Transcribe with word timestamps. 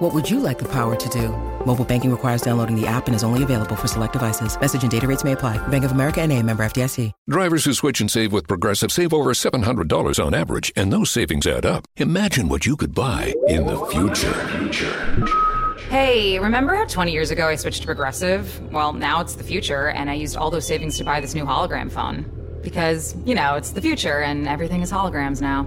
What 0.00 0.14
would 0.14 0.30
you 0.30 0.40
like 0.40 0.58
the 0.58 0.68
power 0.68 0.96
to 0.96 1.08
do? 1.10 1.28
Mobile 1.66 1.84
banking 1.84 2.10
requires 2.10 2.40
downloading 2.40 2.74
the 2.74 2.86
app 2.86 3.06
and 3.06 3.14
is 3.14 3.22
only 3.22 3.42
available 3.42 3.76
for 3.76 3.86
select 3.86 4.14
devices. 4.14 4.58
Message 4.58 4.80
and 4.80 4.90
data 4.90 5.06
rates 5.06 5.24
may 5.24 5.32
apply. 5.32 5.58
Bank 5.68 5.84
of 5.84 5.92
America 5.92 6.22
and 6.22 6.32
a 6.32 6.42
member 6.42 6.62
FDIC. 6.62 7.12
Drivers 7.28 7.66
who 7.66 7.74
switch 7.74 8.00
and 8.00 8.10
save 8.10 8.32
with 8.32 8.48
Progressive 8.48 8.90
save 8.90 9.12
over 9.12 9.32
$700 9.32 10.24
on 10.24 10.32
average, 10.32 10.72
and 10.74 10.90
those 10.90 11.10
savings 11.10 11.46
add 11.46 11.66
up. 11.66 11.86
Imagine 11.98 12.48
what 12.48 12.64
you 12.64 12.78
could 12.78 12.94
buy 12.94 13.34
in 13.48 13.66
the 13.66 13.78
future. 13.86 15.76
Hey, 15.90 16.38
remember 16.38 16.74
how 16.76 16.86
20 16.86 17.12
years 17.12 17.30
ago 17.30 17.48
I 17.48 17.56
switched 17.56 17.82
to 17.82 17.86
Progressive? 17.86 18.72
Well, 18.72 18.94
now 18.94 19.20
it's 19.20 19.34
the 19.34 19.44
future, 19.44 19.90
and 19.90 20.08
I 20.08 20.14
used 20.14 20.34
all 20.34 20.50
those 20.50 20.66
savings 20.66 20.96
to 20.96 21.04
buy 21.04 21.20
this 21.20 21.34
new 21.34 21.44
hologram 21.44 21.92
phone. 21.92 22.24
Because, 22.62 23.14
you 23.26 23.34
know, 23.34 23.56
it's 23.56 23.72
the 23.72 23.82
future, 23.82 24.22
and 24.22 24.48
everything 24.48 24.80
is 24.80 24.90
holograms 24.90 25.42
now. 25.42 25.66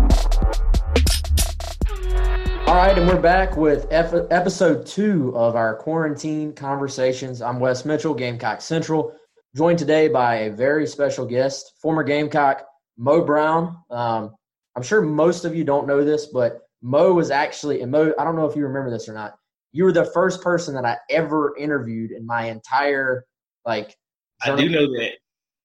All 2.71 2.77
right, 2.77 2.97
and 2.97 3.05
we're 3.05 3.19
back 3.19 3.57
with 3.57 3.85
ep- 3.91 4.31
episode 4.31 4.85
two 4.85 5.35
of 5.35 5.57
our 5.57 5.75
quarantine 5.75 6.53
conversations. 6.53 7.41
I'm 7.41 7.59
Wes 7.59 7.83
Mitchell, 7.83 8.13
Gamecock 8.13 8.61
Central, 8.61 9.13
joined 9.53 9.77
today 9.77 10.07
by 10.07 10.35
a 10.35 10.51
very 10.51 10.87
special 10.87 11.25
guest, 11.25 11.73
former 11.81 12.01
Gamecock 12.01 12.65
Mo 12.97 13.25
Brown. 13.25 13.75
Um, 13.89 14.33
I'm 14.73 14.83
sure 14.83 15.01
most 15.01 15.43
of 15.43 15.53
you 15.53 15.65
don't 15.65 15.85
know 15.85 16.05
this, 16.05 16.27
but 16.27 16.61
Mo 16.81 17.11
was 17.11 17.29
actually, 17.29 17.81
and 17.81 17.91
Mo, 17.91 18.13
I 18.17 18.23
don't 18.23 18.37
know 18.37 18.45
if 18.45 18.55
you 18.55 18.63
remember 18.63 18.89
this 18.89 19.09
or 19.09 19.13
not. 19.13 19.35
You 19.73 19.83
were 19.83 19.91
the 19.91 20.05
first 20.05 20.41
person 20.41 20.73
that 20.75 20.85
I 20.85 20.97
ever 21.09 21.53
interviewed 21.57 22.11
in 22.11 22.25
my 22.25 22.45
entire 22.45 23.25
like. 23.65 23.97
I 24.41 24.55
do 24.55 24.69
know 24.69 24.85
that 24.85 25.15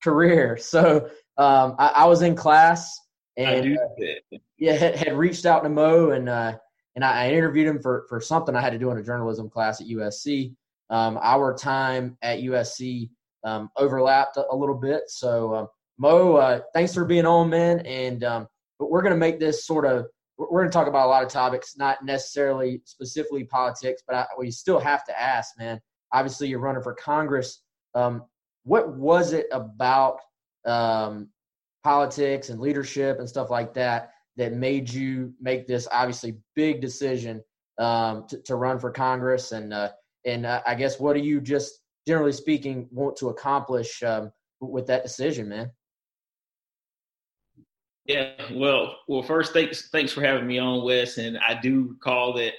career. 0.02 0.56
So 0.56 1.08
um, 1.38 1.76
I, 1.78 1.86
I, 1.86 2.04
was 2.06 2.22
in 2.22 2.34
class 2.34 2.98
and 3.36 3.78
uh, 3.78 4.38
yeah, 4.58 4.72
had, 4.72 4.96
had, 4.96 5.16
reached 5.16 5.46
out 5.46 5.62
to 5.62 5.68
Mo 5.68 6.10
and 6.10 6.28
uh, 6.28 6.56
and 6.96 7.04
I, 7.04 7.26
I, 7.26 7.30
interviewed 7.30 7.68
him 7.68 7.78
for 7.78 8.06
for 8.08 8.20
something 8.20 8.56
I 8.56 8.60
had 8.60 8.72
to 8.72 8.78
do 8.78 8.90
in 8.90 8.96
a 8.96 9.02
journalism 9.02 9.48
class 9.48 9.80
at 9.80 9.86
USC. 9.86 10.54
Um, 10.90 11.18
our 11.22 11.54
time 11.54 12.16
at 12.22 12.40
USC 12.40 13.10
um, 13.44 13.70
overlapped 13.76 14.38
a, 14.38 14.46
a, 14.50 14.56
little 14.56 14.74
bit. 14.74 15.02
So 15.08 15.52
uh, 15.54 15.66
Mo, 15.98 16.36
uh, 16.36 16.60
thanks 16.74 16.94
for 16.94 17.04
being 17.04 17.26
on, 17.26 17.50
man. 17.50 17.80
And 17.80 18.24
um, 18.24 18.48
but 18.78 18.90
we're 18.90 19.02
gonna 19.02 19.16
make 19.16 19.38
this 19.38 19.66
sort 19.66 19.84
of 19.84 20.06
we're 20.38 20.62
gonna 20.62 20.72
talk 20.72 20.88
about 20.88 21.06
a 21.06 21.10
lot 21.10 21.22
of 21.22 21.28
topics, 21.28 21.76
not 21.76 22.04
necessarily 22.04 22.80
specifically 22.84 23.44
politics, 23.44 24.02
but 24.06 24.16
I, 24.16 24.26
we 24.38 24.50
still 24.50 24.80
have 24.80 25.04
to 25.04 25.20
ask, 25.20 25.58
man. 25.58 25.80
Obviously, 26.12 26.48
you're 26.48 26.60
running 26.60 26.82
for 26.82 26.94
Congress. 26.94 27.62
Um, 27.94 28.24
what 28.64 28.96
was 28.96 29.32
it 29.32 29.46
about 29.52 30.18
um, 30.64 31.28
politics 31.84 32.48
and 32.48 32.60
leadership 32.60 33.18
and 33.18 33.28
stuff 33.28 33.50
like 33.50 33.74
that 33.74 34.10
that 34.36 34.52
made 34.52 34.90
you 34.90 35.32
make 35.40 35.66
this 35.66 35.88
obviously 35.90 36.36
big 36.54 36.80
decision 36.80 37.42
um, 37.78 38.26
to, 38.28 38.40
to, 38.42 38.56
run 38.56 38.78
for 38.78 38.90
Congress? 38.90 39.52
And 39.52 39.72
uh, 39.72 39.90
and 40.24 40.46
uh, 40.46 40.62
I 40.66 40.74
guess 40.74 41.00
what 41.00 41.14
do 41.14 41.20
you 41.20 41.40
just 41.40 41.80
generally 42.06 42.32
speaking 42.32 42.88
want 42.90 43.16
to 43.16 43.28
accomplish 43.28 44.02
um, 44.02 44.30
with 44.60 44.86
that 44.86 45.02
decision, 45.02 45.48
man? 45.48 45.70
Yeah, 48.06 48.30
well, 48.52 48.98
well, 49.08 49.22
first, 49.22 49.52
thanks, 49.52 49.88
thanks 49.88 50.12
for 50.12 50.22
having 50.22 50.46
me 50.46 50.58
on, 50.58 50.84
Wes. 50.84 51.18
And 51.18 51.38
I 51.38 51.58
do 51.60 51.88
recall 51.90 52.32
that 52.34 52.52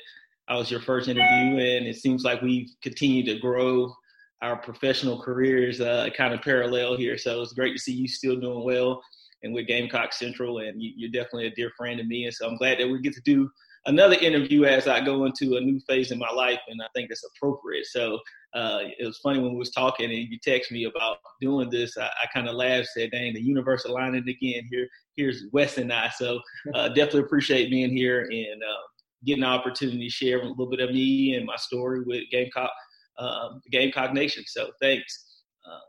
I 0.50 0.58
was 0.58 0.70
your 0.70 0.82
first 0.82 1.08
interview, 1.08 1.58
and 1.58 1.88
it 1.88 1.96
seems 1.96 2.26
like 2.26 2.42
we've 2.42 2.70
continued 2.82 3.28
to 3.28 3.40
grow 3.40 3.94
our 4.42 4.58
professional 4.58 5.22
careers 5.22 5.80
uh, 5.80 6.10
kind 6.16 6.34
of 6.34 6.42
parallel 6.42 6.98
here. 6.98 7.18
So 7.18 7.42
it's 7.42 7.54
great 7.54 7.74
to 7.74 7.82
see 7.82 7.94
you 7.94 8.08
still 8.10 8.36
doing 8.36 8.64
well 8.64 9.02
and 9.44 9.54
with 9.54 9.68
Gamecock 9.68 10.14
Central, 10.14 10.60
and 10.60 10.82
you, 10.82 11.08
are 11.08 11.12
definitely 11.12 11.48
a 11.48 11.52
dear 11.52 11.72
friend 11.78 12.00
to 12.00 12.04
me. 12.04 12.26
And 12.26 12.34
so 12.34 12.48
I'm 12.48 12.58
glad 12.58 12.80
that 12.80 12.88
we 12.88 13.00
get 13.02 13.14
to 13.14 13.22
do 13.22 13.50
another 13.86 14.16
interview 14.16 14.66
as 14.66 14.88
I 14.88 15.00
go 15.00 15.26
into 15.26 15.56
a 15.56 15.62
new 15.62 15.80
phase 15.88 16.12
in 16.12 16.20
my 16.20 16.32
life, 16.32 16.60
and 16.68 16.82
I 16.82 16.88
think 16.96 17.10
it's 17.10 17.24
appropriate. 17.24 17.86
So 17.86 18.20
uh, 18.54 18.80
it 18.98 19.06
was 19.06 19.20
funny 19.20 19.40
when 19.40 19.52
we 19.52 19.60
was 19.60 19.72
talking 19.72 20.10
and 20.10 20.14
you 20.14 20.38
text 20.44 20.72
me 20.72 20.86
about 20.86 21.18
doing 21.42 21.70
this. 21.70 21.98
I, 21.98 22.06
I 22.06 22.28
kind 22.34 22.48
of 22.48 22.56
laughed, 22.56 22.88
said, 22.94 23.12
"Dang, 23.12 23.34
the 23.34 23.42
universe 23.42 23.86
aligning 23.86 24.28
again." 24.28 24.68
Here, 24.72 24.88
here's 25.16 25.46
Wes 25.52 25.78
and 25.78 25.92
I. 25.92 26.10
So 26.18 26.40
uh, 26.74 26.88
definitely 26.90 27.22
appreciate 27.22 27.70
being 27.70 27.96
here 27.96 28.22
and 28.22 28.64
uh, 28.64 28.84
getting 29.26 29.42
the 29.42 29.48
opportunity 29.48 30.08
to 30.08 30.10
share 30.10 30.40
a 30.42 30.46
little 30.46 30.70
bit 30.70 30.80
of 30.80 30.92
me 30.92 31.36
and 31.36 31.46
my 31.46 31.56
story 31.56 32.04
with 32.06 32.24
Gamecock 32.32 32.72
um, 33.20 33.62
Gamecock 33.72 34.14
Nation. 34.14 34.44
So 34.46 34.70
thanks. 34.82 35.44
Um, 35.66 35.82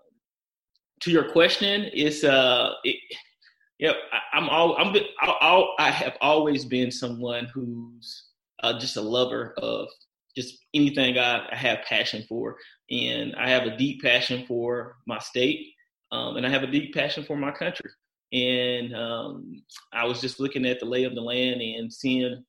to 1.01 1.11
your 1.11 1.31
question, 1.31 1.91
it's 1.93 2.25
uh, 2.25 2.73
it, 2.85 2.97
yeah, 3.78 3.93
I, 4.12 4.39
am 4.39 4.49
all 4.49 4.77
I'm 4.77 4.94
I'll, 5.21 5.37
I'll, 5.41 5.75
I 5.78 5.91
have 5.91 6.16
always 6.21 6.65
been 6.65 6.91
someone 6.91 7.47
who's 7.47 8.25
uh, 8.62 8.78
just 8.78 8.97
a 8.97 9.00
lover 9.00 9.55
of 9.59 9.89
just 10.37 10.59
anything 10.75 11.19
I, 11.19 11.49
I, 11.50 11.56
have 11.56 11.78
passion 11.88 12.25
for, 12.28 12.56
and 12.91 13.34
I 13.37 13.49
have 13.49 13.65
a 13.65 13.77
deep 13.77 14.03
passion 14.03 14.44
for 14.47 14.97
my 15.06 15.19
state, 15.19 15.75
um, 16.11 16.37
and 16.37 16.47
I 16.47 16.50
have 16.50 16.65
a 16.65 16.71
deep 16.71 16.94
passion 16.94 17.25
for 17.25 17.37
my 17.37 17.53
country. 17.53 17.91
And 18.33 18.94
um, 18.94 19.62
I 19.93 20.05
was 20.05 20.21
just 20.21 20.38
looking 20.38 20.67
at 20.67 20.81
the 20.81 20.87
lay 20.87 21.05
of 21.05 21.15
the 21.15 21.21
land 21.21 21.62
and 21.62 21.93
seeing 21.93 22.44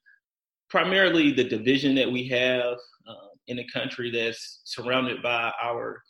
primarily 0.69 1.31
the 1.31 1.44
division 1.44 1.95
that 1.95 2.12
we 2.12 2.28
have 2.28 2.78
uh, 3.07 3.29
in 3.47 3.59
a 3.59 3.68
country 3.72 4.12
that's 4.12 4.62
surrounded 4.66 5.22
by 5.23 5.51
our 5.62 6.03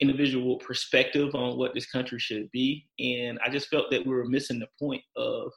individual 0.00 0.58
perspective 0.58 1.34
on 1.34 1.56
what 1.56 1.74
this 1.74 1.90
country 1.90 2.18
should 2.18 2.50
be. 2.52 2.86
And 2.98 3.38
I 3.44 3.50
just 3.50 3.68
felt 3.68 3.90
that 3.90 4.04
we 4.04 4.12
were 4.12 4.26
missing 4.26 4.58
the 4.58 4.68
point 4.78 5.02
of 5.16 5.50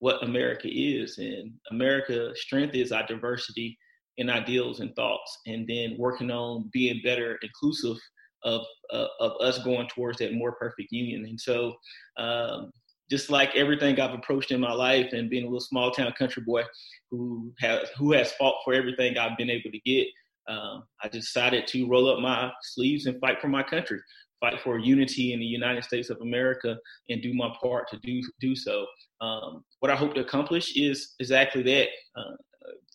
what 0.00 0.22
America 0.22 0.68
is. 0.68 1.18
And 1.18 1.52
America's 1.70 2.40
strength 2.40 2.74
is 2.74 2.92
our 2.92 3.06
diversity 3.06 3.78
in 4.18 4.30
ideals 4.30 4.80
and 4.80 4.94
thoughts, 4.96 5.38
and 5.46 5.66
then 5.68 5.96
working 5.98 6.30
on 6.30 6.70
being 6.72 7.00
better 7.04 7.38
inclusive 7.42 7.98
of 8.44 8.62
uh, 8.92 9.06
of 9.20 9.32
us 9.40 9.58
going 9.62 9.88
towards 9.88 10.18
that 10.18 10.32
more 10.32 10.52
perfect 10.52 10.90
union. 10.90 11.26
And 11.26 11.40
so, 11.40 11.74
um, 12.16 12.70
just 13.10 13.30
like 13.30 13.54
everything 13.54 14.00
I've 14.00 14.14
approached 14.14 14.52
in 14.52 14.60
my 14.60 14.72
life, 14.72 15.12
and 15.12 15.30
being 15.30 15.44
a 15.44 15.46
little 15.46 15.60
small 15.60 15.90
town 15.90 16.12
country 16.18 16.42
boy 16.46 16.62
who 17.10 17.52
has 17.60 17.88
who 17.98 18.12
has 18.12 18.32
fought 18.32 18.56
for 18.64 18.72
everything 18.72 19.18
I've 19.18 19.36
been 19.36 19.50
able 19.50 19.70
to 19.70 19.80
get, 19.80 20.06
um, 20.48 20.84
I 21.02 21.08
decided 21.08 21.66
to 21.68 21.88
roll 21.88 22.10
up 22.10 22.20
my 22.20 22.50
sleeves 22.62 23.06
and 23.06 23.20
fight 23.20 23.40
for 23.40 23.48
my 23.48 23.62
country, 23.62 24.00
fight 24.40 24.60
for 24.62 24.78
unity 24.78 25.32
in 25.32 25.40
the 25.40 25.46
United 25.46 25.84
States 25.84 26.10
of 26.10 26.20
America, 26.20 26.76
and 27.08 27.22
do 27.22 27.34
my 27.34 27.54
part 27.62 27.88
to 27.90 27.98
do 27.98 28.22
do 28.40 28.54
so. 28.54 28.86
Um, 29.20 29.64
what 29.80 29.90
I 29.90 29.96
hope 29.96 30.14
to 30.14 30.20
accomplish 30.20 30.76
is 30.76 31.14
exactly 31.20 31.62
that: 31.62 31.88
uh, 32.16 32.34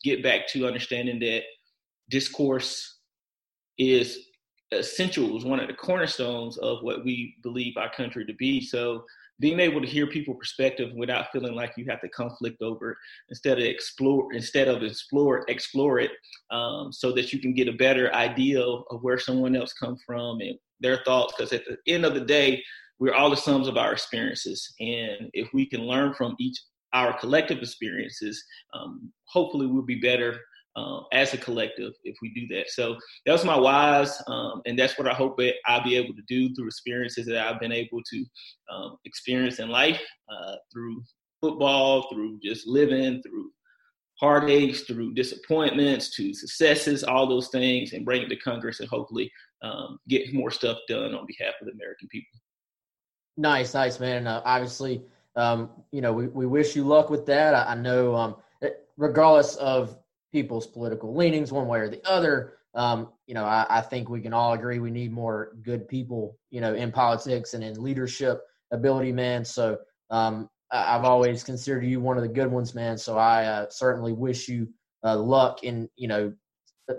get 0.03 0.23
back 0.23 0.47
to 0.49 0.67
understanding 0.67 1.19
that 1.19 1.43
discourse 2.09 2.99
is 3.77 4.27
essential, 4.71 5.37
is 5.37 5.43
one 5.43 5.59
of 5.59 5.67
the 5.67 5.73
cornerstones 5.73 6.57
of 6.57 6.79
what 6.81 7.03
we 7.03 7.35
believe 7.43 7.75
our 7.77 7.91
country 7.91 8.25
to 8.25 8.33
be. 8.35 8.61
So 8.61 9.03
being 9.41 9.59
able 9.59 9.81
to 9.81 9.87
hear 9.87 10.05
people 10.05 10.35
perspective 10.35 10.91
without 10.95 11.31
feeling 11.33 11.55
like 11.55 11.73
you 11.75 11.85
have 11.89 11.99
to 11.99 12.07
conflict 12.09 12.61
over 12.61 12.91
it 12.91 12.97
instead 13.29 13.57
of 13.57 13.65
explore 13.65 14.31
instead 14.33 14.67
of 14.67 14.83
explore 14.83 15.43
explore 15.49 15.99
it 15.99 16.11
um, 16.51 16.93
so 16.93 17.11
that 17.11 17.33
you 17.33 17.39
can 17.39 17.53
get 17.53 17.67
a 17.67 17.73
better 17.73 18.13
idea 18.13 18.61
of 18.61 19.01
where 19.01 19.19
someone 19.19 19.55
else 19.55 19.73
come 19.73 19.97
from 20.05 20.39
and 20.39 20.57
their 20.79 21.01
thoughts. 21.03 21.33
Because 21.35 21.51
at 21.51 21.63
the 21.65 21.77
end 21.91 22.05
of 22.05 22.13
the 22.13 22.21
day 22.21 22.63
we're 22.99 23.15
all 23.15 23.31
the 23.31 23.35
sums 23.35 23.67
of 23.67 23.77
our 23.77 23.91
experiences. 23.91 24.73
And 24.79 25.29
if 25.33 25.49
we 25.53 25.65
can 25.65 25.81
learn 25.81 26.13
from 26.13 26.35
each 26.39 26.57
our 26.93 27.17
collective 27.19 27.59
experiences 27.59 28.43
um, 28.73 29.11
hopefully 29.25 29.65
we'll 29.65 29.81
be 29.81 29.99
better 29.99 30.39
uh, 30.75 31.01
as 31.11 31.33
a 31.33 31.37
collective 31.37 31.93
if 32.03 32.15
we 32.21 32.33
do 32.33 32.47
that. 32.55 32.69
So 32.69 32.97
that 33.25 33.31
was 33.31 33.45
my 33.45 33.57
whys, 33.57 34.21
um, 34.27 34.61
and 34.65 34.77
that's 34.77 34.97
what 34.97 35.07
I 35.07 35.13
hope 35.13 35.37
that 35.37 35.55
I'll 35.65 35.83
be 35.83 35.97
able 35.97 36.13
to 36.15 36.23
do 36.27 36.53
through 36.53 36.67
experiences 36.67 37.25
that 37.27 37.47
I've 37.47 37.59
been 37.59 37.71
able 37.71 38.01
to 38.11 38.25
um, 38.73 38.97
experience 39.05 39.59
in 39.59 39.69
life, 39.69 40.01
uh, 40.31 40.55
through 40.71 41.03
football, 41.41 42.07
through 42.11 42.39
just 42.43 42.67
living, 42.67 43.21
through 43.23 43.51
heartaches, 44.19 44.81
through 44.83 45.13
disappointments, 45.13 46.15
to 46.15 46.33
successes, 46.33 47.03
all 47.03 47.27
those 47.27 47.49
things, 47.49 47.93
and 47.93 48.05
bring 48.05 48.21
it 48.21 48.29
to 48.29 48.35
Congress 48.37 48.79
and 48.79 48.89
hopefully 48.89 49.31
um, 49.63 49.97
get 50.07 50.33
more 50.33 50.51
stuff 50.51 50.77
done 50.87 51.15
on 51.15 51.25
behalf 51.25 51.55
of 51.59 51.67
the 51.67 51.73
American 51.73 52.07
people. 52.09 52.39
Nice, 53.37 53.73
nice, 53.73 53.99
man. 53.99 54.17
And 54.17 54.27
uh, 54.27 54.41
obviously, 54.45 55.03
um, 55.35 55.69
you 55.91 56.01
know, 56.01 56.13
we, 56.13 56.27
we 56.27 56.45
wish 56.45 56.75
you 56.75 56.83
luck 56.83 57.09
with 57.09 57.25
that. 57.25 57.55
I, 57.55 57.71
I 57.71 57.75
know, 57.75 58.15
um, 58.15 58.35
regardless 58.97 59.55
of 59.55 59.97
people's 60.31 60.67
political 60.67 61.15
leanings, 61.15 61.51
one 61.51 61.67
way 61.67 61.79
or 61.79 61.89
the 61.89 62.01
other, 62.07 62.53
um, 62.73 63.09
you 63.27 63.33
know, 63.33 63.43
I, 63.43 63.65
I, 63.69 63.81
think 63.81 64.09
we 64.09 64.21
can 64.21 64.33
all 64.33 64.53
agree 64.53 64.79
we 64.79 64.91
need 64.91 65.11
more 65.11 65.57
good 65.61 65.87
people, 65.89 66.37
you 66.51 66.61
know, 66.61 66.73
in 66.73 66.91
politics 66.91 67.53
and 67.53 67.63
in 67.63 67.81
leadership 67.81 68.41
ability, 68.71 69.11
man. 69.11 69.43
So 69.43 69.77
um, 70.09 70.49
I, 70.71 70.93
have 70.93 71.03
always 71.03 71.43
considered 71.43 71.85
you 71.85 71.99
one 71.99 72.15
of 72.15 72.23
the 72.23 72.29
good 72.29 72.49
ones, 72.49 72.73
man. 72.73 72.97
So 72.97 73.17
I 73.17 73.45
uh, 73.45 73.65
certainly 73.69 74.13
wish 74.13 74.47
you 74.47 74.69
uh, 75.03 75.17
luck 75.17 75.63
in, 75.63 75.89
you 75.97 76.07
know, 76.07 76.33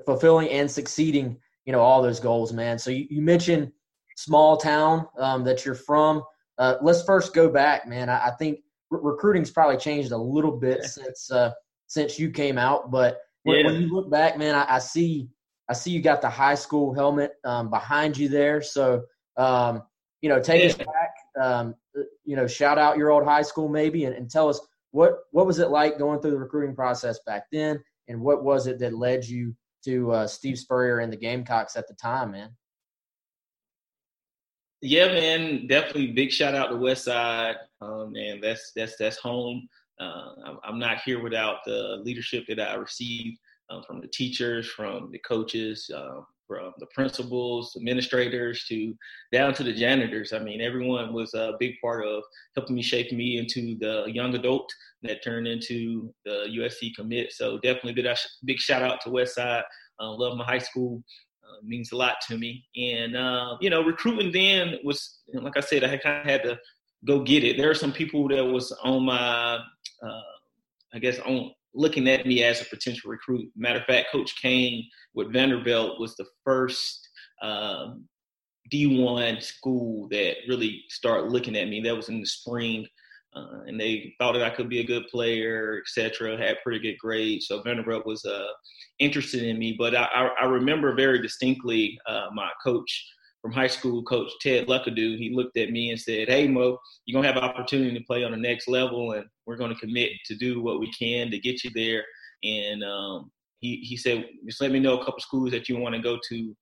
fulfilling 0.04 0.50
and 0.50 0.70
succeeding, 0.70 1.38
you 1.64 1.72
know, 1.72 1.80
all 1.80 2.02
those 2.02 2.20
goals, 2.20 2.52
man. 2.52 2.78
So 2.78 2.90
you, 2.90 3.06
you 3.08 3.22
mentioned 3.22 3.72
small 4.16 4.58
town 4.58 5.06
um, 5.18 5.42
that 5.44 5.64
you're 5.64 5.74
from. 5.74 6.22
Uh, 6.58 6.76
let's 6.82 7.02
first 7.04 7.32
go 7.32 7.48
back, 7.48 7.88
man. 7.88 8.10
I, 8.10 8.26
I 8.26 8.30
think 8.38 8.58
re- 8.90 9.00
recruiting's 9.02 9.50
probably 9.50 9.78
changed 9.78 10.12
a 10.12 10.16
little 10.18 10.52
bit 10.58 10.84
since 10.84 11.30
uh, 11.30 11.52
since 11.92 12.18
you 12.18 12.30
came 12.30 12.56
out, 12.56 12.90
but 12.90 13.20
when, 13.42 13.58
yeah. 13.58 13.66
when 13.66 13.82
you 13.82 13.92
look 13.92 14.10
back, 14.10 14.38
man, 14.38 14.54
I, 14.54 14.76
I 14.76 14.78
see 14.78 15.28
I 15.68 15.74
see 15.74 15.90
you 15.90 16.00
got 16.00 16.22
the 16.22 16.30
high 16.30 16.54
school 16.54 16.94
helmet 16.94 17.32
um, 17.44 17.68
behind 17.68 18.16
you 18.16 18.30
there. 18.30 18.62
So, 18.62 19.04
um, 19.36 19.82
you 20.22 20.30
know, 20.30 20.40
take 20.40 20.62
yeah. 20.62 20.70
us 20.70 20.74
back. 20.74 21.14
Um, 21.40 21.74
you 22.24 22.34
know, 22.34 22.46
shout 22.46 22.78
out 22.78 22.96
your 22.96 23.10
old 23.10 23.24
high 23.24 23.42
school 23.42 23.68
maybe, 23.68 24.04
and, 24.06 24.14
and, 24.14 24.30
tell 24.30 24.48
us 24.48 24.58
what 24.92 25.18
what 25.32 25.46
was 25.46 25.58
it 25.58 25.68
like 25.68 25.98
going 25.98 26.20
through 26.20 26.30
the 26.30 26.38
recruiting 26.38 26.74
process 26.74 27.18
back 27.26 27.44
then, 27.52 27.78
and 28.08 28.20
what 28.20 28.42
was 28.42 28.66
it 28.66 28.78
that 28.78 28.94
led 28.94 29.24
you 29.24 29.54
to 29.84 30.12
uh, 30.12 30.26
Steve 30.26 30.58
Spurrier 30.58 31.00
and 31.00 31.12
the 31.12 31.16
Gamecocks 31.16 31.76
at 31.76 31.88
the 31.88 31.94
time, 31.94 32.32
man. 32.32 32.50
Yeah, 34.80 35.08
man, 35.08 35.66
definitely 35.66 36.12
big 36.12 36.32
shout 36.32 36.54
out 36.54 36.70
to 36.70 36.76
West 36.76 37.04
Side, 37.04 37.56
um, 37.82 38.14
and 38.16 38.42
that's 38.42 38.72
that's 38.74 38.96
that's 38.96 39.16
home. 39.16 39.68
Uh, 40.02 40.54
I'm 40.64 40.78
not 40.78 41.02
here 41.04 41.22
without 41.22 41.58
the 41.64 42.00
leadership 42.04 42.44
that 42.48 42.60
I 42.60 42.74
received 42.74 43.38
um, 43.70 43.82
from 43.86 44.00
the 44.00 44.08
teachers, 44.08 44.68
from 44.68 45.10
the 45.12 45.18
coaches, 45.18 45.90
um, 45.94 46.26
from 46.46 46.72
the 46.78 46.86
principals, 46.86 47.74
administrators, 47.76 48.64
to 48.68 48.94
down 49.32 49.54
to 49.54 49.62
the 49.62 49.72
janitors. 49.72 50.32
I 50.32 50.38
mean, 50.38 50.60
everyone 50.60 51.12
was 51.12 51.34
a 51.34 51.54
big 51.58 51.74
part 51.80 52.04
of 52.06 52.22
helping 52.56 52.76
me 52.76 52.82
shape 52.82 53.12
me 53.12 53.38
into 53.38 53.78
the 53.78 54.10
young 54.12 54.34
adult 54.34 54.72
that 55.02 55.22
turned 55.22 55.46
into 55.46 56.12
the 56.24 56.46
USC 56.58 56.94
commit. 56.94 57.32
So 57.32 57.58
definitely 57.58 57.94
big, 57.94 58.06
big 58.44 58.58
shout 58.58 58.82
out 58.82 59.00
to 59.02 59.10
Westside. 59.10 59.62
Uh, 60.00 60.12
love 60.12 60.36
my 60.36 60.44
high 60.44 60.58
school. 60.58 61.02
Uh, 61.44 61.58
means 61.64 61.92
a 61.92 61.96
lot 61.96 62.16
to 62.28 62.38
me. 62.38 62.64
And 62.76 63.16
uh, 63.16 63.56
you 63.60 63.68
know, 63.70 63.82
recruiting 63.82 64.32
then 64.32 64.78
was, 64.84 65.18
like 65.32 65.56
I 65.56 65.60
said, 65.60 65.84
I 65.84 65.96
kind 65.96 66.20
of 66.20 66.26
had 66.26 66.42
to 66.44 66.58
go 67.04 67.22
get 67.22 67.44
it. 67.44 67.56
There 67.56 67.70
are 67.70 67.74
some 67.74 67.92
people 67.92 68.28
that 68.28 68.44
was 68.44 68.72
on 68.84 69.04
my, 69.04 69.58
uh, 70.06 70.20
I 70.94 70.98
guess, 70.98 71.18
on 71.20 71.52
looking 71.74 72.08
at 72.08 72.26
me 72.26 72.42
as 72.42 72.60
a 72.60 72.66
potential 72.66 73.10
recruit. 73.10 73.50
Matter 73.56 73.80
of 73.80 73.86
fact, 73.86 74.12
Coach 74.12 74.34
Kane 74.40 74.86
with 75.14 75.32
Vanderbilt 75.32 76.00
was 76.00 76.14
the 76.16 76.26
first 76.44 77.08
um, 77.42 78.04
D1 78.72 79.42
school 79.42 80.08
that 80.10 80.36
really 80.48 80.84
started 80.88 81.30
looking 81.30 81.56
at 81.56 81.68
me. 81.68 81.80
That 81.80 81.96
was 81.96 82.08
in 82.08 82.20
the 82.20 82.26
spring. 82.26 82.86
Uh, 83.34 83.62
and 83.66 83.80
they 83.80 84.14
thought 84.18 84.32
that 84.32 84.42
I 84.42 84.50
could 84.50 84.68
be 84.68 84.80
a 84.80 84.86
good 84.86 85.08
player, 85.08 85.80
etc. 85.80 86.36
Had 86.36 86.58
pretty 86.62 86.80
good 86.80 86.98
grades, 86.98 87.46
so 87.46 87.62
Vanderbilt 87.62 88.04
was 88.04 88.22
uh, 88.26 88.48
interested 88.98 89.42
in 89.42 89.58
me. 89.58 89.74
But 89.78 89.94
I, 89.96 90.04
I 90.38 90.44
remember 90.44 90.94
very 90.94 91.22
distinctly 91.22 91.98
uh, 92.06 92.26
my 92.34 92.50
coach 92.62 93.06
from 93.42 93.52
high 93.52 93.66
school, 93.66 94.04
Coach 94.04 94.30
Ted 94.40 94.68
Luckadoo, 94.68 95.18
he 95.18 95.32
looked 95.34 95.56
at 95.58 95.70
me 95.70 95.90
and 95.90 96.00
said, 96.00 96.28
"Hey 96.28 96.46
Mo, 96.46 96.78
you're 97.04 97.20
gonna 97.20 97.32
have 97.32 97.42
an 97.42 97.48
opportunity 97.48 97.98
to 97.98 98.04
play 98.04 98.22
on 98.22 98.30
the 98.30 98.36
next 98.36 98.68
level, 98.68 99.12
and 99.12 99.26
we're 99.44 99.56
gonna 99.56 99.74
commit 99.74 100.12
to 100.26 100.36
do 100.36 100.62
what 100.62 100.78
we 100.78 100.90
can 100.92 101.30
to 101.32 101.38
get 101.38 101.64
you 101.64 101.70
there." 101.74 102.04
And 102.44 102.84
um, 102.84 103.32
he 103.58 103.76
he 103.78 103.96
said, 103.96 104.24
"Just 104.46 104.60
let 104.60 104.70
me 104.70 104.78
know 104.78 104.98
a 104.98 105.04
couple 105.04 105.20
schools 105.20 105.50
that 105.50 105.68
you 105.68 105.76
want 105.76 105.96
to 105.96 106.00
go 106.00 106.18
to 106.28 106.56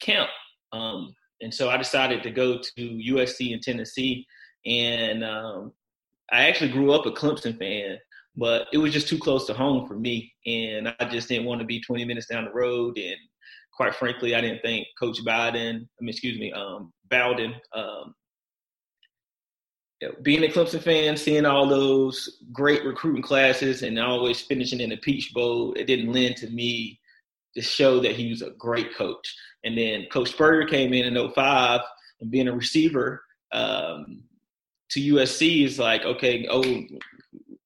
camp." 0.00 0.28
Um, 0.72 1.14
and 1.40 1.54
so 1.54 1.70
I 1.70 1.76
decided 1.76 2.24
to 2.24 2.30
go 2.30 2.58
to 2.58 2.82
USC 2.82 3.52
in 3.52 3.60
Tennessee, 3.60 4.26
and 4.66 5.22
um, 5.24 5.72
I 6.32 6.48
actually 6.48 6.72
grew 6.72 6.92
up 6.92 7.06
a 7.06 7.12
Clemson 7.12 7.56
fan, 7.56 7.98
but 8.36 8.66
it 8.72 8.78
was 8.78 8.92
just 8.92 9.08
too 9.08 9.18
close 9.18 9.46
to 9.46 9.54
home 9.54 9.86
for 9.86 9.96
me, 9.96 10.32
and 10.46 10.92
I 10.98 11.08
just 11.08 11.28
didn't 11.28 11.46
want 11.46 11.60
to 11.60 11.66
be 11.66 11.80
20 11.80 12.04
minutes 12.04 12.26
down 12.26 12.44
the 12.44 12.52
road 12.52 12.98
and 12.98 13.16
quite 13.76 13.94
frankly, 13.94 14.34
I 14.34 14.40
didn't 14.40 14.62
think 14.62 14.86
Coach 14.98 15.24
Biden, 15.24 15.76
I 15.76 16.00
mean, 16.00 16.08
excuse 16.08 16.38
me, 16.38 16.52
um, 16.52 16.92
Bowden, 17.10 17.54
um, 17.72 18.14
being 20.22 20.44
a 20.44 20.48
Clemson 20.48 20.82
fan, 20.82 21.16
seeing 21.16 21.46
all 21.46 21.66
those 21.66 22.42
great 22.52 22.84
recruiting 22.84 23.22
classes 23.22 23.82
and 23.82 23.98
always 23.98 24.40
finishing 24.40 24.80
in 24.80 24.90
the 24.90 24.96
Peach 24.98 25.32
Bowl, 25.32 25.72
it 25.74 25.86
didn't 25.86 26.12
lend 26.12 26.36
to 26.36 26.50
me 26.50 27.00
to 27.54 27.62
show 27.62 28.00
that 28.00 28.16
he 28.16 28.30
was 28.30 28.42
a 28.42 28.50
great 28.50 28.94
coach. 28.94 29.34
And 29.64 29.78
then 29.78 30.06
Coach 30.10 30.30
Spurrier 30.30 30.66
came 30.66 30.92
in 30.92 31.16
in 31.16 31.32
05 31.32 31.80
and 32.20 32.30
being 32.30 32.48
a 32.48 32.54
receiver 32.54 33.22
um, 33.52 34.22
to 34.90 35.14
USC 35.14 35.64
is 35.64 35.78
like, 35.78 36.04
okay, 36.04 36.46
oh, 36.50 36.62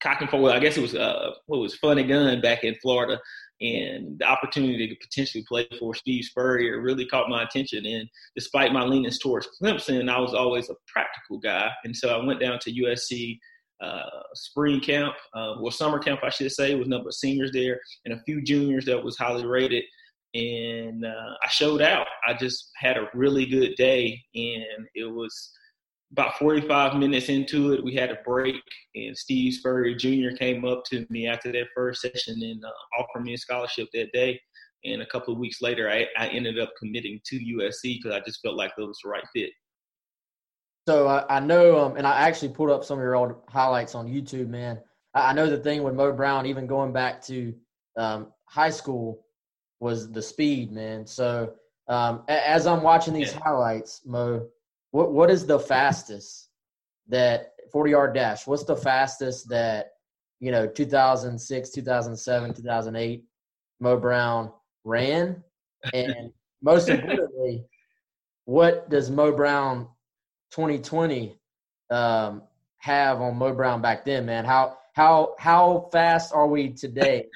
cock 0.01 0.21
and 0.21 0.31
forward. 0.31 0.53
I 0.53 0.61
guess 0.61 0.77
it 0.77 0.83
was 0.83 0.95
uh, 0.95 1.33
what 1.47 1.61
was 1.61 1.75
Fun 1.77 1.99
'n' 1.99 2.07
Gun 2.07 2.41
back 2.41 2.65
in 2.65 2.77
Florida 2.77 3.21
and 3.61 4.19
the 4.19 4.25
opportunity 4.25 4.87
to 4.87 4.95
potentially 4.97 5.45
play 5.49 5.67
for 5.79 5.95
Steve 5.95 6.25
Spurrier 6.25 6.81
really 6.81 7.07
caught 7.07 7.29
my 7.29 7.43
attention. 7.43 7.85
And 7.87 8.09
despite 8.37 8.73
my 8.73 8.85
leanings 8.85 9.19
towards 9.19 9.49
Clemson, 9.61 10.09
I 10.09 10.21
was 10.21 10.35
always 10.35 10.71
a 10.71 10.75
practical 10.87 11.39
guy, 11.39 11.71
and 11.85 11.97
so 11.97 12.09
I 12.11 12.25
went 12.25 12.41
down 12.41 12.59
to 12.61 12.73
USC 12.73 13.39
uh, 13.81 14.03
spring 14.35 14.81
camp, 14.81 15.15
uh, 15.35 15.55
well 15.61 15.71
summer 15.71 15.99
camp 15.99 16.21
I 16.23 16.31
should 16.31 16.51
say, 16.53 16.75
with 16.75 16.87
a 16.87 16.91
number 16.91 17.09
of 17.09 17.15
seniors 17.15 17.53
there 17.53 17.81
and 18.05 18.15
a 18.15 18.23
few 18.25 18.43
juniors 18.43 18.85
that 18.87 19.03
was 19.03 19.17
highly 19.17 19.47
rated. 19.47 19.85
And 20.35 21.05
uh, 21.05 21.35
I 21.43 21.49
showed 21.49 21.81
out. 21.81 22.07
I 22.27 22.35
just 22.35 22.71
had 22.77 22.97
a 22.97 23.09
really 23.15 23.47
good 23.47 23.75
day, 23.77 24.21
and 24.35 24.87
it 24.95 25.11
was 25.11 25.51
about 26.13 26.39
45 26.39 26.97
minutes 26.97 27.29
into 27.29 27.73
it, 27.73 27.85
we 27.85 27.95
had 27.95 28.11
a 28.11 28.19
break, 28.25 28.57
and 28.95 29.17
Steve 29.17 29.55
Spurrier 29.55 29.95
Jr. 29.95 30.37
came 30.37 30.65
up 30.65 30.85
to 30.87 31.07
me 31.11 31.27
after 31.27 31.53
that 31.53 31.67
first 31.75 32.01
session 32.01 32.43
and 32.43 32.65
uh, 32.65 32.71
offered 32.99 33.25
me 33.25 33.35
a 33.35 33.39
scholarship 33.39 33.89
that 33.93 34.13
day. 34.13 34.41
And 34.85 35.03
a 35.03 35.07
couple 35.07 35.35
of 35.35 35.41
weeks 35.41 35.61
later, 35.61 35.91
I, 35.91 36.07
I 36.17 36.29
ended 36.29 36.59
up 36.59 36.71
committing 36.79 37.21
to 37.27 37.37
USC 37.37 37.99
because 37.99 38.13
I 38.13 38.21
just 38.21 38.41
felt 38.43 38.57
like 38.57 38.73
that 38.77 38.87
was 38.87 38.99
the 39.03 39.11
right 39.11 39.25
fit. 39.35 39.51
So 40.89 41.07
I, 41.07 41.37
I 41.37 41.41
know, 41.41 41.79
um, 41.79 41.97
and 41.97 42.07
I 42.07 42.21
actually 42.21 42.55
pulled 42.55 42.71
up 42.71 42.85
some 42.85 42.99
of 42.99 43.03
your 43.03 43.17
old 43.17 43.35
highlights 43.49 43.95
on 43.95 44.07
YouTube, 44.09 44.49
man. 44.49 44.79
I, 45.15 45.31
I 45.31 45.33
know 45.35 45.51
the 45.51 45.59
thing 45.59 45.83
with 45.83 45.95
Mo 45.95 46.13
Brown, 46.13 46.47
even 46.47 46.67
going 46.67 46.93
back 46.93 47.21
to 47.25 47.53
um, 47.99 48.33
high 48.47 48.71
school, 48.71 49.25
was 49.81 50.11
the 50.11 50.23
speed, 50.23 50.73
man. 50.73 51.07
So 51.07 51.53
um, 51.89 52.23
as 52.29 52.67
I'm 52.67 52.83
watching 52.83 53.15
these 53.15 53.33
yeah. 53.33 53.41
highlights, 53.45 54.03
Mo, 54.07 54.47
what 54.91 55.13
what 55.13 55.31
is 55.31 55.47
the 55.47 55.59
fastest 55.59 56.49
that 57.09 57.53
40 57.73 57.91
yard 57.91 58.15
dash? 58.15 58.47
What's 58.47 58.65
the 58.65 58.77
fastest 58.77 59.49
that 59.51 59.91
you 60.41 60.51
know 60.51 60.67
2006, 60.67 61.71
2007, 61.71 62.55
2008 62.55 63.25
Mo 63.81 63.97
Brown 63.97 64.53
ran? 64.85 65.43
And 65.93 66.33
most 66.63 66.89
importantly, 66.89 67.65
what 68.45 68.89
does 68.91 69.11
Mo 69.11 69.33
Brown 69.33 69.89
2020 70.53 71.39
um, 71.91 72.43
have 72.79 73.21
on 73.21 73.37
Mo 73.37 73.53
Brown 73.53 73.83
back 73.83 74.05
then, 74.05 74.27
man? 74.27 74.45
How 74.45 74.79
how 74.95 75.35
how 75.39 75.89
fast 75.93 76.33
are 76.33 76.47
we 76.47 76.71
today? 76.71 77.27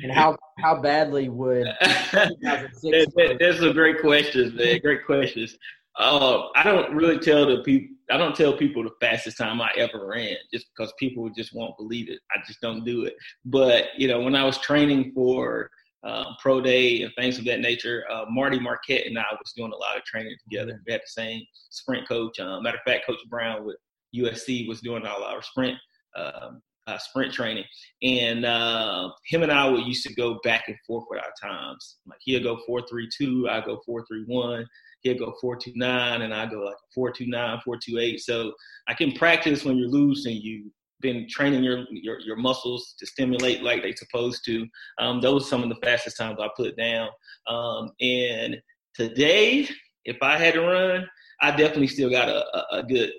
and 0.00 0.12
how 0.12 0.36
how 0.58 0.80
badly 0.80 1.28
would 1.28 1.66
That's 1.80 2.84
a 2.84 3.72
great 3.72 4.00
question, 4.00 4.54
man. 4.54 4.78
Great 4.80 5.04
questions. 5.04 5.56
Uh, 5.98 6.48
I 6.54 6.62
don't 6.62 6.94
really 6.94 7.18
tell 7.18 7.46
the 7.46 7.62
people. 7.62 7.96
I 8.10 8.16
don't 8.16 8.34
tell 8.34 8.56
people 8.56 8.84
the 8.84 8.94
fastest 9.00 9.36
time 9.36 9.60
I 9.60 9.70
ever 9.76 10.06
ran, 10.06 10.36
just 10.52 10.66
because 10.74 10.92
people 10.98 11.28
just 11.30 11.54
won't 11.54 11.76
believe 11.76 12.08
it. 12.08 12.20
I 12.30 12.40
just 12.46 12.60
don't 12.60 12.84
do 12.84 13.04
it. 13.04 13.16
But 13.44 13.88
you 13.98 14.08
know, 14.08 14.20
when 14.20 14.36
I 14.36 14.44
was 14.44 14.58
training 14.58 15.12
for 15.12 15.68
uh, 16.04 16.24
pro 16.40 16.60
day 16.60 17.02
and 17.02 17.12
things 17.16 17.38
of 17.38 17.44
that 17.46 17.60
nature, 17.60 18.04
uh, 18.10 18.24
Marty 18.30 18.60
Markett 18.60 19.06
and 19.06 19.18
I 19.18 19.26
was 19.32 19.52
doing 19.56 19.72
a 19.72 19.76
lot 19.76 19.96
of 19.96 20.04
training 20.04 20.36
together. 20.48 20.80
We 20.86 20.92
had 20.92 21.02
the 21.02 21.08
same 21.08 21.42
sprint 21.70 22.08
coach. 22.08 22.38
Uh, 22.38 22.60
matter 22.60 22.78
of 22.78 22.90
fact, 22.90 23.06
Coach 23.06 23.18
Brown 23.28 23.64
with 23.64 23.76
USC 24.16 24.68
was 24.68 24.80
doing 24.80 25.04
all 25.04 25.24
our 25.24 25.42
sprint 25.42 25.76
um, 26.16 26.62
uh, 26.86 26.96
sprint 26.96 27.34
training, 27.34 27.64
and 28.02 28.46
uh, 28.46 29.10
him 29.26 29.42
and 29.42 29.52
I 29.52 29.68
would 29.68 29.84
used 29.84 30.06
to 30.06 30.14
go 30.14 30.38
back 30.44 30.68
and 30.68 30.76
forth 30.86 31.04
with 31.10 31.20
our 31.20 31.32
times. 31.50 31.96
Like 32.06 32.20
he'll 32.22 32.42
go 32.42 32.60
four 32.66 32.82
three 32.88 33.08
two, 33.14 33.48
I 33.50 33.60
go 33.60 33.82
four 33.84 34.06
three 34.06 34.22
one 34.26 34.64
he'll 35.02 35.18
go 35.18 35.34
429 35.40 36.22
and 36.22 36.34
I 36.34 36.46
go 36.46 36.60
like 36.60 36.76
429, 36.94 37.60
428. 37.64 38.20
So 38.20 38.52
I 38.88 38.94
can 38.94 39.12
practice 39.12 39.64
when 39.64 39.76
you're 39.76 39.88
losing, 39.88 40.36
you've 40.36 40.72
been 41.00 41.26
training 41.28 41.62
your, 41.62 41.84
your, 41.90 42.20
your 42.20 42.36
muscles 42.36 42.94
to 42.98 43.06
stimulate 43.06 43.62
like 43.62 43.82
they 43.82 43.94
supposed 43.94 44.44
to. 44.46 44.66
Um, 44.98 45.20
those 45.20 45.44
are 45.44 45.48
some 45.48 45.62
of 45.62 45.68
the 45.68 45.86
fastest 45.86 46.16
times 46.16 46.38
I 46.40 46.48
put 46.56 46.76
down. 46.76 47.08
Um, 47.46 47.90
and 48.00 48.56
today, 48.94 49.68
if 50.04 50.16
I 50.22 50.38
had 50.38 50.54
to 50.54 50.62
run, 50.62 51.06
I 51.40 51.50
definitely 51.52 51.88
still 51.88 52.10
got 52.10 52.28
a, 52.28 52.44
a, 52.56 52.78
a 52.78 52.82
good 52.82 53.12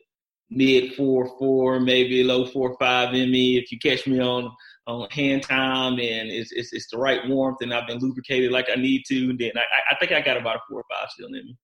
mid 0.49 0.95
four 0.95 1.37
four, 1.37 1.79
maybe 1.79 2.23
low 2.23 2.45
four 2.45 2.75
five 2.79 3.13
in 3.13 3.31
me. 3.31 3.57
If 3.57 3.71
you 3.71 3.79
catch 3.79 4.07
me 4.07 4.19
on 4.19 4.51
on 4.87 5.07
hand 5.11 5.43
time 5.43 5.93
and 5.93 6.31
it's, 6.31 6.51
it's, 6.51 6.73
it's 6.73 6.89
the 6.89 6.97
right 6.97 7.21
warmth 7.27 7.59
and 7.61 7.71
I've 7.71 7.87
been 7.87 7.99
lubricated 7.99 8.51
like 8.51 8.67
I 8.71 8.75
need 8.75 9.03
to, 9.09 9.37
then 9.37 9.51
I, 9.55 9.91
I 9.91 9.95
think 9.99 10.11
I 10.11 10.19
got 10.19 10.35
about 10.35 10.55
a 10.55 10.59
four 10.67 10.79
or 10.79 10.85
five 10.89 11.09
still 11.11 11.27
in 11.27 11.33
me. 11.33 11.55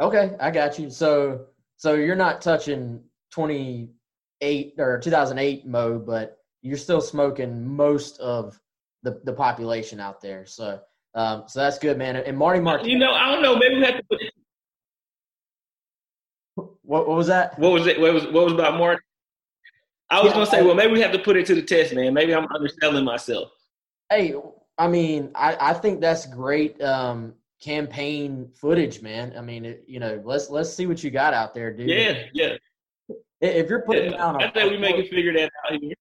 Okay, 0.00 0.36
I 0.40 0.50
got 0.50 0.78
you. 0.78 0.90
So 0.90 1.46
so 1.76 1.94
you're 1.94 2.16
not 2.16 2.40
touching 2.40 3.02
28 3.32 4.74
or 4.78 4.98
2008 4.98 5.66
mode, 5.66 6.06
but 6.06 6.38
you're 6.62 6.78
still 6.78 7.00
smoking 7.00 7.66
most 7.66 8.18
of 8.20 8.58
the, 9.02 9.20
the 9.24 9.32
population 9.32 10.00
out 10.00 10.20
there. 10.20 10.46
So 10.46 10.80
um, 11.14 11.44
so 11.46 11.60
that's 11.60 11.78
good, 11.78 11.96
man. 11.96 12.16
And 12.16 12.36
Marty 12.36 12.60
Mark, 12.60 12.84
you 12.84 12.98
know, 12.98 13.12
I 13.12 13.30
don't 13.30 13.42
know. 13.42 13.56
Maybe 13.56 13.76
we 13.76 13.84
have 13.84 13.96
to 13.96 14.02
put. 14.10 14.20
What, 16.56 17.08
what 17.08 17.16
was 17.16 17.28
that? 17.28 17.58
What 17.58 17.72
was 17.72 17.86
it? 17.86 18.00
What 18.00 18.12
was 18.12 18.24
what 18.24 18.44
was 18.44 18.52
about 18.52 18.76
Marty? 18.76 19.00
I 20.10 20.20
was 20.20 20.30
yeah, 20.30 20.34
gonna 20.34 20.46
say, 20.46 20.62
well, 20.62 20.74
maybe 20.74 20.92
we 20.92 21.00
have 21.00 21.12
to 21.12 21.18
put 21.18 21.36
it 21.36 21.46
to 21.46 21.54
the 21.54 21.62
test, 21.62 21.94
man. 21.94 22.12
Maybe 22.14 22.34
I'm 22.34 22.46
underselling 22.52 23.04
myself. 23.04 23.50
Hey, 24.10 24.34
I 24.76 24.88
mean, 24.88 25.30
I, 25.34 25.56
I 25.60 25.74
think 25.74 26.00
that's 26.00 26.26
great 26.26 26.80
um, 26.82 27.34
campaign 27.64 28.50
footage, 28.54 29.00
man. 29.00 29.34
I 29.36 29.40
mean, 29.40 29.64
it, 29.64 29.84
you 29.86 29.98
know, 29.98 30.20
let's 30.24 30.50
let's 30.50 30.72
see 30.72 30.86
what 30.86 31.02
you 31.02 31.10
got 31.10 31.32
out 31.32 31.54
there, 31.54 31.72
dude. 31.72 31.88
Yeah, 31.88 32.24
yeah. 32.32 32.56
If 33.40 33.70
you're 33.70 33.82
putting 33.82 34.12
yeah. 34.12 34.18
down, 34.18 34.40
a, 34.40 34.46
I 34.46 34.50
think 34.50 34.70
we 34.70 34.78
make 34.78 34.96
it 34.96 35.08
figure 35.08 35.32
that 35.34 35.50
out 35.66 35.80
here. 35.80 35.94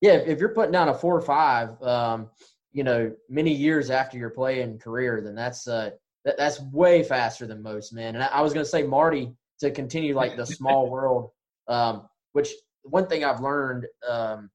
Yeah, 0.00 0.12
if 0.12 0.38
you're 0.38 0.54
putting 0.54 0.72
down 0.72 0.88
a 0.88 0.94
four 0.94 1.16
or 1.16 1.20
five, 1.20 1.80
um, 1.82 2.30
you 2.72 2.84
know, 2.84 3.12
many 3.28 3.52
years 3.52 3.90
after 3.90 4.16
your 4.16 4.30
playing 4.30 4.78
career, 4.78 5.20
then 5.20 5.34
that's 5.34 5.66
uh, 5.66 5.90
that, 6.24 6.38
that's 6.38 6.60
way 6.60 7.02
faster 7.02 7.46
than 7.46 7.62
most, 7.62 7.92
man. 7.92 8.14
And 8.14 8.22
I, 8.22 8.28
I 8.28 8.40
was 8.40 8.52
gonna 8.52 8.64
say, 8.64 8.84
Marty, 8.84 9.32
to 9.60 9.70
continue 9.70 10.14
like 10.14 10.36
the 10.36 10.46
small 10.46 10.88
world, 10.90 11.30
um, 11.66 12.08
which 12.32 12.50
one 12.82 13.08
thing 13.08 13.24
I've 13.24 13.40
learned, 13.40 13.86
um, 14.08 14.48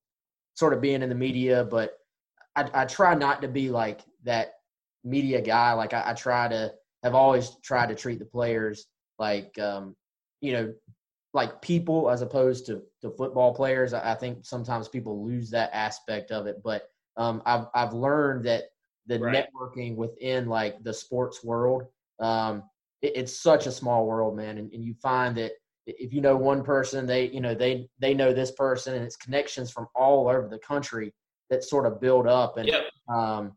sort 0.55 0.74
of 0.74 0.81
being 0.81 1.01
in 1.01 1.09
the 1.09 1.15
media, 1.15 1.65
but 1.65 1.97
I, 2.55 2.69
I 2.74 2.85
try 2.85 3.13
not 3.13 3.41
to 3.41 3.47
be 3.50 3.69
like 3.69 4.01
that 4.24 4.54
media 5.05 5.41
guy. 5.41 5.74
Like 5.74 5.93
I, 5.93 6.03
I, 6.07 6.13
try 6.13 6.47
to 6.47 6.74
have 7.03 7.15
always 7.15 7.55
tried 7.63 7.88
to 7.88 7.95
treat 7.95 8.19
the 8.19 8.25
players 8.25 8.88
like, 9.19 9.57
um, 9.59 9.95
you 10.41 10.53
know, 10.53 10.74
like 11.33 11.62
people 11.62 12.09
as 12.09 12.21
opposed 12.21 12.65
to, 12.65 12.81
to 13.01 13.12
football 13.12 13.53
players. 13.53 13.93
I, 13.93 14.12
I 14.12 14.15
think 14.15 14.45
sometimes 14.45 14.89
people 14.89 15.25
lose 15.25 15.50
that 15.51 15.69
aspect 15.74 16.31
of 16.31 16.47
it, 16.47 16.62
but 16.63 16.89
um, 17.17 17.41
I've 17.45 17.67
I've 17.74 17.93
learned 17.93 18.45
that 18.45 18.63
the 19.07 19.19
right. 19.19 19.45
networking 19.45 19.95
within 19.95 20.47
like 20.47 20.83
the 20.83 20.93
sports 20.93 21.43
world, 21.43 21.83
um, 22.19 22.63
it, 23.01 23.13
it's 23.15 23.39
such 23.39 23.67
a 23.67 23.71
small 23.71 24.05
world, 24.05 24.35
man, 24.35 24.57
and, 24.57 24.71
and 24.74 24.83
you 24.83 24.93
find 24.95 25.35
that 25.38 25.53
if 25.85 26.12
you 26.12 26.21
know 26.21 26.35
one 26.35 26.63
person, 26.63 27.05
they 27.05 27.29
you 27.29 27.41
know 27.41 27.53
they 27.53 27.88
they 28.00 28.13
know 28.13 28.33
this 28.33 28.51
person, 28.51 28.95
and 28.95 29.05
it's 29.05 29.15
connections 29.15 29.71
from 29.71 29.88
all 29.95 30.27
over 30.27 30.47
the 30.50 30.59
country 30.59 31.13
that 31.50 31.63
sort 31.63 31.85
of 31.85 32.01
build 32.01 32.27
up, 32.27 32.57
and 32.57 32.67
yep. 32.67 32.83
um, 33.13 33.53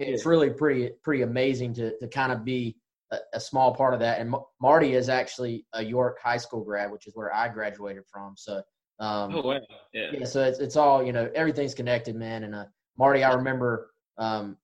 it's 0.00 0.26
really 0.26 0.50
pretty 0.50 0.90
pretty 1.02 1.22
amazing 1.22 1.74
to 1.74 1.96
to 1.98 2.08
kind 2.08 2.32
of 2.32 2.44
be 2.44 2.76
a, 3.12 3.18
a, 3.34 3.40
small 3.40 3.74
part 3.74 3.94
of 3.94 4.00
that. 4.00 4.20
And 4.20 4.34
Marty 4.60 4.94
is 4.94 5.08
actually 5.08 5.64
a 5.72 5.82
York 5.82 6.18
High 6.22 6.36
School 6.38 6.64
grad, 6.64 6.90
which 6.90 7.06
is 7.06 7.14
where 7.14 7.34
I 7.34 7.48
graduated 7.48 8.04
from. 8.10 8.34
So 8.36 8.56
um, 8.98 9.34
oh 9.34 9.42
wow, 9.42 9.60
yeah. 9.92 10.10
yeah. 10.12 10.24
So 10.24 10.42
it's 10.42 10.58
it's 10.58 10.76
all 10.76 11.04
you 11.04 11.12
know, 11.12 11.30
everything's 11.34 11.74
connected, 11.74 12.16
man. 12.16 12.44
And 12.44 12.54
uh, 12.54 12.64
Marty, 12.98 13.22
I 13.22 13.32
remember 13.34 13.90
um, 14.18 14.56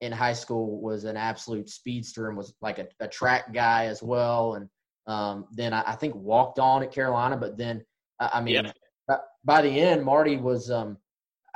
in 0.00 0.12
high 0.12 0.32
school 0.32 0.80
was 0.80 1.04
an 1.04 1.16
absolute 1.16 1.68
speedster 1.68 2.28
and 2.28 2.36
was 2.36 2.54
like 2.60 2.78
a, 2.78 2.88
a 3.00 3.08
track 3.08 3.52
guy 3.52 3.86
as 3.86 4.02
well, 4.02 4.54
and 4.54 4.68
um, 5.08 5.46
then 5.52 5.72
I, 5.72 5.82
I, 5.86 5.94
think 5.94 6.14
walked 6.14 6.58
on 6.58 6.82
at 6.82 6.92
Carolina, 6.92 7.36
but 7.36 7.56
then 7.56 7.82
I, 8.20 8.42
mean, 8.42 8.66
yeah. 8.66 8.72
by, 9.08 9.16
by, 9.42 9.62
the 9.62 9.70
end, 9.70 10.04
Marty 10.04 10.36
was, 10.36 10.70
um, 10.70 10.98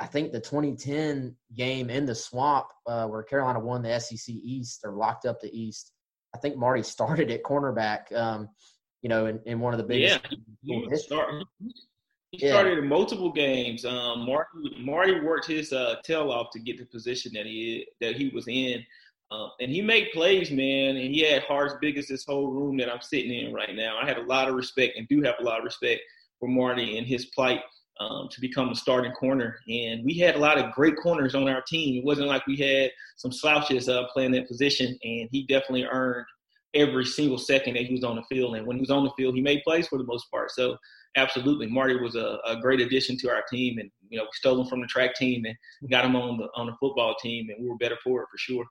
I 0.03 0.05
think 0.05 0.33
the 0.33 0.39
2010 0.41 1.33
game 1.55 1.89
in 1.89 2.05
the 2.05 2.13
swamp 2.13 2.65
uh, 2.87 3.07
where 3.07 3.23
Carolina 3.23 3.61
won 3.61 3.81
the 3.81 3.97
SEC 3.97 4.35
East 4.35 4.81
or 4.83 4.91
locked 4.91 5.25
up 5.25 5.39
the 5.39 5.57
East. 5.57 5.93
I 6.35 6.39
think 6.39 6.57
Marty 6.57 6.83
started 6.97 7.31
at 7.31 7.43
cornerback. 7.43 8.13
Um, 8.13 8.49
you 9.01 9.07
know, 9.07 9.27
in, 9.27 9.39
in 9.45 9.61
one 9.61 9.73
of 9.73 9.77
the 9.77 9.85
biggest. 9.85 10.19
Yeah, 10.61 10.85
he, 10.89 10.95
start, 10.97 11.43
he 12.31 12.37
started 12.37 12.79
in 12.79 12.87
multiple 12.87 13.31
games. 13.31 13.85
Um, 13.85 14.25
Marty, 14.25 14.77
Marty 14.77 15.21
worked 15.21 15.47
his 15.47 15.71
uh, 15.71 15.95
tail 16.03 16.31
off 16.31 16.51
to 16.51 16.59
get 16.59 16.77
the 16.77 16.85
position 16.85 17.31
that 17.35 17.45
he 17.45 17.87
that 18.01 18.15
he 18.17 18.29
was 18.29 18.45
in. 18.47 18.85
Um, 19.31 19.51
and 19.61 19.71
he 19.71 19.81
made 19.81 20.09
plays, 20.13 20.51
man, 20.51 20.97
and 20.97 21.13
he 21.13 21.21
had 21.21 21.43
hearts 21.43 21.75
big 21.81 21.97
as 21.97 22.07
this 22.07 22.25
whole 22.25 22.51
room 22.51 22.77
that 22.77 22.91
I'm 22.91 23.01
sitting 23.01 23.33
in 23.33 23.53
right 23.53 23.73
now. 23.73 23.97
I 24.01 24.05
had 24.05 24.17
a 24.17 24.23
lot 24.23 24.49
of 24.49 24.55
respect 24.55 24.97
and 24.97 25.07
do 25.07 25.21
have 25.21 25.35
a 25.39 25.43
lot 25.43 25.59
of 25.59 25.63
respect 25.63 26.01
for 26.39 26.49
Marty 26.49 26.97
and 26.97 27.07
his 27.07 27.27
plight 27.27 27.61
um, 27.99 28.27
to 28.31 28.41
become 28.41 28.69
a 28.69 28.75
starting 28.75 29.11
corner. 29.11 29.57
And 29.67 30.03
we 30.03 30.17
had 30.17 30.35
a 30.35 30.39
lot 30.39 30.57
of 30.57 30.73
great 30.73 30.95
corners 31.01 31.35
on 31.35 31.47
our 31.47 31.61
team. 31.61 31.97
It 31.97 32.05
wasn't 32.05 32.27
like 32.27 32.45
we 32.47 32.57
had 32.57 32.91
some 33.17 33.31
slouches 33.31 33.89
uh, 33.89 34.03
playing 34.13 34.31
that 34.31 34.47
position, 34.47 34.87
and 35.03 35.29
he 35.31 35.45
definitely 35.47 35.85
earned 35.85 36.25
every 36.73 37.05
single 37.05 37.37
second 37.37 37.75
that 37.75 37.85
he 37.85 37.93
was 37.93 38.03
on 38.03 38.15
the 38.15 38.23
field. 38.23 38.55
And 38.55 38.65
when 38.65 38.77
he 38.77 38.81
was 38.81 38.89
on 38.89 39.03
the 39.03 39.11
field, 39.11 39.35
he 39.35 39.41
made 39.41 39.61
plays 39.63 39.87
for 39.87 39.97
the 39.97 40.05
most 40.05 40.29
part. 40.31 40.51
So 40.51 40.77
absolutely, 41.15 41.67
Marty 41.67 41.95
was 41.95 42.15
a, 42.15 42.39
a 42.45 42.59
great 42.59 42.81
addition 42.81 43.17
to 43.19 43.29
our 43.29 43.43
team, 43.49 43.77
and 43.79 43.89
you 44.09 44.17
know 44.17 44.23
we 44.23 44.29
stole 44.33 44.59
him 44.59 44.67
from 44.67 44.81
the 44.81 44.87
track 44.87 45.15
team 45.15 45.45
and 45.45 45.55
got 45.91 46.05
him 46.05 46.15
on 46.15 46.37
the 46.37 46.47
on 46.55 46.67
the 46.67 46.75
football 46.79 47.15
team, 47.21 47.49
and 47.49 47.63
we 47.63 47.69
were 47.69 47.77
better 47.77 47.97
for 48.03 48.21
it 48.21 48.27
for 48.31 48.37
sure. 48.37 48.65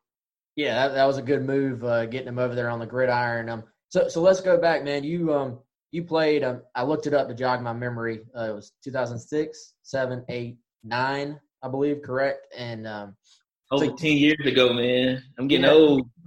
Yeah, 0.56 0.74
that, 0.74 0.94
that 0.94 1.04
was 1.06 1.16
a 1.16 1.22
good 1.22 1.46
move, 1.46 1.82
uh, 1.82 2.04
getting 2.06 2.28
him 2.28 2.38
over 2.38 2.54
there 2.54 2.68
on 2.68 2.78
the 2.78 2.86
gridiron. 2.86 3.48
Um, 3.48 3.64
so 3.88 4.08
so 4.08 4.20
let's 4.20 4.40
go 4.40 4.58
back, 4.58 4.84
man. 4.84 5.04
You 5.04 5.32
um 5.32 5.58
you 5.92 6.02
played. 6.02 6.42
Um, 6.42 6.62
I 6.74 6.82
looked 6.82 7.06
it 7.06 7.14
up 7.14 7.28
to 7.28 7.34
jog 7.34 7.62
my 7.62 7.72
memory. 7.72 8.22
Uh, 8.36 8.50
it 8.50 8.54
was 8.54 8.72
2006, 8.82 9.74
seven, 9.82 10.24
eight, 10.28 10.56
nine, 10.82 11.38
I 11.62 11.68
believe, 11.68 12.02
correct? 12.02 12.48
And 12.56 12.86
um, 12.86 13.14
over 13.70 13.86
so, 13.86 13.94
ten 13.94 14.16
years 14.16 14.44
ago, 14.44 14.72
man. 14.72 15.22
I'm 15.38 15.46
getting 15.46 15.66
yeah, 15.66 15.70
old. 15.70 16.08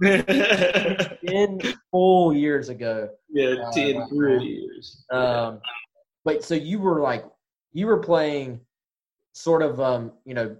ten 1.26 1.60
full 1.90 2.32
years 2.32 2.68
ago. 2.68 3.10
Yeah, 3.28 3.54
uh, 3.66 3.72
ten 3.72 3.96
uh, 3.96 4.06
full 4.08 4.40
years. 4.40 5.04
Um, 5.10 5.60
but 6.24 6.44
so 6.44 6.54
you 6.54 6.78
were 6.78 7.00
like 7.00 7.24
you 7.72 7.86
were 7.86 7.98
playing 7.98 8.60
sort 9.34 9.62
of 9.62 9.80
um 9.80 10.12
you 10.24 10.32
know 10.32 10.56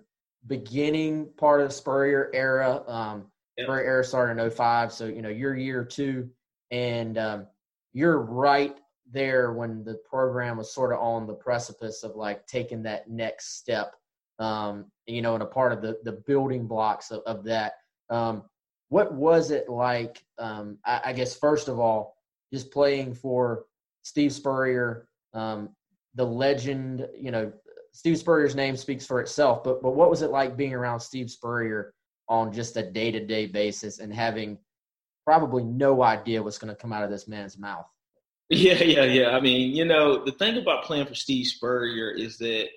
beginning 0.46 1.30
part 1.36 1.60
of 1.60 1.68
the 1.68 1.75
Spurrier 1.75 2.30
era. 2.34 2.82
Um, 2.86 3.26
Yep. 3.58 3.68
Spurrier 3.68 3.84
era 3.86 4.04
started 4.04 4.42
in 4.42 4.50
05, 4.50 4.92
so 4.92 5.06
you 5.06 5.22
know 5.22 5.30
you're 5.30 5.56
year 5.56 5.82
two, 5.82 6.28
and 6.70 7.16
um, 7.16 7.46
you're 7.94 8.20
right 8.20 8.76
there 9.10 9.52
when 9.52 9.84
the 9.84 9.94
program 10.08 10.58
was 10.58 10.75
sort 10.75 10.92
of 10.92 11.00
on 11.00 11.26
the 11.26 11.34
precipice 11.34 12.02
of 12.02 12.16
like 12.16 12.46
taking 12.46 12.82
that 12.82 13.08
next 13.08 13.58
step. 13.58 13.94
Um, 14.38 14.86
you 15.06 15.22
know, 15.22 15.34
and 15.34 15.42
a 15.42 15.46
part 15.46 15.72
of 15.72 15.80
the 15.80 15.98
the 16.04 16.20
building 16.26 16.66
blocks 16.66 17.10
of, 17.10 17.22
of 17.26 17.44
that. 17.44 17.75
Um, 18.10 18.42
what 18.88 19.14
was 19.14 19.50
it 19.50 19.68
like? 19.68 20.22
Um, 20.38 20.78
I, 20.84 21.00
I, 21.06 21.12
guess 21.12 21.36
first 21.36 21.68
of 21.68 21.80
all, 21.80 22.16
just 22.52 22.70
playing 22.70 23.14
for 23.14 23.64
Steve 24.02 24.32
Spurrier, 24.32 25.08
um, 25.32 25.70
the 26.14 26.25
legend. 26.25 27.08
You 27.18 27.30
know, 27.30 27.52
Steve 27.92 28.18
Spurrier's 28.18 28.54
name 28.54 28.76
speaks 28.76 29.06
for 29.06 29.20
itself. 29.20 29.64
But 29.64 29.82
but 29.82 29.94
what 29.94 30.10
was 30.10 30.22
it 30.22 30.30
like 30.30 30.56
being 30.56 30.75
around 30.75 31.00
Steve 31.00 31.30
Spurrier 31.30 31.94
on 32.28 32.52
just 32.52 32.76
a 32.76 32.82
day 32.82 33.10
to 33.10 33.25
day 33.25 33.46
basis 33.46 34.00
and 34.00 34.12
having 34.12 34.58
probably 35.26 35.64
no 35.64 36.02
idea 36.02 36.42
what's 36.42 36.58
going 36.58 36.72
to 36.72 36.80
come 36.80 36.92
out 36.92 37.02
of 37.02 37.10
this 37.10 37.28
man's 37.28 37.58
mouth. 37.58 37.86
Yeah, 38.50 38.82
yeah, 38.82 39.04
yeah. 39.04 39.30
I 39.30 39.40
mean, 39.40 39.74
you 39.74 39.84
know, 39.84 40.24
the 40.24 40.32
thing 40.32 40.56
about 40.56 40.84
playing 40.84 41.06
for 41.06 41.14
Steve 41.14 41.46
Spurrier 41.46 42.10
is 42.10 42.38
that, 42.38 42.68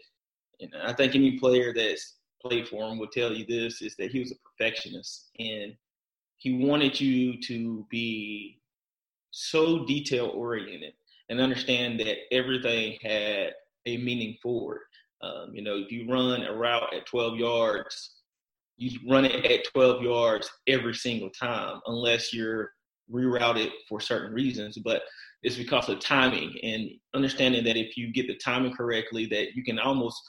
I 0.83 0.93
think 0.93 1.15
any 1.15 1.37
player 1.39 1.73
that's 1.73 2.15
played 2.41 2.67
for 2.67 2.89
him 2.89 2.97
would 2.99 3.11
tell 3.11 3.31
you 3.33 3.45
this 3.45 3.81
is 3.81 3.95
that 3.97 4.11
he 4.11 4.19
was 4.19 4.31
a 4.31 4.35
perfectionist 4.49 5.29
and 5.39 5.75
he 6.37 6.53
wanted 6.65 6.99
you 6.99 7.39
to 7.43 7.85
be 7.89 8.59
so 9.31 9.85
detail 9.85 10.27
oriented 10.33 10.93
and 11.29 11.39
understand 11.39 11.99
that 11.99 12.17
everything 12.33 12.97
had 13.01 13.53
a 13.85 13.97
meaning 13.97 14.37
forward. 14.41 14.81
Um, 15.21 15.53
you 15.53 15.61
know, 15.61 15.75
if 15.77 15.91
you 15.91 16.09
run 16.09 16.43
a 16.43 16.53
route 16.53 16.93
at 16.93 17.05
12 17.05 17.37
yards, 17.37 18.15
you 18.77 18.99
run 19.09 19.25
it 19.25 19.45
at 19.45 19.65
12 19.73 20.01
yards 20.01 20.49
every 20.67 20.93
single 20.95 21.29
time 21.29 21.79
unless 21.85 22.33
you're 22.33 22.71
rerouted 23.11 23.69
for 23.87 23.99
certain 23.99 24.33
reasons 24.33 24.77
but 24.83 25.01
it's 25.41 25.55
because 25.55 25.87
of 25.89 25.99
timing 25.99 26.53
and 26.63 26.89
understanding 27.13 27.63
that 27.63 27.77
if 27.77 27.95
you 27.97 28.11
get 28.11 28.27
the 28.27 28.37
timing 28.43 28.73
correctly 28.73 29.25
that 29.25 29.55
you 29.55 29.63
can 29.63 29.79
almost 29.79 30.21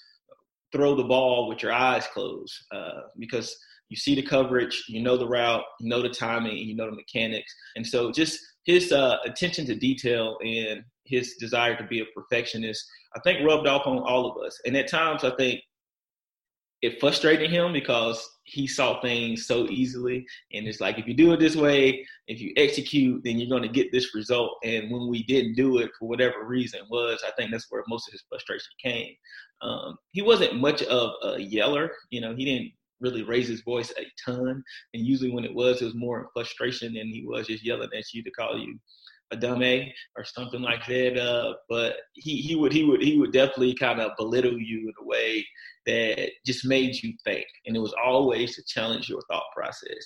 throw 0.73 0.95
the 0.95 1.05
ball 1.05 1.49
with 1.49 1.63
your 1.63 1.73
eyes 1.73 2.07
closed 2.13 2.55
uh, 2.73 3.01
because 3.19 3.57
you 3.89 3.97
see 3.97 4.15
the 4.15 4.23
coverage 4.23 4.85
you 4.89 5.03
know 5.03 5.17
the 5.17 5.27
route 5.27 5.65
you 5.81 5.89
know 5.89 6.01
the 6.01 6.09
timing 6.09 6.53
and 6.53 6.61
you 6.61 6.77
know 6.77 6.87
the 6.87 6.97
mechanics 6.97 7.53
and 7.77 7.87
so 7.87 8.13
just 8.13 8.39
his 8.65 8.93
uh, 8.93 9.17
attention 9.25 9.67
to 9.67 9.75
detail 9.75 10.39
and 10.45 10.85
his 11.05 11.35
desire 11.41 11.77
to 11.77 11.85
be 11.85 12.01
a 12.01 12.05
perfectionist, 12.15 12.87
I 13.17 13.21
think 13.21 13.47
rubbed 13.47 13.67
off 13.67 13.87
on 13.87 13.99
all 13.99 14.31
of 14.31 14.45
us. 14.45 14.59
And 14.65 14.77
at 14.77 14.89
times, 14.89 15.25
I 15.25 15.35
think 15.37 15.61
it 16.83 16.99
frustrated 16.99 17.51
him 17.51 17.73
because 17.73 18.27
he 18.45 18.67
saw 18.67 19.01
things 19.01 19.47
so 19.47 19.69
easily. 19.69 20.27
And 20.53 20.67
it's 20.67 20.81
like, 20.81 20.99
if 20.99 21.07
you 21.07 21.15
do 21.15 21.33
it 21.33 21.41
this 21.41 21.57
way, 21.57 22.07
if 22.27 22.41
you 22.41 22.53
execute, 22.57 23.23
then 23.23 23.39
you're 23.39 23.51
going 23.51 23.63
to 23.63 23.69
get 23.69 23.93
this 23.93 24.15
result. 24.15 24.57
And 24.65 24.91
when 24.91 25.09
we 25.09 25.23
didn't 25.25 25.55
do 25.55 25.79
it 25.79 25.91
for 25.99 26.09
whatever 26.09 26.47
reason 26.47 26.81
was, 26.91 27.23
I 27.27 27.33
think 27.33 27.51
that's 27.51 27.67
where 27.71 27.85
most 27.87 28.09
of 28.09 28.13
his 28.13 28.25
frustration 28.29 28.73
came. 28.83 29.15
Um, 29.63 29.99
he 30.13 30.23
wasn't 30.23 30.61
much 30.61 30.83
of 30.85 31.13
a 31.23 31.39
yeller. 31.39 31.93
You 32.11 32.23
know, 32.23 32.35
he 32.35 32.45
didn't 32.45 32.73
really 33.01 33.23
raise 33.23 33.49
his 33.49 33.61
voice 33.61 33.93
a 33.99 34.07
ton. 34.25 34.63
And 34.95 35.07
usually 35.07 35.31
when 35.31 35.45
it 35.45 35.55
was, 35.55 35.81
it 35.81 35.87
was 35.87 35.95
more 35.95 36.31
frustration 36.33 36.95
than 36.95 37.09
he 37.09 37.25
was 37.27 37.47
just 37.47 37.65
yelling 37.65 37.91
at 37.97 38.13
you 38.13 38.23
to 38.23 38.31
call 38.31 38.59
you 38.59 38.79
a 39.33 39.37
dumb 39.37 39.63
A 39.63 39.93
or 40.17 40.25
something 40.25 40.61
like 40.61 40.87
that. 40.87 41.19
Uh, 41.19 41.55
but 41.69 41.97
he, 42.15 42.37
he 42.37 42.57
would 42.57 42.73
he 42.73 42.85
would 42.85 43.03
he 43.03 43.19
would 43.19 43.33
definitely 43.33 43.75
kind 43.75 44.01
of 44.01 44.13
belittle 44.19 44.59
you 44.59 44.81
in 44.81 44.93
a 45.01 45.07
way 45.07 45.47
that 45.91 46.31
just 46.47 46.65
made 46.65 46.95
you 47.03 47.15
think, 47.25 47.47
and 47.67 47.77
it 47.77 47.81
was 47.81 47.95
always 48.03 48.55
to 48.55 48.63
challenge 48.65 49.09
your 49.09 49.23
thought 49.29 49.51
process. 49.55 49.99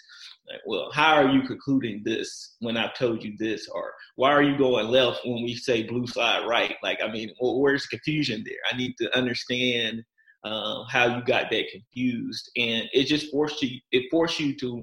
Like, 0.49 0.61
well, 0.67 0.91
how 0.93 1.15
are 1.15 1.29
you 1.29 1.43
concluding 1.43 2.03
this 2.05 2.57
when 2.61 2.77
I've 2.77 2.95
told 2.95 3.23
you 3.23 3.35
this, 3.39 3.69
or 3.69 3.93
why 4.17 4.31
are 4.31 4.43
you 4.43 4.57
going 4.57 4.89
left 4.89 5.21
when 5.27 5.43
we 5.43 5.55
say 5.55 5.83
blue 5.83 6.07
slide 6.07 6.47
right? 6.47 6.77
Like, 6.83 7.01
I 7.03 7.11
mean, 7.11 7.31
well, 7.39 7.61
where's 7.61 7.87
confusion 7.87 8.43
there? 8.47 8.57
I 8.73 8.77
need 8.77 8.95
to 8.99 9.15
understand 9.17 10.03
uh, 10.43 10.85
how 10.85 11.17
you 11.17 11.25
got 11.25 11.51
that 11.51 11.71
confused, 11.71 12.51
and 12.57 12.89
it 12.93 13.05
just 13.05 13.31
forced 13.31 13.63
you. 13.63 13.79
It 13.93 14.05
forced 14.11 14.41
you 14.41 14.57
to 14.57 14.83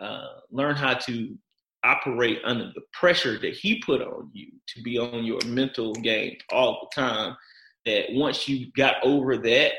uh, 0.00 0.28
learn 0.50 0.74
how 0.74 0.94
to 0.94 1.38
operate 1.84 2.40
under 2.44 2.66
the 2.74 2.82
pressure 2.92 3.38
that 3.38 3.54
he 3.54 3.80
put 3.86 4.02
on 4.02 4.30
you 4.32 4.48
to 4.74 4.82
be 4.82 4.98
on 4.98 5.24
your 5.24 5.40
mental 5.46 5.94
game 5.94 6.36
all 6.50 6.88
the 6.90 7.00
time. 7.00 7.36
That 7.86 8.06
once 8.10 8.46
you 8.46 8.70
got 8.72 8.96
over 9.02 9.38
that 9.38 9.72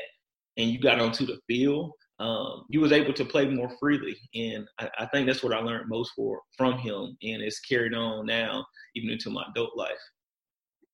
and 0.56 0.70
you 0.70 0.80
got 0.80 1.00
onto 1.00 1.26
the 1.26 1.38
field, 1.46 1.92
um, 2.18 2.64
you 2.68 2.80
was 2.80 2.92
able 2.92 3.12
to 3.14 3.24
play 3.24 3.48
more 3.48 3.70
freely. 3.80 4.16
And 4.34 4.66
I, 4.78 4.88
I, 5.00 5.06
think 5.06 5.26
that's 5.26 5.42
what 5.42 5.52
I 5.52 5.58
learned 5.58 5.88
most 5.88 6.12
for 6.14 6.40
from 6.56 6.78
him, 6.78 7.16
and 7.22 7.42
it's 7.42 7.60
carried 7.60 7.94
on 7.94 8.26
now 8.26 8.64
even 8.94 9.10
into 9.10 9.30
my 9.30 9.44
adult 9.50 9.76
life. 9.76 9.98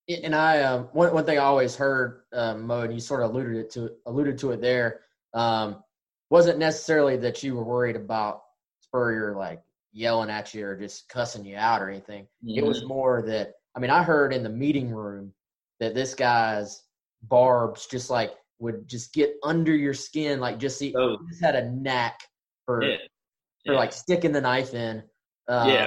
And 0.08 0.34
I 0.34 0.62
um, 0.62 0.88
one 0.92 1.12
one 1.12 1.26
thing 1.26 1.38
I 1.38 1.42
always 1.42 1.76
heard, 1.76 2.22
um, 2.32 2.66
Mo, 2.66 2.82
and 2.82 2.94
you 2.94 3.00
sort 3.00 3.22
of 3.22 3.30
alluded 3.30 3.56
it 3.56 3.70
to 3.72 3.90
alluded 4.06 4.38
to 4.38 4.52
it 4.52 4.62
there, 4.62 5.00
um, 5.34 5.82
wasn't 6.30 6.58
necessarily 6.58 7.16
that 7.18 7.42
you 7.42 7.56
were 7.56 7.64
worried 7.64 7.96
about 7.96 8.42
Spurrier 8.80 9.36
like 9.36 9.60
yelling 9.92 10.30
at 10.30 10.54
you 10.54 10.66
or 10.66 10.76
just 10.76 11.08
cussing 11.10 11.44
you 11.44 11.56
out 11.56 11.82
or 11.82 11.90
anything. 11.90 12.22
Mm-hmm. 12.42 12.58
It 12.58 12.64
was 12.64 12.78
mm-hmm. 12.78 12.88
more 12.88 13.22
that 13.22 13.52
I 13.76 13.80
mean, 13.80 13.90
I 13.90 14.02
heard 14.02 14.32
in 14.32 14.42
the 14.42 14.48
meeting 14.48 14.90
room 14.90 15.32
that 15.78 15.94
this 15.94 16.14
guy's 16.14 16.82
barbs 17.22 17.86
just 17.86 18.08
like 18.08 18.32
would 18.58 18.88
just 18.88 19.12
get 19.12 19.34
under 19.42 19.74
your 19.74 19.94
skin, 19.94 20.40
like 20.40 20.58
just 20.58 20.78
see 20.78 20.94
oh. 20.96 21.18
just 21.28 21.42
had 21.42 21.54
a 21.54 21.70
knack 21.70 22.20
for 22.64 22.82
yeah. 22.82 22.96
for 23.64 23.72
yeah. 23.72 23.78
like 23.78 23.92
sticking 23.92 24.32
the 24.32 24.40
knife 24.40 24.74
in. 24.74 25.02
Uh, 25.48 25.66
yeah, 25.68 25.86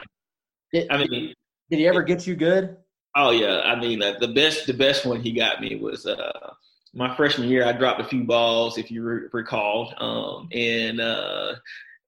did, 0.73 0.89
I 0.89 0.97
mean, 0.97 1.33
did 1.69 1.79
he 1.79 1.87
ever 1.87 2.01
get 2.01 2.25
you 2.25 2.35
good? 2.35 2.77
Oh 3.15 3.31
yeah, 3.31 3.61
I 3.61 3.75
mean 3.75 4.01
uh, 4.01 4.17
the 4.19 4.29
best 4.29 4.67
the 4.67 4.73
best 4.73 5.05
one 5.05 5.21
he 5.21 5.31
got 5.31 5.61
me 5.61 5.75
was 5.75 6.05
uh, 6.05 6.51
my 6.93 7.15
freshman 7.15 7.49
year. 7.49 7.65
I 7.65 7.73
dropped 7.73 8.01
a 8.01 8.05
few 8.05 8.23
balls, 8.23 8.77
if 8.77 8.89
you 8.89 9.03
re- 9.03 9.27
recall, 9.33 9.93
um, 9.99 10.47
and 10.53 11.01
uh, 11.01 11.55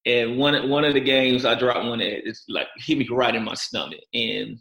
and 0.05 0.37
one 0.37 0.69
one 0.69 0.85
of 0.85 0.93
the 0.93 1.01
games 1.01 1.45
I 1.45 1.55
dropped 1.55 1.85
one 1.85 1.99
that 1.99 2.27
it's 2.27 2.45
like 2.47 2.67
hit 2.77 2.97
me 2.97 3.07
right 3.09 3.35
in 3.35 3.43
my 3.43 3.53
stomach, 3.53 3.99
and 4.13 4.59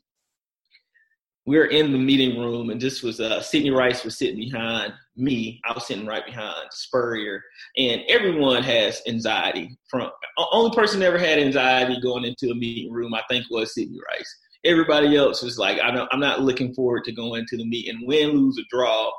we 1.47 1.59
were 1.59 1.66
in 1.66 1.92
the 1.92 1.99
meeting 1.99 2.40
room, 2.40 2.71
and 2.71 2.80
this 2.80 3.02
was 3.02 3.21
uh, 3.21 3.40
Sidney 3.40 3.71
Rice 3.71 4.04
was 4.04 4.18
sitting 4.18 4.37
behind 4.37 4.92
me. 5.16 5.61
I 5.64 5.73
was 5.73 5.87
sitting 5.87 6.07
right 6.07 6.25
behind 6.25 6.69
Spurrier, 6.71 7.42
and 7.76 8.02
everyone 8.09 8.62
has 8.62 9.02
anxiety. 9.07 9.76
From 9.90 10.11
only 10.52 10.75
person 10.75 11.02
ever 11.02 11.19
had 11.19 11.38
anxiety 11.38 12.00
going 12.00 12.25
into 12.25 12.50
a 12.50 12.54
meeting 12.54 12.92
room, 12.92 13.14
I 13.14 13.23
think, 13.28 13.47
was 13.50 13.75
Sidney 13.75 13.99
Rice. 14.12 14.38
Everybody 14.64 15.16
else 15.16 15.42
was 15.42 15.59
like, 15.59 15.81
I 15.81 16.07
am 16.12 16.20
not 16.20 16.42
looking 16.42 16.72
forward 16.75 17.05
to 17.05 17.12
going 17.12 17.44
to 17.48 17.57
the 17.57 17.64
meeting, 17.64 18.07
win, 18.07 18.31
lose, 18.31 18.59
or 18.59 18.64
draw 18.70 19.11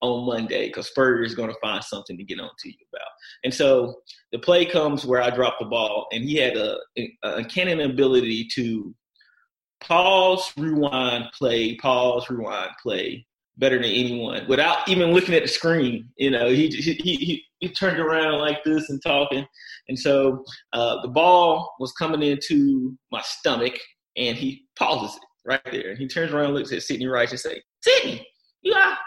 on 0.00 0.26
Monday 0.26 0.68
because 0.68 0.88
Spurrier 0.88 1.24
is 1.24 1.34
going 1.34 1.48
to 1.48 1.58
find 1.60 1.82
something 1.82 2.16
to 2.16 2.24
get 2.24 2.40
on 2.40 2.50
to 2.58 2.68
you 2.68 2.74
about. 2.92 3.08
And 3.42 3.52
so 3.52 3.94
the 4.32 4.38
play 4.38 4.64
comes 4.64 5.04
where 5.04 5.22
I 5.22 5.30
drop 5.30 5.56
the 5.58 5.66
ball, 5.66 6.06
and 6.12 6.24
he 6.24 6.36
had 6.36 6.56
a, 6.56 6.78
a 6.96 7.08
uncanny 7.22 7.82
ability 7.82 8.48
to 8.54 8.94
pause, 9.80 10.52
rewind, 10.56 11.26
play, 11.36 11.76
pause, 11.76 12.30
rewind, 12.30 12.70
play 12.82 13.26
better 13.56 13.76
than 13.76 13.90
anyone 13.90 14.44
without 14.48 14.88
even 14.88 15.12
looking 15.12 15.34
at 15.34 15.42
the 15.42 15.48
screen. 15.48 16.08
You 16.16 16.30
know, 16.30 16.48
he 16.48 16.68
he 16.68 16.92
he, 16.94 17.44
he 17.60 17.68
turned 17.68 17.98
around 17.98 18.38
like 18.38 18.64
this 18.64 18.90
and 18.90 19.00
talking, 19.02 19.46
and 19.88 19.98
so 19.98 20.44
uh, 20.72 21.00
the 21.02 21.08
ball 21.08 21.74
was 21.78 21.92
coming 21.92 22.22
into 22.22 22.96
my 23.10 23.22
stomach, 23.22 23.74
and 24.16 24.36
he 24.36 24.64
pauses 24.76 25.16
it 25.16 25.22
right 25.44 25.60
there, 25.70 25.90
and 25.90 25.98
he 25.98 26.08
turns 26.08 26.32
around, 26.32 26.54
looks 26.54 26.72
at 26.72 26.82
Sidney 26.82 27.06
Rice, 27.06 27.30
and 27.30 27.40
say, 27.40 27.62
"Sidney, 27.82 28.26
you 28.62 28.72
got, 28.72 28.98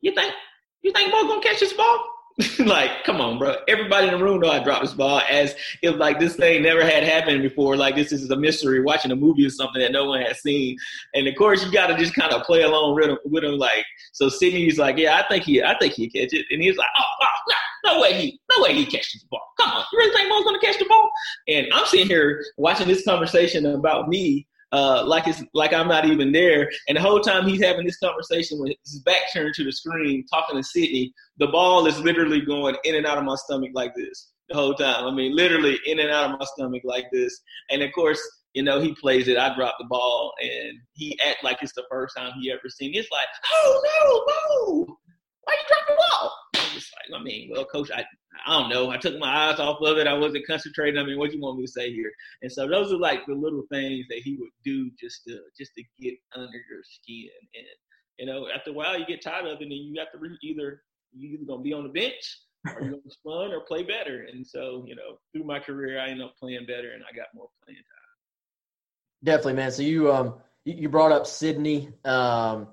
you 0.00 0.14
think 0.14 0.34
you 0.82 0.92
think 0.92 1.12
Bo's 1.12 1.24
gonna 1.24 1.42
catch 1.42 1.60
this 1.60 1.72
ball?" 1.72 2.06
like, 2.60 3.04
come 3.04 3.20
on, 3.20 3.38
bro. 3.38 3.56
Everybody 3.68 4.08
in 4.08 4.18
the 4.18 4.24
room 4.24 4.40
know 4.40 4.50
I 4.50 4.62
dropped 4.62 4.82
this 4.82 4.94
ball 4.94 5.20
as 5.28 5.54
if 5.82 5.96
like 5.96 6.18
this 6.18 6.36
thing 6.36 6.62
never 6.62 6.82
had 6.82 7.02
happened 7.02 7.42
before. 7.42 7.76
Like 7.76 7.96
this 7.96 8.12
is 8.12 8.30
a 8.30 8.36
mystery, 8.36 8.80
watching 8.80 9.10
a 9.10 9.16
movie 9.16 9.44
or 9.44 9.50
something 9.50 9.80
that 9.80 9.92
no 9.92 10.06
one 10.06 10.22
has 10.22 10.40
seen. 10.40 10.76
And 11.14 11.26
of 11.26 11.34
course, 11.36 11.64
you 11.64 11.72
got 11.72 11.88
to 11.88 11.96
just 11.96 12.14
kind 12.14 12.32
of 12.32 12.42
play 12.44 12.62
along 12.62 12.94
with 12.94 13.10
him, 13.10 13.18
with 13.24 13.44
him. 13.44 13.58
Like, 13.58 13.84
so 14.12 14.28
Sidney's 14.28 14.78
like, 14.78 14.96
yeah, 14.96 15.16
I 15.16 15.28
think 15.28 15.44
he, 15.44 15.62
I 15.62 15.76
think 15.78 15.94
he 15.94 16.08
catch 16.08 16.32
it. 16.32 16.46
And 16.50 16.62
he's 16.62 16.76
like, 16.76 16.88
oh, 16.98 17.04
oh 17.22 17.52
no, 17.84 17.92
no 17.92 18.00
way 18.00 18.12
he, 18.14 18.40
no 18.50 18.62
way 18.62 18.74
he 18.74 18.86
catches 18.86 19.20
the 19.22 19.28
ball. 19.30 19.42
Come 19.58 19.70
on, 19.70 19.84
you 19.92 19.98
really 19.98 20.16
think 20.16 20.28
Mo's 20.28 20.44
gonna 20.44 20.60
catch 20.60 20.78
the 20.78 20.86
ball? 20.86 21.10
And 21.48 21.66
I'm 21.72 21.86
sitting 21.86 22.06
here 22.06 22.44
watching 22.56 22.88
this 22.88 23.04
conversation 23.04 23.66
about 23.66 24.08
me 24.08 24.46
uh, 24.72 25.04
like 25.04 25.26
it's 25.26 25.42
like 25.54 25.72
I'm 25.72 25.88
not 25.88 26.06
even 26.06 26.32
there. 26.32 26.70
And 26.88 26.96
the 26.96 27.02
whole 27.02 27.20
time 27.20 27.46
he's 27.46 27.62
having 27.62 27.86
this 27.86 27.98
conversation 27.98 28.58
with 28.60 28.74
his 28.84 29.00
back 29.00 29.32
turned 29.32 29.54
to 29.54 29.64
the 29.64 29.72
screen, 29.72 30.24
talking 30.32 30.56
to 30.56 30.62
Sidney, 30.62 31.12
the 31.38 31.48
ball 31.48 31.86
is 31.86 31.98
literally 32.00 32.40
going 32.40 32.76
in 32.84 32.94
and 32.94 33.06
out 33.06 33.18
of 33.18 33.24
my 33.24 33.36
stomach 33.36 33.70
like 33.74 33.94
this 33.94 34.30
the 34.48 34.56
whole 34.56 34.74
time. 34.74 35.04
I 35.04 35.10
mean, 35.14 35.34
literally 35.34 35.78
in 35.86 35.98
and 36.00 36.10
out 36.10 36.30
of 36.30 36.38
my 36.38 36.46
stomach 36.54 36.82
like 36.84 37.06
this. 37.12 37.40
And 37.70 37.82
of 37.82 37.92
course, 37.92 38.20
you 38.52 38.62
know, 38.62 38.80
he 38.80 38.94
plays 38.94 39.28
it. 39.28 39.38
I 39.38 39.54
drop 39.54 39.76
the 39.78 39.86
ball, 39.86 40.32
and 40.40 40.78
he 40.94 41.18
act 41.24 41.44
like 41.44 41.58
it's 41.62 41.72
the 41.72 41.84
first 41.90 42.16
time 42.16 42.32
he 42.40 42.50
ever 42.50 42.68
seen. 42.68 42.92
It. 42.94 42.98
It's 42.98 43.08
like, 43.12 43.28
oh 43.52 43.82
no, 43.84 44.86
no, 44.86 44.96
why 45.42 45.54
you 45.54 45.68
drop 45.68 45.86
the 45.86 45.94
ball? 45.94 46.34
Like, 46.96 47.20
I 47.20 47.22
mean, 47.22 47.50
well, 47.52 47.64
coach, 47.64 47.90
I, 47.94 48.04
I 48.46 48.60
don't 48.60 48.70
know. 48.70 48.90
I 48.90 48.96
took 48.96 49.18
my 49.18 49.50
eyes 49.50 49.58
off 49.58 49.80
of 49.82 49.98
it. 49.98 50.06
I 50.06 50.14
wasn't 50.14 50.46
concentrating. 50.46 51.00
I 51.00 51.04
mean, 51.04 51.18
what 51.18 51.30
do 51.30 51.36
you 51.36 51.42
want 51.42 51.58
me 51.58 51.66
to 51.66 51.70
say 51.70 51.92
here? 51.92 52.10
And 52.42 52.50
so 52.50 52.68
those 52.68 52.92
are 52.92 52.98
like 52.98 53.20
the 53.26 53.34
little 53.34 53.64
things 53.70 54.06
that 54.08 54.18
he 54.18 54.36
would 54.36 54.50
do 54.64 54.90
just 54.98 55.24
to 55.28 55.40
just 55.58 55.72
to 55.76 55.84
get 56.00 56.14
under 56.34 56.58
your 56.70 56.82
skin. 56.82 57.30
And 57.54 57.66
you 58.18 58.26
know, 58.26 58.48
after 58.54 58.70
a 58.70 58.74
while, 58.74 58.98
you 58.98 59.06
get 59.06 59.22
tired 59.22 59.46
of 59.46 59.60
it, 59.60 59.62
and 59.62 59.72
you 59.72 59.94
have 59.98 60.12
to 60.12 60.18
re- 60.18 60.38
either 60.42 60.82
you 61.12 61.34
either 61.34 61.44
gonna 61.46 61.62
be 61.62 61.72
on 61.72 61.84
the 61.84 61.88
bench 61.88 62.38
or 62.66 62.82
you're 62.82 62.90
gonna 62.90 63.02
run 63.24 63.52
or 63.52 63.60
play 63.60 63.82
better. 63.82 64.26
And 64.32 64.46
so, 64.46 64.84
you 64.86 64.94
know, 64.94 65.18
through 65.32 65.44
my 65.44 65.58
career, 65.58 66.00
I 66.00 66.08
ended 66.08 66.26
up 66.26 66.34
playing 66.38 66.66
better, 66.66 66.92
and 66.92 67.02
I 67.02 67.16
got 67.16 67.26
more 67.34 67.48
playing 67.64 67.78
time. 67.78 69.24
Definitely, 69.24 69.54
man. 69.54 69.72
So 69.72 69.82
you 69.82 70.12
um 70.12 70.34
you 70.64 70.88
brought 70.88 71.12
up 71.12 71.26
Sidney. 71.26 71.88
Um, 72.04 72.68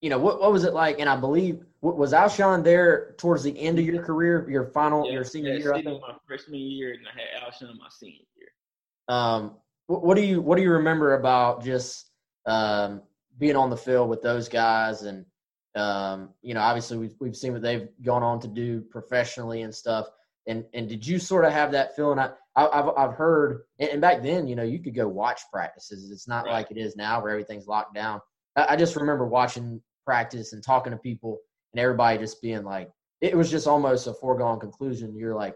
you 0.00 0.08
know 0.10 0.18
what 0.18 0.40
what 0.40 0.52
was 0.52 0.64
it 0.64 0.72
like? 0.72 0.98
And 0.98 1.08
I 1.08 1.16
believe 1.16 1.64
was 1.82 2.12
Alshon 2.12 2.62
there 2.62 3.14
towards 3.16 3.42
the 3.42 3.58
end 3.58 3.78
of 3.78 3.84
your 3.84 4.02
career, 4.02 4.48
your 4.50 4.66
final, 4.66 5.06
yeah, 5.06 5.12
your 5.12 5.24
senior 5.24 5.52
yeah, 5.52 5.58
year? 5.58 5.74
I 5.74 5.82
think 5.82 6.00
my 6.00 6.14
freshman 6.26 6.60
year, 6.60 6.92
and 6.92 7.06
I 7.06 7.10
had 7.10 7.42
Alshon 7.42 7.78
my 7.78 7.88
senior 7.90 8.18
year. 8.36 8.48
Um, 9.08 9.56
what, 9.86 10.04
what, 10.04 10.16
do 10.16 10.22
you 10.22 10.40
what 10.40 10.56
do 10.56 10.62
you 10.62 10.72
remember 10.72 11.14
about 11.14 11.64
just 11.64 12.10
um, 12.46 13.02
being 13.38 13.56
on 13.56 13.70
the 13.70 13.76
field 13.76 14.08
with 14.08 14.22
those 14.22 14.48
guys? 14.48 15.02
And 15.02 15.24
um, 15.74 16.30
you 16.42 16.54
know, 16.54 16.60
obviously 16.60 16.98
we've 16.98 17.14
we've 17.18 17.36
seen 17.36 17.52
what 17.52 17.62
they've 17.62 17.88
gone 18.02 18.22
on 18.22 18.40
to 18.40 18.48
do 18.48 18.82
professionally 18.82 19.62
and 19.62 19.74
stuff. 19.74 20.06
And 20.46 20.64
and 20.74 20.88
did 20.88 21.06
you 21.06 21.18
sort 21.18 21.44
of 21.44 21.52
have 21.52 21.72
that 21.72 21.96
feeling? 21.96 22.18
I, 22.18 22.30
I 22.56 22.76
have 22.76 22.88
I've 22.96 23.14
heard, 23.14 23.62
and 23.78 24.00
back 24.00 24.22
then, 24.22 24.46
you 24.46 24.56
know, 24.56 24.62
you 24.62 24.80
could 24.80 24.94
go 24.94 25.08
watch 25.08 25.42
practices. 25.52 26.10
It's 26.10 26.28
not 26.28 26.44
right. 26.44 26.52
like 26.52 26.70
it 26.70 26.76
is 26.76 26.96
now 26.96 27.22
where 27.22 27.32
everything's 27.32 27.66
locked 27.66 27.94
down. 27.94 28.20
I, 28.56 28.66
I 28.70 28.76
just 28.76 28.96
remember 28.96 29.26
watching 29.26 29.80
practice 30.10 30.52
and 30.52 30.60
talking 30.60 30.90
to 30.90 30.98
people 30.98 31.38
and 31.72 31.80
everybody 31.80 32.18
just 32.18 32.42
being 32.42 32.64
like, 32.64 32.90
it 33.20 33.36
was 33.36 33.48
just 33.48 33.68
almost 33.68 34.08
a 34.08 34.14
foregone 34.14 34.58
conclusion. 34.58 35.14
You're 35.14 35.36
like, 35.36 35.54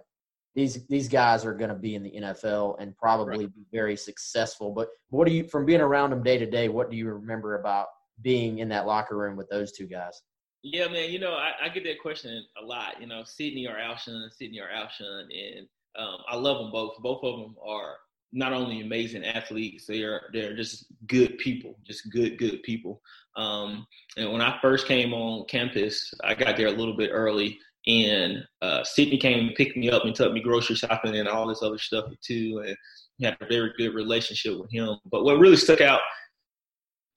these 0.54 0.86
these 0.86 1.08
guys 1.08 1.44
are 1.44 1.54
going 1.54 1.70
to 1.70 1.74
be 1.74 1.96
in 1.96 2.04
the 2.04 2.12
NFL 2.12 2.76
and 2.78 2.96
probably 2.96 3.46
right. 3.46 3.54
be 3.56 3.64
very 3.72 3.96
successful. 3.96 4.70
But 4.70 4.90
what 5.08 5.26
do 5.26 5.34
you, 5.34 5.42
from 5.48 5.66
being 5.66 5.80
around 5.80 6.10
them 6.10 6.22
day 6.22 6.38
to 6.38 6.46
day, 6.46 6.68
what 6.68 6.88
do 6.88 6.96
you 6.96 7.08
remember 7.08 7.56
about 7.58 7.88
being 8.22 8.60
in 8.60 8.68
that 8.68 8.86
locker 8.86 9.16
room 9.16 9.36
with 9.36 9.48
those 9.48 9.72
two 9.72 9.86
guys? 9.86 10.22
Yeah, 10.62 10.86
man. 10.86 11.10
You 11.10 11.18
know, 11.18 11.32
I, 11.32 11.50
I 11.64 11.68
get 11.68 11.82
that 11.82 12.00
question 12.00 12.44
a 12.62 12.64
lot. 12.64 13.00
You 13.00 13.08
know, 13.08 13.22
Sidney 13.24 13.66
or 13.66 13.74
Alshon, 13.74 14.32
Sidney 14.32 14.60
or 14.60 14.68
Alshon, 14.68 15.22
and 15.22 15.66
um, 15.98 16.18
I 16.28 16.36
love 16.36 16.58
them 16.58 16.70
both. 16.70 16.92
Both 17.02 17.24
of 17.24 17.40
them 17.40 17.56
are 17.60 17.96
not 18.34 18.52
only 18.52 18.80
amazing 18.80 19.24
athletes, 19.24 19.86
they 19.86 20.02
are 20.02 20.28
they're 20.32 20.56
just 20.56 20.86
good 21.06 21.38
people, 21.38 21.78
just 21.84 22.10
good 22.10 22.36
good 22.36 22.62
people. 22.64 23.00
Um, 23.36 23.86
and 24.16 24.32
when 24.32 24.42
I 24.42 24.58
first 24.60 24.86
came 24.86 25.14
on 25.14 25.46
campus, 25.46 26.12
I 26.22 26.34
got 26.34 26.56
there 26.56 26.66
a 26.66 26.72
little 26.72 26.96
bit 26.96 27.10
early, 27.12 27.58
and 27.86 28.44
uh, 28.60 28.82
Sidney 28.82 29.18
came 29.18 29.46
and 29.46 29.54
picked 29.54 29.76
me 29.76 29.88
up 29.88 30.04
and 30.04 30.14
took 30.14 30.32
me 30.32 30.42
grocery 30.42 30.76
shopping 30.76 31.16
and 31.16 31.28
all 31.28 31.46
this 31.46 31.62
other 31.62 31.78
stuff 31.78 32.06
too, 32.22 32.64
and 32.66 32.76
had 33.22 33.36
a 33.40 33.46
very 33.46 33.72
good 33.78 33.94
relationship 33.94 34.58
with 34.58 34.70
him. 34.70 34.96
But 35.10 35.24
what 35.24 35.38
really 35.38 35.56
stuck 35.56 35.80
out 35.80 36.00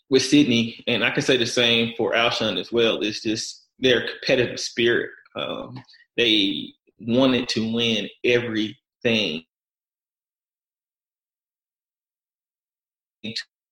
with 0.10 0.22
Sidney, 0.22 0.84
and 0.88 1.04
I 1.04 1.10
can 1.10 1.24
say 1.24 1.36
the 1.36 1.48
same 1.48 1.94
for 1.98 2.14
Alshon 2.14 2.60
as 2.60 2.72
well, 2.72 3.00
is 3.00 3.22
just 3.22 3.66
their 3.80 4.08
competitive 4.08 4.60
spirit. 4.60 5.10
Um, 5.36 5.84
they 6.16 6.74
wanted 7.00 7.50
to 7.50 7.74
win 7.74 8.08
everything 8.24 9.44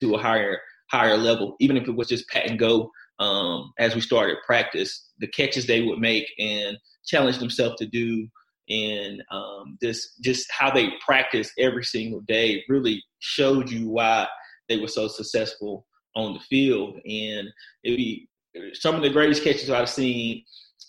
to 0.01 0.15
a 0.15 0.21
higher 0.21 0.59
higher 0.91 1.17
level, 1.17 1.55
even 1.59 1.77
if 1.77 1.87
it 1.87 1.95
was 1.95 2.07
just 2.07 2.27
pat 2.29 2.49
and 2.49 2.59
go. 2.59 2.91
Um, 3.17 3.71
as 3.79 3.95
we 3.95 4.01
started 4.01 4.37
practice, 4.45 5.09
the 5.19 5.27
catches 5.27 5.65
they 5.65 5.81
would 5.81 5.99
make 5.99 6.27
and 6.37 6.77
challenge 7.05 7.37
themselves 7.37 7.75
to 7.77 7.85
do, 7.85 8.27
and 8.67 9.23
um, 9.31 9.77
this 9.79 10.15
just 10.21 10.47
how 10.51 10.69
they 10.69 10.89
practice 11.05 11.49
every 11.57 11.83
single 11.83 12.21
day 12.21 12.63
really 12.67 13.01
showed 13.19 13.69
you 13.69 13.89
why 13.89 14.27
they 14.67 14.77
were 14.77 14.87
so 14.87 15.07
successful 15.07 15.85
on 16.15 16.33
the 16.33 16.39
field. 16.41 16.95
And 17.05 17.47
it 17.83 17.95
be 17.95 18.27
some 18.73 18.95
of 18.95 19.01
the 19.01 19.09
greatest 19.09 19.43
catches 19.43 19.69
I've 19.69 19.89
seen 19.89 20.43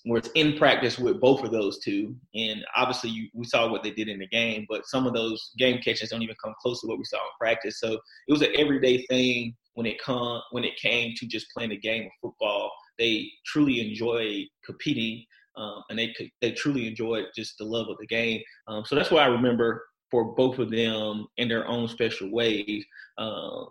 where 0.06 0.18
it's 0.18 0.30
in 0.36 0.56
practice 0.56 1.00
with 1.00 1.20
both 1.20 1.42
of 1.42 1.50
those 1.50 1.80
two. 1.80 2.14
And 2.32 2.64
obviously, 2.76 3.10
you, 3.10 3.28
we 3.34 3.44
saw 3.44 3.68
what 3.68 3.82
they 3.82 3.90
did 3.90 4.08
in 4.08 4.20
the 4.20 4.28
game, 4.28 4.64
but 4.68 4.86
some 4.86 5.04
of 5.04 5.14
those 5.14 5.50
game 5.58 5.80
catches 5.82 6.10
don't 6.10 6.22
even 6.22 6.36
come 6.42 6.54
close 6.62 6.80
to 6.80 6.86
what 6.86 6.98
we 6.98 7.04
saw 7.04 7.16
in 7.16 7.22
practice. 7.40 7.80
So 7.80 7.98
it 8.28 8.32
was 8.32 8.42
an 8.42 8.52
everyday 8.56 9.04
thing 9.06 9.56
when 9.74 9.84
it 9.84 10.00
come 10.00 10.40
when 10.52 10.62
it 10.62 10.76
came 10.76 11.14
to 11.16 11.26
just 11.26 11.48
playing 11.52 11.70
the 11.70 11.76
game 11.76 12.04
of 12.04 12.12
football. 12.22 12.70
They 13.00 13.28
truly 13.46 13.80
enjoyed 13.80 14.46
competing, 14.64 15.24
um, 15.56 15.82
and 15.90 15.98
they 15.98 16.14
they 16.40 16.52
truly 16.52 16.86
enjoyed 16.86 17.24
just 17.34 17.58
the 17.58 17.64
love 17.64 17.88
of 17.88 17.96
the 17.98 18.06
game. 18.06 18.40
Um, 18.68 18.84
so 18.84 18.94
that's 18.94 19.10
why 19.10 19.24
I 19.24 19.26
remember 19.26 19.84
for 20.12 20.36
both 20.36 20.60
of 20.60 20.70
them 20.70 21.26
in 21.36 21.48
their 21.48 21.66
own 21.66 21.88
special 21.88 22.30
ways. 22.30 22.84
Um, 23.18 23.70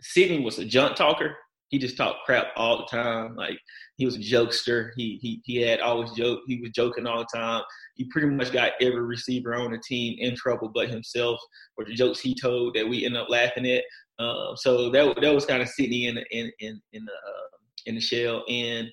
Sidney 0.00 0.44
was 0.44 0.58
a 0.58 0.64
junk 0.64 0.96
talker 0.96 1.36
he 1.68 1.78
just 1.78 1.96
talked 1.96 2.24
crap 2.24 2.46
all 2.56 2.78
the 2.78 2.96
time. 2.96 3.34
Like 3.34 3.58
he 3.96 4.04
was 4.04 4.16
a 4.16 4.20
jokester. 4.20 4.90
He 4.96 5.18
he 5.20 5.40
he 5.44 5.60
had 5.60 5.80
always 5.80 6.12
joke. 6.12 6.40
He 6.46 6.60
was 6.60 6.70
joking 6.70 7.06
all 7.06 7.18
the 7.18 7.38
time. 7.38 7.62
He 7.94 8.04
pretty 8.10 8.28
much 8.28 8.52
got 8.52 8.72
every 8.80 9.02
receiver 9.02 9.54
on 9.54 9.72
the 9.72 9.80
team 9.86 10.16
in 10.18 10.36
trouble, 10.36 10.70
but 10.72 10.88
himself 10.88 11.40
or 11.76 11.84
the 11.84 11.94
jokes 11.94 12.20
he 12.20 12.34
told 12.34 12.74
that 12.74 12.88
we 12.88 13.04
end 13.04 13.16
up 13.16 13.28
laughing 13.28 13.66
at. 13.66 13.84
Uh, 14.18 14.54
so 14.56 14.90
that 14.90 15.20
that 15.20 15.34
was 15.34 15.46
kind 15.46 15.62
of 15.62 15.68
Sidney 15.68 16.06
in 16.06 16.18
in 16.30 16.50
in 16.60 16.80
in 16.92 17.04
the 17.04 17.12
uh, 17.12 17.56
in 17.86 17.94
the 17.96 18.00
shell. 18.00 18.44
And 18.48 18.88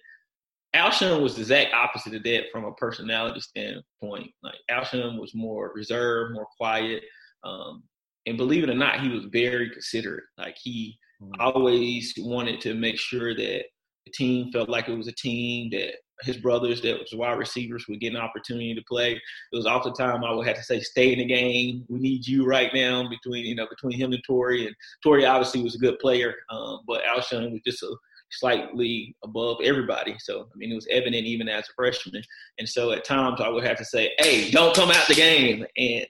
Alshon 0.76 1.22
was 1.22 1.36
the 1.36 1.42
exact 1.42 1.74
opposite 1.74 2.16
of 2.16 2.24
that 2.24 2.46
from 2.52 2.66
a 2.66 2.74
personality 2.74 3.40
standpoint. 3.40 4.32
Like 4.42 4.56
Alshon 4.72 5.20
was 5.20 5.36
more 5.36 5.72
reserved, 5.76 6.34
more 6.34 6.48
quiet. 6.58 7.04
Um, 7.44 7.84
and 8.26 8.38
believe 8.38 8.64
it 8.64 8.70
or 8.70 8.76
not, 8.76 9.02
he 9.02 9.10
was 9.10 9.26
very 9.26 9.70
considerate. 9.70 10.24
Like 10.38 10.58
he 10.60 10.98
Mm-hmm. 11.24 11.42
always 11.42 12.14
wanted 12.18 12.62
to 12.62 12.74
make 12.74 13.00
sure 13.00 13.36
that 13.36 13.64
the 14.06 14.12
team 14.14 14.52
felt 14.52 14.70
like 14.70 14.90
it 14.90 14.98
was 14.98 15.08
a 15.08 15.14
team 15.14 15.70
that 15.72 15.96
his 16.22 16.38
brothers 16.38 16.82
that 16.82 17.00
was 17.00 17.14
wide 17.14 17.38
receivers 17.38 17.86
would 17.88 18.00
get 18.00 18.14
an 18.14 18.22
opportunity 18.22 18.74
to 18.76 18.84
play. 18.88 19.14
It 19.14 19.56
was 19.56 19.66
often 19.66 19.94
time 19.94 20.24
I 20.24 20.34
would 20.34 20.48
have 20.48 20.58
to 20.58 20.64
say, 20.64 20.80
stay 20.80 21.12
in 21.14 21.20
the 21.20 21.26
game. 21.26 21.86
We 21.90 22.00
need 22.00 22.26
you 22.26 22.46
right 22.46 22.72
now 22.74 23.10
between, 23.10 23.46
you 23.46 23.56
know, 23.56 23.68
between 23.70 23.98
him 23.98 24.14
and 24.14 24.24
Tori. 24.26 24.68
And 24.68 24.76
Tori 25.04 25.26
obviously 25.26 25.64
was 25.64 25.76
a 25.76 25.80
good 25.80 26.00
player, 26.00 26.34
um, 26.50 26.80
but 26.88 27.04
Alshon 27.04 27.52
was 27.52 27.62
just 27.66 27.84
a 27.84 27.96
slightly 28.32 29.16
above 29.24 29.58
everybody. 29.64 30.16
So, 30.20 30.42
I 30.42 30.56
mean, 30.56 30.72
it 30.72 30.76
was 30.76 30.88
evident 30.90 31.26
even 31.26 31.48
as 31.48 31.66
a 31.66 31.74
freshman. 31.76 32.22
And 32.58 32.68
so 32.68 32.92
at 32.92 33.06
times 33.06 33.42
I 33.42 33.50
would 33.50 33.64
have 33.64 33.78
to 33.78 33.86
say, 33.86 34.12
hey, 34.20 34.50
don't 34.52 34.76
come 34.76 34.92
out 34.92 35.08
the 35.08 35.16
game. 35.16 35.66
And 35.78 36.06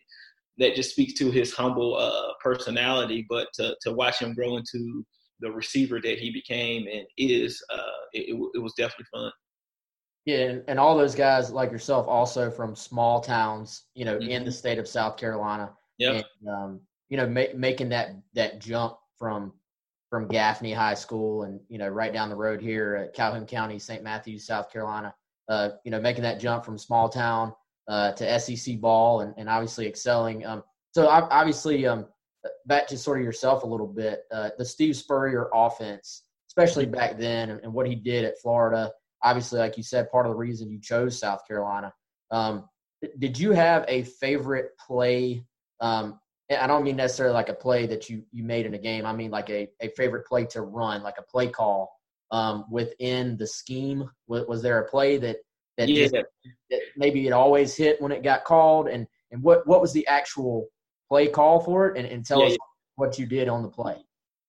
that 0.57 0.75
just 0.75 0.91
speaks 0.91 1.13
to 1.13 1.31
his 1.31 1.53
humble 1.53 1.97
uh, 1.97 2.33
personality. 2.41 3.25
But 3.29 3.47
to, 3.55 3.75
to 3.81 3.93
watch 3.93 4.19
him 4.19 4.33
grow 4.33 4.57
into 4.57 5.03
the 5.39 5.51
receiver 5.51 5.99
that 6.01 6.19
he 6.19 6.31
became 6.31 6.87
and 6.87 7.05
is, 7.17 7.61
uh, 7.73 7.81
it, 8.13 8.35
it, 8.53 8.59
was 8.59 8.73
definitely 8.77 9.05
fun. 9.13 9.31
Yeah, 10.25 10.57
and, 10.67 10.79
all 10.79 10.97
those 10.97 11.15
guys 11.15 11.51
like 11.51 11.71
yourself, 11.71 12.07
also 12.07 12.49
from 12.49 12.75
small 12.75 13.19
towns, 13.19 13.87
you 13.93 14.05
know, 14.05 14.15
mm-hmm. 14.15 14.29
in 14.29 14.43
the 14.43 14.49
mm-hmm. 14.49 14.57
state 14.57 14.79
of 14.79 14.87
South 14.87 15.17
Carolina. 15.17 15.71
Yeah. 15.97 16.21
Um, 16.47 16.79
you 17.09 17.17
know, 17.17 17.27
ma- 17.27 17.53
making 17.55 17.89
that 17.89 18.15
that 18.33 18.59
jump 18.59 18.97
from 19.17 19.53
from 20.09 20.27
Gaffney 20.27 20.71
High 20.71 20.93
School 20.93 21.43
and 21.43 21.59
you 21.69 21.77
know 21.77 21.87
right 21.89 22.13
down 22.13 22.29
the 22.29 22.35
road 22.35 22.61
here 22.61 22.95
at 22.95 23.13
Calhoun 23.13 23.45
County, 23.45 23.79
St. 23.79 24.03
Matthews, 24.03 24.45
South 24.45 24.71
Carolina. 24.71 25.13
Uh, 25.49 25.71
you 25.83 25.91
know, 25.91 25.99
making 25.99 26.23
that 26.23 26.39
jump 26.39 26.63
from 26.63 26.77
small 26.77 27.09
town 27.09 27.53
uh, 27.87 28.11
to 28.13 28.39
SEC 28.39 28.79
ball 28.79 29.21
and, 29.21 29.33
and 29.37 29.49
obviously 29.49 29.87
excelling. 29.87 30.45
Um, 30.45 30.63
so 30.93 31.07
obviously, 31.07 31.85
um, 31.87 32.07
back 32.65 32.87
to 32.87 32.97
sort 32.97 33.19
of 33.19 33.25
yourself 33.25 33.63
a 33.63 33.67
little 33.67 33.87
bit, 33.87 34.23
uh, 34.31 34.49
the 34.57 34.65
Steve 34.65 34.95
Spurrier 34.95 35.49
offense, 35.53 36.23
especially 36.49 36.85
back 36.85 37.17
then, 37.17 37.49
and, 37.49 37.61
and, 37.63 37.73
what 37.73 37.87
he 37.87 37.95
did 37.95 38.25
at 38.25 38.39
Florida. 38.41 38.91
Obviously, 39.23 39.59
like 39.59 39.77
you 39.77 39.83
said, 39.83 40.11
part 40.11 40.25
of 40.25 40.31
the 40.31 40.37
reason 40.37 40.69
you 40.69 40.79
chose 40.79 41.19
South 41.19 41.47
Carolina. 41.47 41.93
Um, 42.31 42.69
did 43.17 43.39
you 43.39 43.51
have 43.51 43.85
a 43.87 44.03
favorite 44.03 44.71
play? 44.77 45.45
Um, 45.79 46.19
I 46.51 46.67
don't 46.67 46.83
mean 46.83 46.97
necessarily 46.97 47.33
like 47.33 47.49
a 47.49 47.53
play 47.53 47.87
that 47.87 48.09
you 48.09 48.23
you 48.31 48.43
made 48.43 48.65
in 48.65 48.73
a 48.73 48.79
game. 48.79 49.05
I 49.05 49.13
mean 49.13 49.31
like 49.31 49.49
a, 49.49 49.69
a 49.81 49.89
favorite 49.89 50.27
play 50.27 50.45
to 50.47 50.61
run, 50.61 51.03
like 51.03 51.17
a 51.17 51.23
play 51.23 51.47
call 51.47 51.91
um, 52.31 52.65
within 52.69 53.37
the 53.37 53.47
scheme. 53.47 54.09
Was, 54.27 54.45
was 54.47 54.61
there 54.61 54.79
a 54.79 54.89
play 54.89 55.17
that 55.17 55.37
that, 55.77 55.89
yeah. 55.89 56.03
just, 56.03 56.13
that 56.13 56.79
maybe 56.95 57.27
it 57.27 57.31
always 57.31 57.75
hit 57.75 58.01
when 58.01 58.11
it 58.11 58.23
got 58.23 58.43
called 58.43 58.87
and 58.87 59.07
and 59.31 59.41
what 59.41 59.65
what 59.67 59.81
was 59.81 59.91
the 59.93 60.05
actual 60.07 60.67
play 61.09 61.27
call 61.27 61.59
for 61.59 61.87
it? 61.87 61.97
And, 61.97 62.07
and 62.07 62.25
tell 62.25 62.39
yeah, 62.39 62.45
us 62.45 62.51
yeah. 62.51 62.57
what 62.95 63.19
you 63.19 63.25
did 63.25 63.49
on 63.49 63.63
the 63.63 63.69
play. 63.69 63.97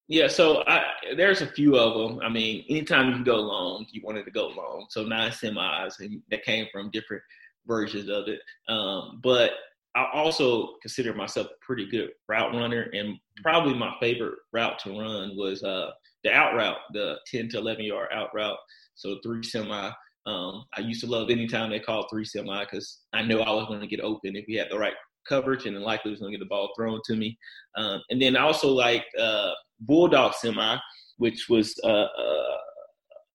Yeah 0.06 0.28
so 0.28 0.62
I, 0.66 0.82
there's 1.16 1.40
a 1.40 1.46
few 1.46 1.76
of 1.76 1.94
them 1.94 2.20
i 2.22 2.28
mean 2.28 2.62
anytime 2.68 3.16
you 3.16 3.24
go 3.24 3.36
long 3.36 3.86
you 3.90 4.02
wanted 4.04 4.24
to 4.26 4.30
go 4.30 4.48
long. 4.48 4.86
So 4.90 5.02
nine 5.04 5.30
semis 5.30 6.00
and 6.00 6.22
that 6.30 6.44
came 6.44 6.66
from 6.70 6.90
different 6.90 7.22
versions 7.66 8.10
of 8.10 8.28
it. 8.28 8.40
Um, 8.68 9.20
but 9.22 9.52
i 9.96 10.06
also 10.12 10.74
consider 10.82 11.14
myself 11.14 11.46
a 11.46 11.64
pretty 11.64 11.88
good 11.88 12.10
route 12.28 12.52
runner 12.52 12.90
and 12.92 13.16
probably 13.42 13.74
my 13.74 13.94
favorite 14.00 14.34
route 14.52 14.78
to 14.80 14.90
run 14.90 15.36
was 15.36 15.62
uh, 15.62 15.90
the 16.24 16.32
out 16.32 16.54
route 16.54 16.78
the 16.92 17.16
10 17.30 17.48
to 17.50 17.58
11 17.58 17.84
yard 17.84 18.08
out 18.12 18.28
route. 18.34 18.58
So 18.94 19.18
three 19.24 19.42
semi 19.42 19.90
um, 20.26 20.64
I 20.76 20.80
used 20.80 21.02
to 21.02 21.06
love 21.06 21.30
anytime 21.30 21.70
they 21.70 21.80
called 21.80 22.06
three 22.10 22.24
semi 22.24 22.64
because 22.64 23.00
I 23.12 23.22
knew 23.22 23.40
I 23.40 23.50
was 23.50 23.66
going 23.66 23.80
to 23.80 23.86
get 23.86 24.00
open 24.00 24.36
if 24.36 24.44
we 24.48 24.54
had 24.54 24.70
the 24.70 24.78
right 24.78 24.94
coverage 25.28 25.66
and 25.66 25.76
then 25.76 25.82
likely 25.82 26.10
was 26.10 26.20
going 26.20 26.32
to 26.32 26.38
get 26.38 26.44
the 26.44 26.48
ball 26.48 26.72
thrown 26.76 27.00
to 27.06 27.16
me. 27.16 27.38
Um, 27.76 28.00
and 28.10 28.20
then 28.20 28.36
I 28.36 28.42
also 28.42 28.68
like 28.68 29.04
uh, 29.18 29.50
bulldog 29.80 30.34
semi, 30.34 30.76
which 31.18 31.46
was 31.48 31.74
uh, 31.84 32.06
uh, 32.06 32.56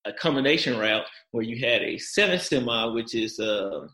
a 0.05 0.13
combination 0.13 0.77
route 0.77 1.05
where 1.31 1.43
you 1.43 1.63
had 1.63 1.81
a 1.83 1.97
seven 1.97 2.39
semi, 2.39 2.85
which 2.87 3.13
is 3.13 3.39
a, 3.39 3.87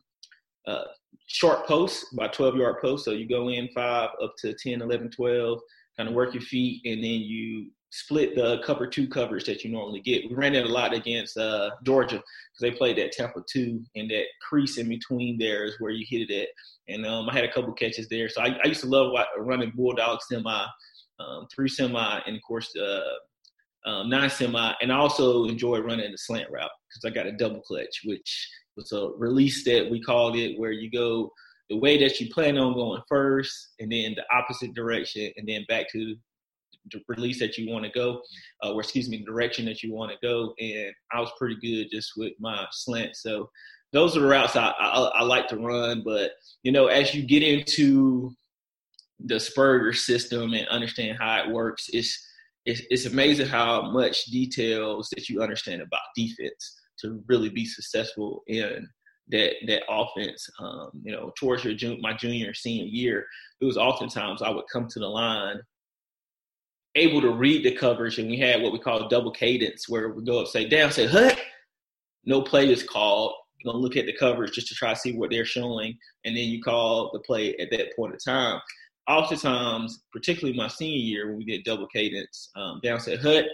a 0.68 0.84
short 1.28 1.66
post, 1.68 2.06
about 2.14 2.34
12 2.34 2.56
yard 2.56 2.78
post. 2.82 3.06
So 3.06 3.12
you 3.12 3.28
go 3.28 3.50
in 3.50 3.70
five 3.76 4.10
up 4.24 4.34
to 4.40 4.54
10, 4.54 4.82
11, 4.82 5.12
12, 5.12 5.60
kind 5.98 6.10
of 6.10 6.16
work 6.16 6.34
your 6.34 6.44
feet, 6.44 6.82
and 6.86 7.04
then 7.04 7.22
you 7.22 7.72
split 7.96 8.36
the 8.36 8.62
cover 8.66 8.86
two 8.86 9.08
coverage 9.08 9.46
that 9.46 9.64
you 9.64 9.72
normally 9.72 10.02
get. 10.02 10.30
We 10.30 10.36
ran 10.36 10.54
it 10.54 10.66
a 10.66 10.72
lot 10.72 10.94
against 10.94 11.38
uh, 11.38 11.72
Georgia 11.84 12.18
because 12.18 12.60
they 12.60 12.72
played 12.72 12.98
that 12.98 13.14
Tampa 13.14 13.42
two, 13.50 13.82
and 13.96 14.12
that 14.12 14.26
crease 14.42 14.78
in 14.78 14.90
between 14.90 15.38
there 15.38 15.64
is 15.64 15.76
where 15.80 15.92
you 15.92 16.06
hit 16.10 16.30
it 16.30 16.42
at. 16.42 16.50
And 16.94 17.06
um, 17.06 17.30
I 17.30 17.34
had 17.34 17.46
a 17.46 17.52
couple 17.52 17.72
catches 17.72 18.10
there, 18.10 18.28
so 18.28 18.42
I, 18.42 18.58
I 18.64 18.68
used 18.68 18.82
to 18.82 18.88
love 18.88 19.14
running 19.38 19.72
bulldog 19.76 20.20
semi, 20.22 20.66
um, 21.20 21.48
three 21.56 21.70
semi, 21.70 22.20
and 22.28 22.36
of 22.36 22.42
course 22.46 22.70
the 22.74 23.02
um, 23.86 24.10
nine 24.10 24.30
semi, 24.30 24.74
and 24.82 24.92
I 24.92 24.98
also 24.98 25.46
enjoy 25.46 25.80
running 25.80 26.12
the 26.12 26.18
slant 26.18 26.52
route 26.52 26.70
because 26.90 27.10
I 27.10 27.16
got 27.16 27.28
a 27.28 27.38
double 27.38 27.62
clutch, 27.62 28.02
which 28.04 28.50
was 28.76 28.92
a 28.92 29.08
release 29.18 29.64
that 29.64 29.90
we 29.90 30.02
called 30.02 30.36
it, 30.36 30.60
where 30.60 30.74
you 30.74 30.92
go 30.92 31.32
the 31.70 31.78
way 31.78 31.98
that 31.98 32.20
you 32.20 32.30
plan 32.30 32.58
on 32.58 32.74
going 32.74 33.02
first, 33.08 33.70
and 33.80 33.90
then 33.90 34.16
the 34.16 34.26
opposite 34.36 34.74
direction, 34.74 35.32
and 35.38 35.48
then 35.48 35.64
back 35.70 35.90
to 35.94 36.18
release 37.08 37.40
that 37.40 37.58
you 37.58 37.72
want 37.72 37.86
to 37.86 37.92
go, 37.92 38.22
uh, 38.64 38.74
or 38.74 38.82
excuse 38.82 39.10
me, 39.10 39.18
the 39.18 39.26
direction 39.26 39.66
that 39.66 39.84
you 39.84 39.94
want 39.94 40.12
to 40.12 40.18
go. 40.22 40.54
And 40.60 40.94
I 41.12 41.20
was 41.20 41.32
pretty 41.38 41.58
good 41.62 41.88
just 41.92 42.14
with 42.18 42.34
my 42.40 42.66
slant. 42.72 43.16
So 43.16 43.50
those 43.94 44.16
are 44.16 44.20
the 44.20 44.28
routes 44.28 44.56
I, 44.56 44.70
I, 44.80 45.00
I 45.16 45.24
like 45.24 45.48
to 45.50 45.58
run. 45.58 46.04
But 46.04 46.32
you 46.64 46.72
know, 46.72 46.88
as 46.88 47.14
you 47.14 47.24
get 47.24 47.44
into 47.44 48.32
the 49.20 49.40
Spurrier 49.40 49.94
system 49.94 50.54
and 50.54 50.68
understand 50.68 51.18
how 51.20 51.44
it 51.44 51.52
works, 51.52 51.90
it's 51.90 52.22
it's, 52.66 52.82
it's 52.90 53.06
amazing 53.06 53.48
how 53.48 53.92
much 53.92 54.26
details 54.26 55.10
that 55.16 55.30
you 55.30 55.42
understand 55.42 55.82
about 55.84 56.02
defense 56.16 56.82
to 57.00 57.24
really 57.28 57.50
be 57.50 57.66
successful 57.66 58.44
in 58.48 58.88
that 59.30 59.54
that 59.68 59.84
offense. 59.90 60.48
Um, 60.60 60.90
you 61.04 61.12
know, 61.12 61.32
towards 61.40 61.64
your 61.64 61.98
my 62.00 62.14
junior 62.14 62.54
senior 62.54 62.86
year, 62.86 63.26
it 63.62 63.66
was 63.66 63.78
oftentimes 63.78 64.42
I 64.42 64.50
would 64.50 64.66
come 64.72 64.88
to 64.90 65.00
the 65.00 65.08
line 65.08 65.60
able 66.96 67.22
to 67.22 67.32
read 67.32 67.64
the 67.64 67.76
coverage, 67.76 68.20
and 68.20 68.30
we 68.30 68.38
had 68.38 68.62
what 68.62 68.72
we 68.72 68.80
call 68.80 69.08
double 69.08 69.32
cadence, 69.32 69.90
where 69.90 70.10
we 70.10 70.24
go 70.24 70.42
up, 70.42 70.48
say 70.48 70.68
down, 70.68 70.92
say 70.92 71.06
"hut," 71.06 71.40
no 72.26 72.42
play 72.42 72.72
is 72.72 72.84
called. 72.84 73.34
You're 73.60 73.74
gonna 73.74 73.84
look 73.84 73.98
at 73.98 74.06
the 74.06 74.16
coverage 74.18 74.54
just 74.54 74.68
to 74.68 74.76
try 74.76 74.94
to 74.94 75.00
see 75.00 75.14
what 75.14 75.30
they're 75.30 75.46
showing, 75.46 75.98
and 76.24 76.36
then 76.36 76.46
you 76.46 76.62
call 76.62 77.12
the 77.14 77.20
play 77.20 77.56
at 77.58 77.70
that 77.72 77.96
point 77.96 78.14
in 78.14 78.20
time. 78.20 78.60
Oftentimes, 79.08 80.04
particularly 80.12 80.58
my 80.58 80.68
senior 80.68 80.98
year 80.98 81.28
when 81.28 81.38
we 81.38 81.46
did 81.46 81.64
double 81.64 81.88
cadence, 81.88 82.50
um, 82.56 82.80
down 82.84 83.00
said 83.00 83.20
"hut," 83.20 83.46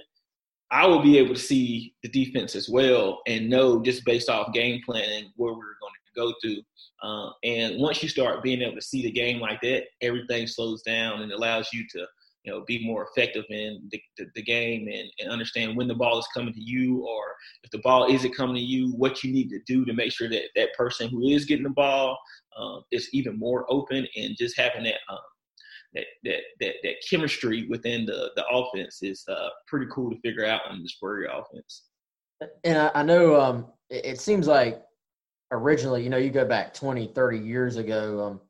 I 0.72 0.88
will 0.88 1.02
be 1.02 1.18
able 1.18 1.34
to 1.36 1.40
see 1.40 1.94
the 2.02 2.10
defense 2.10 2.56
as 2.56 2.70
well 2.70 3.22
and 3.28 3.50
know 3.50 3.82
just 3.82 4.06
based 4.06 4.30
off 4.30 4.54
game 4.54 4.82
planning 4.86 5.30
where 5.36 5.52
we're 5.52 5.78
going 5.82 5.94
to 5.94 6.16
go 6.16 6.34
through. 6.42 6.62
Uh, 7.04 7.32
and 7.44 7.82
once 7.82 8.02
you 8.02 8.08
start 8.08 8.42
being 8.42 8.62
able 8.62 8.76
to 8.76 8.82
see 8.82 9.02
the 9.02 9.12
game 9.12 9.42
like 9.42 9.60
that, 9.62 9.84
everything 10.02 10.48
slows 10.48 10.82
down 10.84 11.24
and 11.24 11.34
allows 11.34 11.68
you 11.74 11.86
to 11.90 12.08
you 12.44 12.52
know, 12.52 12.64
be 12.66 12.86
more 12.86 13.08
effective 13.08 13.46
in 13.50 13.88
the, 13.92 14.02
the, 14.18 14.26
the, 14.36 14.42
game 14.42 14.88
and, 14.88 15.10
and 15.20 15.32
understand 15.32 15.78
when 15.78 15.88
the 15.88 15.94
ball 15.94 16.18
is 16.18 16.28
coming 16.34 16.54
to 16.54 16.62
you 16.62 17.06
or 17.06 17.24
if 17.64 17.70
the 17.72 17.78
ball 17.80 18.12
isn't 18.12 18.36
coming 18.36 18.56
to 18.56 18.62
you, 18.62 18.92
what 18.94 19.24
you 19.24 19.32
need 19.32 19.50
to 19.50 19.60
do 19.68 19.86
to 19.86 19.94
make 19.94 20.12
sure 20.12 20.30
that 20.30 20.46
that 20.56 20.74
person 20.76 21.10
who 21.10 21.28
is 21.28 21.46
getting 21.46 21.64
the 21.64 21.70
ball 21.70 22.18
um, 22.58 22.82
is 22.92 23.10
even 23.14 23.38
more 23.38 23.66
open 23.70 24.08
and 24.16 24.36
just 24.38 24.58
having 24.58 24.84
that, 24.84 24.96
um, 25.10 25.20
that, 25.94 26.06
that, 26.24 26.40
that, 26.60 26.74
that 26.84 26.96
chemistry 27.08 27.68
within 27.70 28.06
the, 28.06 28.32
the 28.36 28.46
offense 28.48 29.00
is 29.04 29.24
uh, 29.30 29.50
pretty 29.68 29.86
cool 29.92 30.10
to 30.10 30.20
figure 30.22 30.46
out 30.46 30.62
in 30.72 30.82
the 30.82 30.90
Spurrier 30.90 31.30
offense. 31.30 31.84
And 32.64 32.78
I, 32.78 32.92
I 32.96 33.04
know 33.04 33.40
um, 33.40 33.68
it, 33.92 34.06
it, 34.06 34.20
seems 34.20 34.48
like 34.48 34.82
originally, 35.52 36.04
you 36.04 36.10
know, 36.10 36.18
you 36.18 36.32
go 36.32 36.46
back 36.46 36.74
20, 36.74 37.12
30 37.14 37.38
years 37.38 37.78
ago, 37.78 38.26
um, 38.26 38.42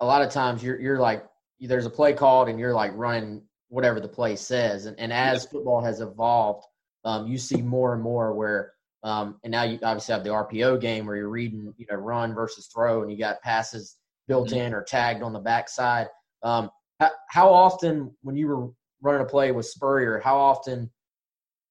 a 0.00 0.06
lot 0.06 0.22
of 0.22 0.32
times 0.32 0.64
you're, 0.64 0.80
you're 0.80 0.98
like 0.98 1.24
there's 1.60 1.86
a 1.86 1.90
play 1.90 2.12
called 2.12 2.48
and 2.48 2.58
you're 2.58 2.74
like 2.74 2.92
running 2.94 3.42
whatever 3.68 4.00
the 4.00 4.08
play 4.08 4.36
says. 4.36 4.86
And, 4.86 4.98
and 4.98 5.12
as 5.12 5.46
football 5.46 5.82
has 5.82 6.00
evolved, 6.00 6.64
um, 7.04 7.26
you 7.26 7.38
see 7.38 7.62
more 7.62 7.94
and 7.94 8.02
more 8.02 8.34
where, 8.34 8.72
um, 9.02 9.38
and 9.44 9.50
now 9.50 9.62
you 9.62 9.78
obviously 9.82 10.12
have 10.12 10.24
the 10.24 10.30
RPO 10.30 10.80
game 10.80 11.06
where 11.06 11.16
you're 11.16 11.28
reading, 11.28 11.72
you 11.78 11.86
know, 11.90 11.96
run 11.96 12.34
versus 12.34 12.68
throw, 12.72 13.02
and 13.02 13.10
you 13.10 13.16
got 13.16 13.40
passes 13.42 13.96
built 14.28 14.48
mm-hmm. 14.48 14.58
in 14.58 14.74
or 14.74 14.82
tagged 14.82 15.22
on 15.22 15.32
the 15.32 15.38
backside. 15.38 16.08
Um, 16.42 16.70
how, 16.98 17.10
how 17.28 17.48
often, 17.52 18.14
when 18.22 18.36
you 18.36 18.48
were 18.48 18.70
running 19.00 19.22
a 19.22 19.28
play 19.28 19.52
with 19.52 19.66
Spurrier, 19.66 20.20
how 20.22 20.36
often 20.36 20.90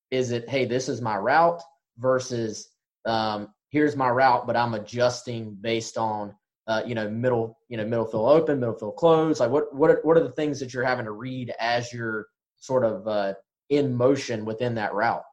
is 0.09 0.31
it, 0.31 0.49
hey, 0.49 0.65
this 0.65 0.89
is 0.89 1.01
my 1.01 1.17
route 1.17 1.61
versus 1.99 2.69
um, 3.05 3.49
here's 3.69 3.95
my 3.95 4.09
route, 4.09 4.47
but 4.47 4.57
I'm 4.57 4.73
adjusting 4.73 5.55
based 5.59 5.97
on 5.97 6.33
uh, 6.69 6.83
you 6.85 6.93
know, 6.93 7.09
middle, 7.09 7.57
you 7.67 7.77
know, 7.77 7.85
middle 7.85 8.05
field 8.05 8.29
open, 8.29 8.59
middle 8.59 8.77
field 8.77 8.95
closed? 8.95 9.39
Like, 9.39 9.49
what 9.49 9.75
what 9.75 9.89
are, 9.89 9.99
what 10.03 10.15
are 10.17 10.23
the 10.23 10.31
things 10.31 10.59
that 10.59 10.71
you're 10.73 10.85
having 10.85 11.05
to 11.05 11.11
read 11.11 11.51
as 11.59 11.91
you're 11.91 12.27
sort 12.57 12.85
of 12.85 13.07
uh, 13.07 13.33
in 13.69 13.93
motion 13.93 14.45
within 14.45 14.75
that 14.75 14.93
route? 14.93 15.23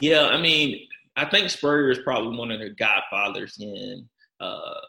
Yeah, 0.00 0.26
I 0.26 0.40
mean, 0.40 0.88
I 1.14 1.26
think 1.26 1.50
Spurrier 1.50 1.90
is 1.90 1.98
probably 1.98 2.36
one 2.38 2.50
of 2.50 2.58
the 2.58 2.70
godfathers 2.70 3.58
in 3.60 4.08
uh, 4.40 4.80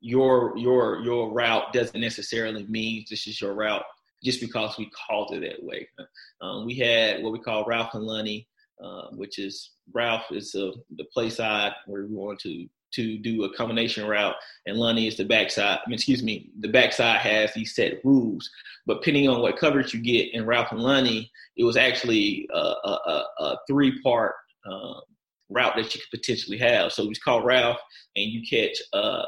your 0.00 0.58
your 0.58 1.00
your 1.04 1.32
route 1.32 1.72
doesn't 1.72 2.00
necessarily 2.00 2.66
mean 2.66 3.04
this 3.08 3.28
is 3.28 3.40
your 3.40 3.54
route 3.54 3.84
just 4.24 4.40
because 4.40 4.76
we 4.76 4.90
called 4.90 5.32
it 5.32 5.40
that 5.40 5.64
way. 5.64 5.88
Um, 6.40 6.66
we 6.66 6.74
had 6.74 7.22
what 7.22 7.32
we 7.32 7.38
call 7.38 7.64
Ralph 7.64 7.94
and 7.94 8.04
Lonnie, 8.04 8.48
uh, 8.82 9.10
which 9.12 9.38
is 9.38 9.70
Ralph 9.92 10.24
is 10.32 10.50
the 10.50 10.74
the 10.96 11.04
play 11.14 11.30
side 11.30 11.72
where 11.86 12.02
we 12.02 12.14
want 12.16 12.40
to 12.40 12.68
to 12.92 13.18
do 13.18 13.44
a 13.44 13.54
combination 13.54 14.06
route, 14.06 14.34
and 14.66 14.76
Lonnie 14.76 15.06
is 15.06 15.16
the 15.16 15.24
backside. 15.24 15.78
I 15.84 15.88
mean, 15.88 15.94
excuse 15.94 16.22
me, 16.22 16.50
the 16.60 16.68
backside 16.68 17.20
has 17.20 17.52
these 17.54 17.74
set 17.74 18.04
rules, 18.04 18.48
but 18.86 19.00
depending 19.00 19.28
on 19.28 19.40
what 19.40 19.58
coverage 19.58 19.94
you 19.94 20.00
get 20.00 20.32
in 20.34 20.46
Ralph 20.46 20.72
and 20.72 20.80
Lonnie, 20.80 21.30
it 21.56 21.64
was 21.64 21.76
actually 21.76 22.48
a, 22.52 22.58
a, 22.58 23.24
a 23.38 23.56
three 23.68 24.00
part 24.02 24.34
um, 24.70 25.00
route 25.50 25.74
that 25.76 25.94
you 25.94 26.00
could 26.00 26.18
potentially 26.18 26.58
have. 26.58 26.92
So 26.92 27.08
it's 27.10 27.18
called 27.18 27.44
Ralph, 27.44 27.78
and 28.16 28.26
you 28.26 28.42
catch 28.48 28.76
uh, 28.92 29.26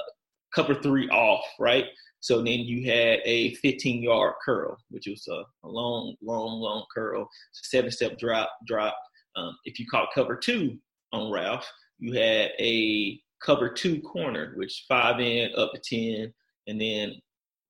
cover 0.55 0.75
three 0.75 1.09
off, 1.09 1.45
right? 1.59 1.87
So 2.21 2.39
then 2.39 2.61
you 2.61 2.89
had 2.89 3.19
a 3.25 3.55
15 3.57 4.01
yard 4.03 4.35
curl, 4.45 4.79
which 4.91 5.09
was 5.09 5.27
a, 5.29 5.43
a 5.67 5.69
long, 5.69 6.15
long, 6.23 6.61
long 6.61 6.85
curl, 6.95 7.29
seven 7.53 7.91
step 7.91 8.17
drop, 8.17 8.49
drop. 8.67 8.97
Um, 9.35 9.57
if 9.65 9.79
you 9.79 9.87
caught 9.91 10.09
cover 10.15 10.37
two 10.37 10.79
on 11.13 11.33
Ralph, 11.33 11.69
you 11.99 12.13
had 12.13 12.53
a 12.61 13.21
cover 13.45 13.69
two 13.69 14.01
corner, 14.01 14.53
which 14.57 14.85
five 14.89 15.21
in 15.21 15.51
up 15.57 15.73
to 15.73 15.81
ten, 15.81 16.33
and 16.67 16.81
then 16.81 17.15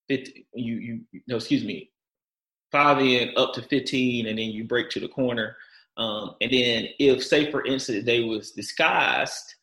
50, 0.09 0.47
you 0.53 0.75
you 1.11 1.21
no 1.27 1.37
excuse 1.37 1.63
me, 1.63 1.89
five 2.71 2.99
in 2.99 3.31
up 3.37 3.53
to 3.53 3.61
fifteen, 3.61 4.27
and 4.27 4.37
then 4.37 4.49
you 4.49 4.65
break 4.65 4.89
to 4.91 4.99
the 4.99 5.07
corner. 5.07 5.55
Um, 5.97 6.35
and 6.41 6.51
then 6.51 6.87
if 6.99 7.23
say 7.23 7.51
for 7.51 7.65
instance 7.65 8.05
they 8.05 8.21
was 8.21 8.51
disguised 8.51 9.55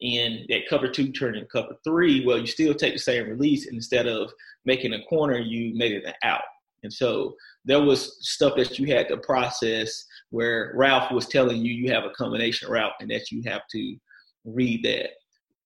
in 0.00 0.44
that 0.48 0.68
cover 0.68 0.88
two 0.88 1.12
turning 1.12 1.46
cover 1.46 1.76
three, 1.84 2.24
well 2.24 2.38
you 2.38 2.46
still 2.46 2.74
take 2.74 2.92
the 2.92 2.98
same 2.98 3.28
release 3.28 3.66
instead 3.66 4.06
of 4.06 4.30
making 4.64 4.92
a 4.92 5.02
corner, 5.04 5.38
you 5.38 5.74
made 5.74 5.92
it 5.92 6.04
an 6.04 6.14
out. 6.22 6.42
And 6.82 6.92
so 6.92 7.34
there 7.64 7.82
was 7.82 8.16
stuff 8.20 8.56
that 8.56 8.78
you 8.78 8.94
had 8.94 9.08
to 9.08 9.16
process 9.16 10.04
where 10.30 10.72
Ralph 10.76 11.10
was 11.10 11.26
telling 11.26 11.64
you 11.64 11.72
you 11.72 11.90
have 11.92 12.04
a 12.04 12.10
combination 12.10 12.70
route 12.70 12.92
and 13.00 13.10
that 13.10 13.30
you 13.30 13.42
have 13.46 13.62
to 13.72 13.96
read 14.44 14.84
that. 14.84 15.10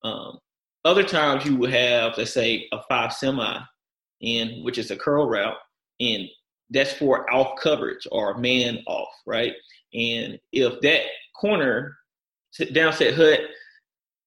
Um, 0.03 0.39
other 0.85 1.03
times 1.03 1.45
you 1.45 1.57
would 1.57 1.73
have, 1.73 2.17
let's 2.17 2.33
say, 2.33 2.67
a 2.73 2.81
five 2.89 3.13
semi, 3.13 3.59
in 4.21 4.63
which 4.65 4.79
is 4.79 4.91
a 4.91 4.97
curl 4.97 5.29
route, 5.29 5.57
and 6.01 6.29
that's 6.71 6.93
for 6.93 7.31
off 7.33 7.59
coverage 7.61 8.07
or 8.13 8.39
man 8.39 8.83
off, 8.87 9.13
right? 9.27 9.53
And 9.93 10.39
if 10.53 10.81
that 10.81 11.03
corner 11.39 11.97
downset 12.59 13.15
hut 13.15 13.41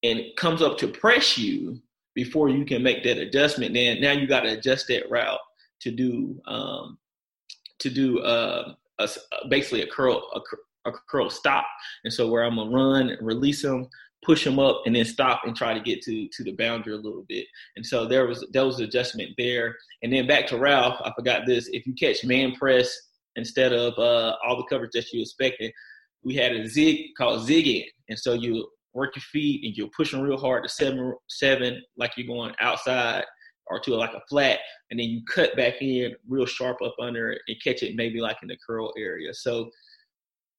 and 0.04 0.22
comes 0.38 0.62
up 0.62 0.78
to 0.80 0.88
press 0.88 1.38
you 1.38 1.82
before 2.16 2.50
you 2.50 2.66
can 2.66 2.84
make 2.84 3.04
that 3.04 3.18
adjustment, 3.18 3.74
then 3.74 4.02
now 4.02 4.12
you 4.12 4.28
got 4.28 4.42
to 4.42 4.58
adjust 4.58 4.88
that 4.90 5.10
route 5.10 5.40
to 5.82 5.92
do 5.92 6.40
um, 6.46 6.98
to 7.80 7.90
do 7.90 8.20
uh, 8.20 8.74
a, 9.00 9.10
basically 9.50 9.82
a 9.82 9.88
curl 9.88 10.24
a, 10.36 10.90
a 10.90 10.94
curl 11.10 11.30
stop. 11.30 11.66
And 12.04 12.14
so 12.14 12.30
where 12.30 12.44
I'm 12.44 12.56
gonna 12.56 12.70
run, 12.70 13.18
release 13.22 13.62
them, 13.62 13.88
push 14.26 14.44
them 14.44 14.60
up 14.60 14.82
and 14.86 14.96
then 14.96 15.06
stop 15.06 15.42
and 15.46 15.56
try 15.56 15.74
to 15.74 15.80
get 15.80 16.02
to 16.04 16.28
to 16.30 16.44
the 16.44 16.54
boundary 16.54 16.94
a 16.94 16.98
little 16.98 17.26
bit. 17.28 17.46
And 17.76 17.86
so 17.86 18.06
there 18.06 18.26
was 18.28 18.46
there 18.52 18.66
was 18.66 18.80
adjustment 18.80 19.32
there. 19.38 19.76
And 20.02 20.12
then 20.12 20.28
back 20.28 20.48
to 20.48 20.58
Ralph, 20.58 21.00
I 21.04 21.12
forgot 21.16 21.46
this. 21.46 21.70
If 21.72 21.86
you 21.86 21.94
catch 21.94 22.24
man 22.24 22.54
press 22.56 22.96
instead 23.36 23.74
of 23.74 23.98
uh, 23.98 24.36
all 24.46 24.58
the 24.58 24.68
coverage 24.70 24.92
that 24.94 25.12
you 25.12 25.22
expected, 25.22 25.72
we 26.24 26.36
had 26.36 26.54
a 26.54 26.68
zig 26.68 27.16
called 27.18 27.48
zigging. 27.48 27.86
And 28.10 28.18
so 28.18 28.34
you 28.34 28.68
work 28.94 29.16
your 29.16 29.24
feet 29.24 29.66
and 29.66 29.76
you're 29.76 29.90
pushing 29.96 30.22
real 30.22 30.38
hard 30.38 30.64
to 30.64 30.70
seven 30.70 31.16
seven 31.30 31.82
like 31.98 32.12
you're 32.16 32.28
going 32.28 32.54
outside 32.60 33.24
or 33.68 33.80
to 33.80 33.96
like 33.96 34.14
a 34.14 34.22
flat, 34.30 34.60
and 34.92 35.00
then 35.00 35.08
you 35.08 35.22
cut 35.34 35.56
back 35.56 35.82
in 35.82 36.14
real 36.28 36.46
sharp 36.46 36.78
up 36.84 36.96
under 37.02 37.32
it 37.32 37.42
and 37.48 37.58
catch 37.64 37.82
it 37.82 37.96
maybe 37.96 38.20
like 38.20 38.38
in 38.42 38.50
the 38.50 38.58
curl 38.66 38.94
area. 38.98 39.34
So 39.34 39.70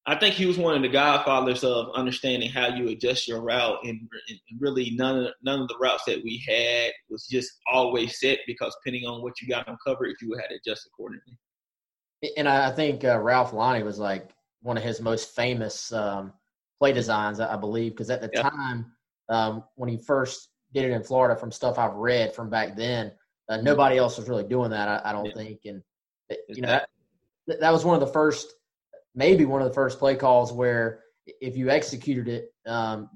I 0.07 0.15
think 0.15 0.35
he 0.35 0.45
was 0.45 0.59
one 0.59 0.77
of 0.77 0.83
the 0.83 0.89
godfathers 0.89 1.65
of 1.65 1.89
understanding 1.95 2.51
how 2.51 2.69
you 2.69 2.89
adjust 2.89 3.27
your 3.27 3.41
route, 3.41 3.79
and, 3.85 4.01
and, 4.29 4.39
really 4.61 4.91
none 4.91 5.25
of 5.25 5.33
none 5.43 5.63
of 5.63 5.69
the 5.69 5.79
routes 5.81 6.05
that 6.07 6.23
we 6.23 6.45
had 6.47 6.93
was 7.09 7.27
just 7.27 7.53
always 7.73 8.21
set 8.21 8.39
because 8.47 8.77
depending 8.85 9.09
on 9.09 9.23
what 9.23 9.41
you 9.41 9.49
got 9.49 9.67
on 9.67 9.79
coverage, 9.85 10.17
you 10.21 10.37
had 10.39 10.49
to 10.49 10.57
adjust 10.57 10.87
accordingly. 10.87 11.39
And 12.37 12.49
I 12.49 12.71
think 12.71 13.05
uh, 13.05 13.19
Ralph 13.19 13.53
Lonnie 13.55 13.83
was 13.83 13.99
like 13.99 14.31
one 14.61 14.77
of 14.77 14.83
his 14.83 15.01
most 15.01 15.35
famous 15.35 15.93
um, 15.93 16.33
play 16.79 16.93
designs, 16.93 17.41
I 17.41 17.57
believe, 17.57 17.93
because 17.93 18.11
at 18.11 18.21
the 18.21 18.31
yep. 18.33 18.51
time 18.51 18.93
um, 19.31 19.65
when 19.77 19.89
he 19.89 19.97
first 19.97 20.49
did 20.75 20.85
it 20.85 20.91
in 20.91 21.03
Florida, 21.03 21.39
from 21.39 21.51
stuff 21.51 21.79
I've 21.79 21.95
read 21.95 22.35
from 22.35 22.51
back 22.51 22.77
then, 22.77 23.13
uh, 23.49 23.59
nobody 23.59 23.97
else 23.97 24.19
was 24.19 24.29
really 24.29 24.45
doing 24.45 24.71
that. 24.71 24.89
I, 24.89 25.11
I 25.11 25.13
don't 25.13 25.33
think, 25.35 25.61
and 25.65 25.83
you 26.49 26.63
know 26.63 26.81
that, 27.47 27.61
that 27.61 27.73
was 27.73 27.85
one 27.85 27.95
of 27.95 28.01
the 28.01 28.13
first 28.13 28.55
maybe 29.15 29.45
one 29.45 29.63
of 29.63 29.69
the 29.69 29.75
first 29.75 29.99
play 29.99 30.17
calls 30.17 30.53
where 30.53 31.01
if 31.41 31.57
you 31.57 31.71
executed 31.71 32.29
it 32.29 32.55
um, 32.67 33.09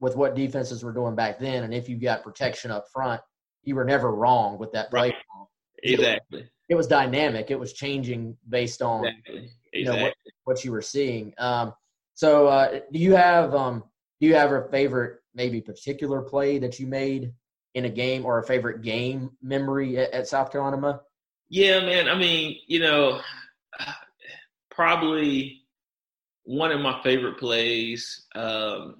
with 0.00 0.16
what 0.16 0.34
defenses 0.34 0.82
were 0.82 0.92
doing 0.92 1.14
back 1.14 1.38
then, 1.38 1.64
and 1.64 1.72
if 1.72 1.88
you 1.88 1.96
got 1.96 2.22
protection 2.22 2.70
up 2.70 2.86
front, 2.92 3.20
you 3.62 3.74
were 3.74 3.84
never 3.84 4.14
wrong 4.14 4.58
with 4.58 4.72
that 4.72 4.90
play 4.90 5.00
right. 5.00 5.14
call. 5.32 5.50
Exactly. 5.82 6.40
It, 6.40 6.50
it, 6.70 6.74
was 6.74 6.86
dynamic. 6.86 7.50
It 7.50 7.58
was 7.58 7.72
changing 7.72 8.36
based 8.48 8.82
on 8.82 9.06
exactly. 9.06 9.50
you 9.72 9.84
know 9.84 9.96
what, 9.96 10.14
what 10.44 10.64
you 10.64 10.72
were 10.72 10.82
seeing. 10.82 11.32
Um, 11.38 11.74
so, 12.14 12.46
uh, 12.46 12.80
do 12.92 12.98
you 12.98 13.14
have 13.14 13.54
um, 13.54 13.84
do 14.20 14.26
you 14.26 14.34
have 14.34 14.52
a 14.52 14.68
favorite 14.70 15.20
maybe 15.34 15.60
particular 15.60 16.22
play 16.22 16.58
that 16.58 16.78
you 16.78 16.86
made 16.86 17.32
in 17.74 17.86
a 17.86 17.90
game 17.90 18.24
or 18.24 18.38
a 18.38 18.46
favorite 18.46 18.82
game 18.82 19.30
memory 19.42 19.98
at, 19.98 20.12
at 20.12 20.28
South 20.28 20.52
Carolina? 20.52 21.00
Yeah, 21.48 21.80
man. 21.80 22.08
I 22.08 22.14
mean, 22.14 22.58
you 22.66 22.80
know, 22.80 23.20
probably 24.74 25.62
one 26.44 26.70
of 26.70 26.80
my 26.80 27.00
favorite 27.02 27.38
plays 27.38 28.26
um, 28.34 28.96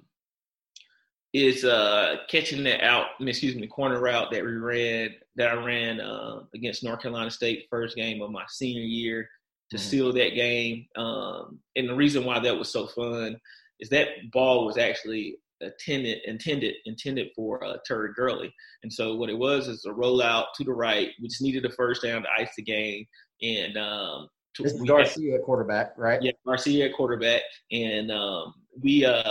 is 1.33 1.65
uh, 1.65 2.17
catching 2.29 2.63
that 2.63 2.83
out, 2.83 3.07
excuse 3.19 3.55
me, 3.55 3.61
the 3.61 3.67
corner 3.67 3.99
route 3.99 4.31
that 4.31 4.43
we 4.43 4.53
ran 4.53 5.09
that 5.35 5.49
I 5.49 5.53
ran 5.53 5.99
uh, 5.99 6.39
against 6.53 6.83
North 6.83 7.01
Carolina 7.01 7.29
State 7.29 7.67
first 7.69 7.95
game 7.95 8.21
of 8.21 8.31
my 8.31 8.45
senior 8.47 8.81
year 8.81 9.29
to 9.71 9.77
mm-hmm. 9.77 9.85
seal 9.85 10.13
that 10.13 10.33
game. 10.33 10.85
Um, 10.95 11.59
and 11.75 11.89
the 11.89 11.95
reason 11.95 12.23
why 12.23 12.39
that 12.39 12.57
was 12.57 12.71
so 12.71 12.87
fun 12.87 13.37
is 13.79 13.89
that 13.89 14.07
ball 14.31 14.65
was 14.65 14.77
actually 14.77 15.37
intended 15.61 16.19
intended 16.25 16.75
intended 16.85 17.29
for 17.35 17.63
uh, 17.63 17.77
Tori 17.87 18.13
Gurley. 18.15 18.53
And 18.83 18.91
so 18.91 19.15
what 19.15 19.29
it 19.29 19.37
was 19.37 19.67
is 19.67 19.85
a 19.85 19.89
rollout 19.89 20.45
to 20.55 20.63
the 20.63 20.73
right. 20.73 21.09
We 21.21 21.27
just 21.27 21.41
needed 21.41 21.65
a 21.65 21.71
first 21.71 22.03
down 22.03 22.23
to 22.23 22.29
ice 22.37 22.51
the 22.55 22.63
game. 22.63 23.05
And 23.41 23.77
um, 23.77 24.29
this 24.63 24.73
is 24.73 24.81
Garcia 24.81 25.33
had, 25.33 25.43
quarterback, 25.43 25.93
right? 25.97 26.21
Yeah, 26.21 26.31
Garcia 26.45 26.85
at 26.85 26.93
quarterback, 26.93 27.41
and 27.71 28.11
um, 28.11 28.53
we 28.81 29.05
uh, 29.05 29.23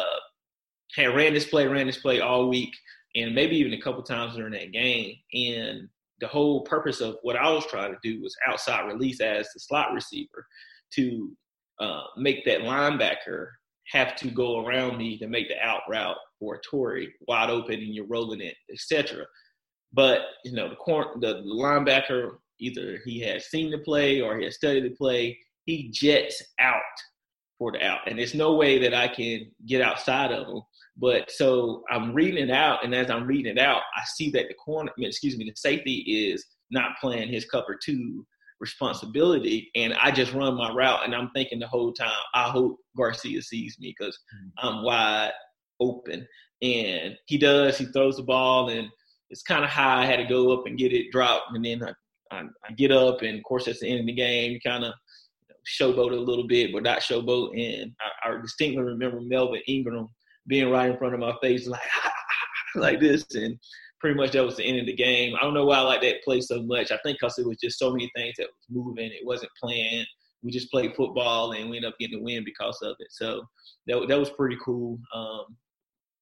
had 0.94 1.14
ran 1.14 1.34
this 1.34 1.46
play, 1.46 1.66
ran 1.66 1.86
this 1.86 1.98
play 1.98 2.20
all 2.20 2.48
week, 2.48 2.74
and 3.14 3.34
maybe 3.34 3.56
even 3.56 3.72
a 3.72 3.80
couple 3.80 4.02
times 4.02 4.36
during 4.36 4.52
that 4.52 4.72
game. 4.72 5.16
And 5.32 5.88
the 6.20 6.28
whole 6.28 6.62
purpose 6.62 7.00
of 7.00 7.16
what 7.22 7.36
I 7.36 7.50
was 7.50 7.66
trying 7.66 7.92
to 7.92 7.98
do 8.02 8.22
was 8.22 8.36
outside 8.46 8.86
release 8.86 9.20
as 9.20 9.48
the 9.52 9.60
slot 9.60 9.92
receiver 9.92 10.46
to 10.94 11.36
uh, 11.80 12.02
make 12.16 12.44
that 12.44 12.60
linebacker 12.60 13.48
have 13.90 14.16
to 14.16 14.28
go 14.30 14.64
around 14.64 14.96
me 14.96 15.18
to 15.18 15.26
make 15.26 15.48
the 15.48 15.60
out 15.60 15.82
route 15.88 16.16
for 16.38 16.60
Tori 16.68 17.12
wide 17.28 17.50
open 17.50 17.74
and 17.74 17.94
you're 17.94 18.06
rolling 18.06 18.40
it, 18.40 18.56
etc. 18.72 19.24
But 19.92 20.20
you 20.44 20.52
know 20.52 20.68
the 20.68 20.76
corner, 20.76 21.10
the 21.20 21.42
linebacker 21.42 22.36
either 22.60 23.00
he 23.04 23.20
has 23.20 23.46
seen 23.46 23.70
the 23.70 23.78
play 23.78 24.20
or 24.20 24.38
he 24.38 24.44
has 24.44 24.56
studied 24.56 24.84
the 24.84 24.96
play. 24.96 25.38
He 25.66 25.90
jets 25.90 26.42
out 26.58 26.82
for 27.58 27.72
the 27.72 27.84
out, 27.84 28.00
and 28.06 28.18
there's 28.18 28.34
no 28.34 28.54
way 28.54 28.78
that 28.80 28.94
I 28.94 29.08
can 29.08 29.50
get 29.66 29.80
outside 29.80 30.32
of 30.32 30.46
him. 30.48 30.62
But 30.96 31.30
so 31.30 31.82
I'm 31.90 32.14
reading 32.14 32.48
it 32.48 32.52
out, 32.52 32.84
and 32.84 32.94
as 32.94 33.10
I'm 33.10 33.26
reading 33.26 33.56
it 33.56 33.58
out, 33.58 33.82
I 33.96 34.02
see 34.14 34.30
that 34.30 34.48
the 34.48 34.54
corner, 34.54 34.92
excuse 34.98 35.36
me, 35.36 35.44
the 35.44 35.56
safety 35.56 36.30
is 36.30 36.44
not 36.70 36.98
playing 37.00 37.32
his 37.32 37.44
cover 37.46 37.78
two 37.82 38.26
responsibility, 38.60 39.70
and 39.74 39.94
I 39.94 40.10
just 40.10 40.32
run 40.32 40.56
my 40.56 40.72
route, 40.72 41.04
and 41.04 41.14
I'm 41.14 41.30
thinking 41.34 41.58
the 41.58 41.66
whole 41.66 41.92
time, 41.92 42.10
I 42.34 42.44
hope 42.50 42.78
Garcia 42.96 43.42
sees 43.42 43.76
me 43.78 43.94
because 43.98 44.16
mm-hmm. 44.16 44.66
I'm 44.66 44.84
wide 44.84 45.32
open, 45.80 46.26
and 46.62 47.16
he 47.26 47.38
does. 47.38 47.78
He 47.78 47.86
throws 47.86 48.16
the 48.16 48.22
ball, 48.22 48.68
and 48.68 48.88
it's 49.30 49.42
kind 49.42 49.64
of 49.64 49.70
high. 49.70 50.02
I 50.02 50.06
had 50.06 50.16
to 50.16 50.26
go 50.26 50.52
up 50.52 50.66
and 50.66 50.78
get 50.78 50.92
it 50.92 51.10
dropped, 51.10 51.54
and 51.54 51.64
then 51.64 51.82
I, 51.82 51.92
I, 52.34 52.68
I 52.68 52.72
get 52.72 52.92
up, 52.92 53.22
and 53.22 53.38
of 53.38 53.44
course, 53.44 53.66
that's 53.66 53.80
the 53.80 53.88
end 53.88 54.00
of 54.00 54.06
the 54.06 54.12
game, 54.12 54.58
kind 54.64 54.84
of 54.84 54.94
showboat 55.66 56.12
a 56.12 56.16
little 56.16 56.46
bit, 56.46 56.72
but 56.72 56.82
not 56.82 57.00
showboat. 57.00 57.50
And 57.58 57.92
I, 58.00 58.30
I 58.30 58.40
distinctly 58.40 58.82
remember 58.82 59.20
Melvin 59.20 59.62
Ingram 59.66 60.08
being 60.46 60.70
right 60.70 60.90
in 60.90 60.98
front 60.98 61.14
of 61.14 61.20
my 61.20 61.34
face, 61.42 61.66
like 61.66 61.80
like 62.74 63.00
this, 63.00 63.24
and 63.34 63.58
pretty 64.00 64.16
much 64.16 64.32
that 64.32 64.44
was 64.44 64.56
the 64.56 64.64
end 64.64 64.80
of 64.80 64.86
the 64.86 64.94
game. 64.94 65.34
I 65.34 65.42
don't 65.42 65.54
know 65.54 65.64
why 65.64 65.78
I 65.78 65.80
like 65.80 66.02
that 66.02 66.22
play 66.24 66.40
so 66.40 66.62
much. 66.62 66.92
I 66.92 66.98
think 66.98 67.18
because 67.18 67.38
it 67.38 67.46
was 67.46 67.56
just 67.62 67.78
so 67.78 67.90
many 67.90 68.10
things 68.14 68.34
that 68.38 68.48
was 68.48 68.66
moving. 68.68 69.10
It 69.10 69.24
wasn't 69.24 69.50
planned. 69.62 70.06
We 70.42 70.50
just 70.50 70.70
played 70.70 70.94
football 70.94 71.52
and 71.52 71.70
we 71.70 71.76
ended 71.76 71.90
up 71.90 71.98
getting 71.98 72.18
the 72.18 72.22
win 72.22 72.44
because 72.44 72.78
of 72.82 72.96
it. 72.98 73.08
So 73.10 73.42
that 73.86 74.06
that 74.08 74.18
was 74.18 74.28
pretty 74.28 74.58
cool. 74.62 74.98
Um, 75.14 75.56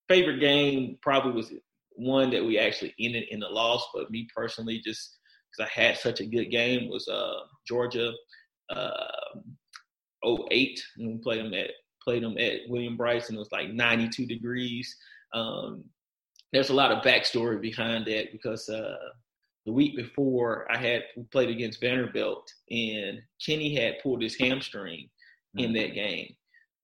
favorite 0.09 0.39
game 0.39 0.97
probably 1.03 1.33
was 1.33 1.53
one 1.97 2.31
that 2.31 2.45
we 2.45 2.59
actually 2.59 2.95
ended 3.01 3.25
in 3.31 3.41
the 3.41 3.49
loss, 3.49 3.85
but 3.93 4.11
me 4.11 4.29
personally, 4.35 4.81
just 4.85 5.19
because 5.53 5.71
I 5.71 5.81
had 5.81 5.97
such 5.97 6.21
a 6.21 6.27
good 6.27 6.47
game, 6.47 6.89
was 6.89 7.09
uh, 7.09 7.41
Georgia 7.67 8.13
uh, 8.71 9.39
08 10.25 10.81
when 10.97 11.13
we 11.13 11.19
played 11.19 11.45
them 11.45 11.55
at 11.55 11.71
played 12.03 12.23
them 12.23 12.37
at 12.39 12.61
William 12.69 12.97
Brice 12.97 13.29
and 13.29 13.37
it 13.37 13.39
was 13.39 13.53
like 13.53 13.73
92 13.73 14.27
degrees. 14.27 14.97
Um, 15.35 15.85
there's 16.53 16.71
a 16.71 16.75
lot 16.75 16.91
of 16.91 17.05
backstory 17.05 17.61
behind 17.61 18.07
that 18.07 18.33
because 18.33 18.69
uh, 18.69 18.97
the 19.67 19.73
week 19.73 19.97
before 19.97 20.67
I 20.71 20.79
had 20.79 21.05
we 21.17 21.23
played 21.25 21.49
against 21.49 21.81
Vanderbilt 21.81 22.53
and 22.71 23.21
Kenny 23.45 23.75
had 23.75 24.01
pulled 24.03 24.23
his 24.23 24.37
hamstring 24.37 25.09
in 25.57 25.73
that 25.75 25.95
game. 25.95 26.35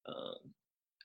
Um, 0.08 0.34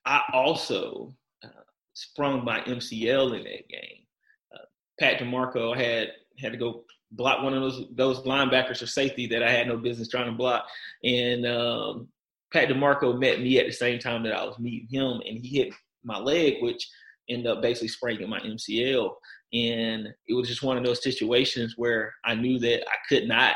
I 0.05 0.21
also 0.33 1.13
uh, 1.43 1.63
sprung 1.93 2.43
my 2.45 2.61
MCL 2.61 3.37
in 3.37 3.43
that 3.43 3.67
game. 3.67 4.05
Uh, 4.53 4.65
Pat 4.99 5.19
DiMarco 5.19 5.75
had 5.75 6.09
had 6.39 6.51
to 6.51 6.57
go 6.57 6.83
block 7.15 7.43
one 7.43 7.53
of 7.53 7.61
those 7.61 7.85
those 7.95 8.19
linebackers 8.21 8.81
or 8.81 8.87
safety 8.87 9.27
that 9.27 9.43
I 9.43 9.51
had 9.51 9.67
no 9.67 9.77
business 9.77 10.09
trying 10.09 10.25
to 10.25 10.37
block, 10.37 10.65
and 11.03 11.45
um, 11.45 12.07
Pat 12.51 12.69
DiMarco 12.69 13.19
met 13.19 13.41
me 13.41 13.59
at 13.59 13.65
the 13.65 13.73
same 13.73 13.99
time 13.99 14.23
that 14.23 14.33
I 14.33 14.43
was 14.43 14.59
meeting 14.59 14.87
him, 14.89 15.21
and 15.25 15.39
he 15.39 15.57
hit 15.57 15.73
my 16.03 16.19
leg, 16.19 16.55
which 16.61 16.87
ended 17.29 17.47
up 17.47 17.61
basically 17.61 17.87
spraining 17.87 18.29
my 18.29 18.39
MCL. 18.39 19.11
And 19.53 20.07
it 20.27 20.33
was 20.33 20.47
just 20.47 20.63
one 20.63 20.77
of 20.77 20.83
those 20.83 21.03
situations 21.03 21.75
where 21.77 22.13
I 22.25 22.35
knew 22.35 22.59
that 22.59 22.81
I 22.81 22.95
could 23.07 23.27
not 23.27 23.55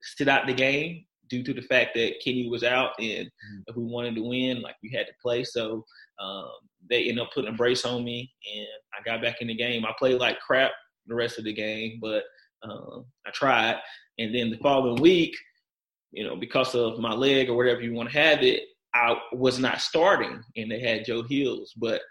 sit 0.00 0.28
out 0.28 0.46
the 0.46 0.54
game 0.54 1.04
due 1.28 1.42
to 1.42 1.54
the 1.54 1.62
fact 1.62 1.94
that 1.94 2.20
Kenny 2.22 2.48
was 2.48 2.62
out, 2.62 2.90
and 2.98 3.26
mm-hmm. 3.26 3.60
if 3.66 3.76
we 3.76 3.84
wanted 3.84 4.14
to 4.16 4.22
win, 4.22 4.60
like 4.60 4.76
we 4.82 4.90
had 4.90 5.06
to 5.06 5.12
play. 5.22 5.44
So 5.44 5.84
um, 6.20 6.50
they 6.88 7.04
ended 7.04 7.20
up 7.20 7.32
putting 7.32 7.52
a 7.52 7.56
brace 7.56 7.84
on 7.84 8.04
me, 8.04 8.32
and 8.54 8.66
I 8.94 9.02
got 9.04 9.22
back 9.22 9.40
in 9.40 9.48
the 9.48 9.54
game. 9.54 9.84
I 9.84 9.92
played 9.98 10.20
like 10.20 10.40
crap 10.40 10.72
the 11.06 11.14
rest 11.14 11.38
of 11.38 11.44
the 11.44 11.52
game, 11.52 11.98
but 12.00 12.24
um, 12.62 13.04
I 13.26 13.30
tried. 13.30 13.76
And 14.18 14.34
then 14.34 14.50
the 14.50 14.58
following 14.58 15.00
week, 15.00 15.34
you 16.12 16.24
know, 16.24 16.36
because 16.36 16.74
of 16.74 16.98
my 16.98 17.14
leg 17.14 17.48
or 17.48 17.56
whatever 17.56 17.80
you 17.80 17.94
want 17.94 18.10
to 18.10 18.18
have 18.18 18.42
it, 18.42 18.62
I 18.94 19.16
was 19.32 19.58
not 19.58 19.80
starting, 19.80 20.42
and 20.56 20.70
they 20.70 20.80
had 20.80 21.06
Joe 21.06 21.22
Hills. 21.22 21.72
But 21.76 22.02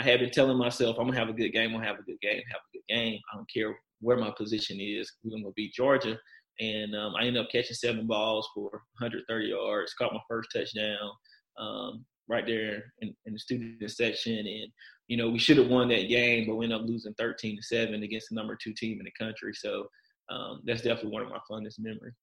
I 0.00 0.04
had 0.04 0.20
been 0.20 0.30
telling 0.30 0.56
myself, 0.56 0.96
I'm 0.98 1.06
gonna 1.06 1.18
have 1.18 1.28
a 1.28 1.34
good 1.34 1.50
game. 1.50 1.68
I'm 1.68 1.76
gonna 1.76 1.86
have 1.86 1.98
a 1.98 2.02
good 2.02 2.20
game. 2.22 2.40
Have 2.50 2.60
a 2.60 2.78
good 2.78 2.94
game. 2.94 3.20
I 3.30 3.36
don't 3.36 3.50
care 3.52 3.76
where 4.00 4.16
my 4.16 4.30
position 4.30 4.78
is. 4.80 5.12
We're 5.22 5.36
gonna 5.36 5.52
beat 5.54 5.74
Georgia. 5.74 6.18
And 6.58 6.94
um, 6.94 7.14
I 7.16 7.24
ended 7.24 7.42
up 7.42 7.50
catching 7.50 7.74
seven 7.74 8.06
balls 8.06 8.48
for 8.54 8.70
130 8.98 9.46
yards. 9.46 9.94
Caught 9.94 10.12
my 10.12 10.20
first 10.28 10.50
touchdown 10.54 11.10
um, 11.58 12.04
right 12.28 12.46
there 12.46 12.92
in, 13.00 13.14
in, 13.24 13.32
the 13.32 13.38
student 13.38 13.90
section. 13.90 14.38
And 14.38 14.70
you 15.08 15.16
know, 15.16 15.30
we 15.30 15.38
should 15.38 15.56
have 15.56 15.68
won 15.68 15.88
that 15.88 16.08
game, 16.08 16.46
but 16.46 16.56
we 16.56 16.66
ended 16.66 16.80
up 16.80 16.86
losing 16.86 17.14
13 17.14 17.56
to 17.56 17.62
seven 17.62 18.02
against 18.02 18.28
the 18.30 18.36
number 18.36 18.56
two 18.62 18.74
team 18.74 18.98
in 18.98 19.04
the 19.04 19.24
country. 19.24 19.52
So 19.54 19.88
um, 20.30 20.60
that's 20.64 20.82
definitely 20.82 21.10
one 21.10 21.22
of 21.22 21.28
my 21.28 21.38
funnest 21.50 21.78
memories. 21.78 22.14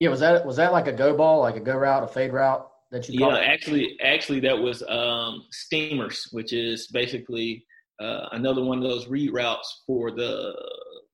Yeah, 0.00 0.10
was 0.10 0.20
that 0.20 0.44
was 0.44 0.56
that 0.56 0.72
like 0.72 0.86
a 0.88 0.92
go 0.92 1.16
ball, 1.16 1.40
like 1.40 1.56
a 1.56 1.60
go 1.60 1.76
route, 1.76 2.04
a 2.04 2.08
fade 2.08 2.32
route 2.32 2.68
that 2.90 3.08
you? 3.08 3.26
Yeah, 3.26 3.38
actually, 3.38 3.96
actually, 4.02 4.40
that 4.40 4.58
was 4.58 4.82
um, 4.88 5.44
steamers, 5.50 6.28
which 6.32 6.52
is 6.52 6.88
basically 6.88 7.64
uh, 8.00 8.28
another 8.32 8.62
one 8.62 8.78
of 8.78 8.84
those 8.84 9.06
read 9.06 9.32
routes 9.32 9.84
for 9.86 10.10
the 10.10 10.54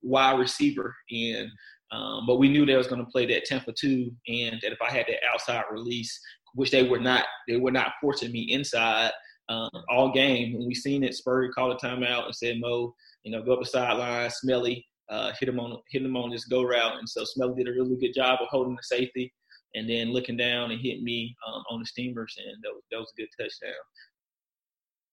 wide 0.03 0.39
receiver. 0.39 0.95
And 1.11 1.49
um, 1.93 2.27
but 2.27 2.39
we 2.39 2.49
knew 2.49 2.67
they 2.67 2.77
was 2.77 2.89
going 2.89 3.05
to 3.05 3.11
play 3.11 3.27
that 3.27 3.45
ten 3.45 3.61
for 3.61 3.73
two, 3.73 4.11
and 4.27 4.59
that 4.63 4.73
if 4.73 4.83
I 4.83 4.91
had 4.91 5.07
that 5.07 5.21
outside 5.33 5.63
release, 5.71 6.19
which 6.55 6.71
they 6.71 6.89
were 6.89 7.01
not, 7.01 7.25
they 7.47 7.57
were 7.57 7.71
not 7.71 7.93
forcing 8.01 8.33
me 8.33 8.51
inside 8.51 9.13
um, 9.49 9.71
all 9.91 10.13
game. 10.13 10.55
When 10.55 10.67
we 10.67 10.75
seen 10.75 11.05
it, 11.05 11.15
Spurrier 11.15 11.53
called 11.53 11.81
a 11.81 11.87
timeout 11.87 12.25
and 12.25 12.35
said, 12.35 12.57
"Mo, 12.59 12.95
you 13.23 13.31
know, 13.31 13.43
go 13.43 13.53
up 13.55 13.61
the 13.61 13.67
sideline, 13.67 14.31
Smelley." 14.31 14.85
Uh, 15.13 15.31
hit 15.39 15.49
him 15.49 15.61
on 15.61 15.77
hit 15.91 16.03
him 16.03 16.17
on 16.17 16.31
this 16.31 16.47
go 16.47 16.63
route. 16.63 16.99
And 16.99 17.07
so 17.09 17.23
Smelley 17.25 17.63
did 17.63 17.69
a 17.69 17.73
really 17.73 17.97
good 17.97 18.15
job 18.15 18.39
of 18.41 18.49
holding 18.51 18.75
the 18.75 18.83
safety 18.83 19.33
and 19.75 19.89
then 19.89 20.13
looking 20.13 20.37
down 20.37 20.71
and 20.71 20.81
hit 20.81 21.03
me 21.03 21.37
um, 21.47 21.63
on 21.71 21.81
the 21.81 21.87
steamers, 21.87 22.35
and 22.39 22.57
that 22.63 22.71
was 22.73 22.83
that 22.91 22.99
was 22.99 23.13
a 23.17 23.21
good 23.21 23.29
touchdown. 23.39 23.75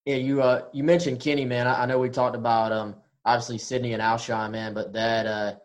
Yeah, 0.06 0.16
you 0.16 0.42
uh 0.42 0.64
you 0.72 0.84
mentioned 0.84 1.20
Kenny, 1.20 1.46
man. 1.46 1.68
I, 1.68 1.84
I 1.84 1.86
know 1.86 2.00
we 2.00 2.10
talked 2.10 2.36
about 2.36 2.72
um 2.72 2.96
obviously 3.26 3.58
Sidney 3.58 3.94
and 3.94 4.02
Alshon, 4.02 4.52
man, 4.52 4.74
but 4.74 4.94
that 4.94 5.26
uh 5.26 5.56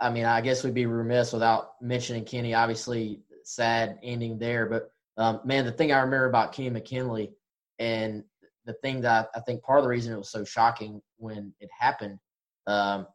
I 0.00 0.10
mean 0.10 0.24
I 0.24 0.40
guess 0.40 0.64
we'd 0.64 0.74
be 0.74 0.86
remiss 0.86 1.32
without 1.32 1.80
mentioning 1.82 2.24
Kenny. 2.24 2.54
Obviously, 2.54 3.20
sad 3.44 3.98
ending 4.02 4.38
there, 4.38 4.66
but 4.66 4.92
um, 5.16 5.40
man, 5.44 5.66
the 5.66 5.72
thing 5.72 5.92
I 5.92 5.98
remember 5.98 6.26
about 6.26 6.52
Kenny 6.52 6.70
McKinley 6.70 7.32
and 7.78 8.24
the 8.64 8.72
thing 8.74 9.00
that 9.02 9.28
I 9.34 9.40
think 9.40 9.62
part 9.62 9.78
of 9.78 9.84
the 9.84 9.90
reason 9.90 10.14
it 10.14 10.18
was 10.18 10.30
so 10.30 10.44
shocking 10.44 11.02
when 11.18 11.52
it 11.60 11.68
happened 11.78 12.18
um, 12.70 13.06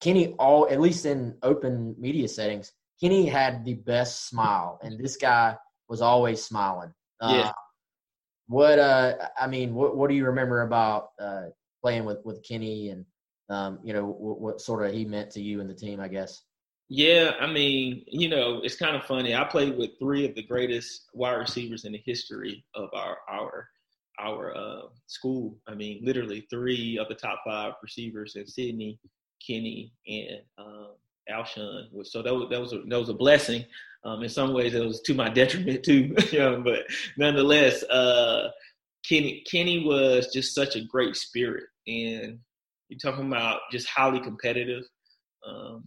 Kenny, 0.00 0.34
all 0.38 0.68
at 0.68 0.80
least 0.80 1.06
in 1.06 1.36
open 1.42 1.96
media 1.98 2.28
settings, 2.28 2.72
Kenny 3.00 3.26
had 3.26 3.64
the 3.64 3.74
best 3.74 4.28
smile, 4.28 4.78
and 4.82 4.98
this 4.98 5.16
guy 5.16 5.56
was 5.88 6.00
always 6.00 6.44
smiling. 6.44 6.92
Uh, 7.20 7.32
yeah. 7.34 7.52
What 8.46 8.78
uh, 8.78 9.14
I 9.38 9.46
mean, 9.46 9.74
what 9.74 9.96
what 9.96 10.08
do 10.08 10.16
you 10.16 10.26
remember 10.26 10.62
about 10.62 11.10
uh, 11.20 11.46
playing 11.82 12.04
with 12.04 12.18
with 12.24 12.46
Kenny, 12.46 12.90
and 12.90 13.04
um, 13.48 13.80
you 13.82 13.92
know 13.92 14.04
what, 14.04 14.40
what 14.40 14.60
sort 14.60 14.86
of 14.86 14.92
he 14.92 15.04
meant 15.04 15.32
to 15.32 15.40
you 15.40 15.60
and 15.60 15.68
the 15.68 15.74
team, 15.74 16.00
I 16.00 16.08
guess. 16.08 16.42
Yeah, 16.90 17.32
I 17.38 17.46
mean, 17.46 18.04
you 18.06 18.30
know, 18.30 18.60
it's 18.62 18.76
kind 18.76 18.96
of 18.96 19.04
funny. 19.04 19.34
I 19.34 19.44
played 19.44 19.76
with 19.76 19.98
three 19.98 20.26
of 20.26 20.34
the 20.34 20.42
greatest 20.42 21.08
wide 21.12 21.34
receivers 21.34 21.84
in 21.84 21.92
the 21.92 22.02
history 22.04 22.64
of 22.74 22.88
our 22.94 23.18
our 23.28 23.68
our 24.18 24.56
uh, 24.56 24.82
school. 25.06 25.56
I 25.66 25.74
mean, 25.74 26.00
literally 26.02 26.46
three 26.50 26.98
of 26.98 27.08
the 27.08 27.14
top 27.14 27.40
five 27.44 27.74
receivers 27.82 28.36
in 28.36 28.46
Sidney, 28.46 28.98
Kenny, 29.46 29.92
and 30.06 30.40
um, 30.58 30.88
Alshon. 31.30 31.88
So 32.04 32.22
that 32.22 32.34
was 32.34 32.48
that 32.50 32.60
was 32.60 32.72
a, 32.72 32.82
that 32.88 32.98
was 32.98 33.08
a 33.08 33.14
blessing. 33.14 33.64
Um, 34.04 34.22
in 34.22 34.28
some 34.28 34.52
ways, 34.52 34.74
it 34.74 34.84
was 34.84 35.00
to 35.02 35.14
my 35.14 35.28
detriment 35.28 35.84
too. 35.84 36.14
but 36.64 36.80
nonetheless, 37.16 37.82
uh, 37.84 38.50
Kenny 39.08 39.44
Kenny 39.50 39.84
was 39.84 40.28
just 40.32 40.54
such 40.54 40.76
a 40.76 40.84
great 40.84 41.16
spirit, 41.16 41.64
and 41.86 42.38
you're 42.88 42.98
talking 43.00 43.26
about 43.26 43.60
just 43.70 43.88
highly 43.88 44.20
competitive. 44.20 44.84
Um, 45.46 45.84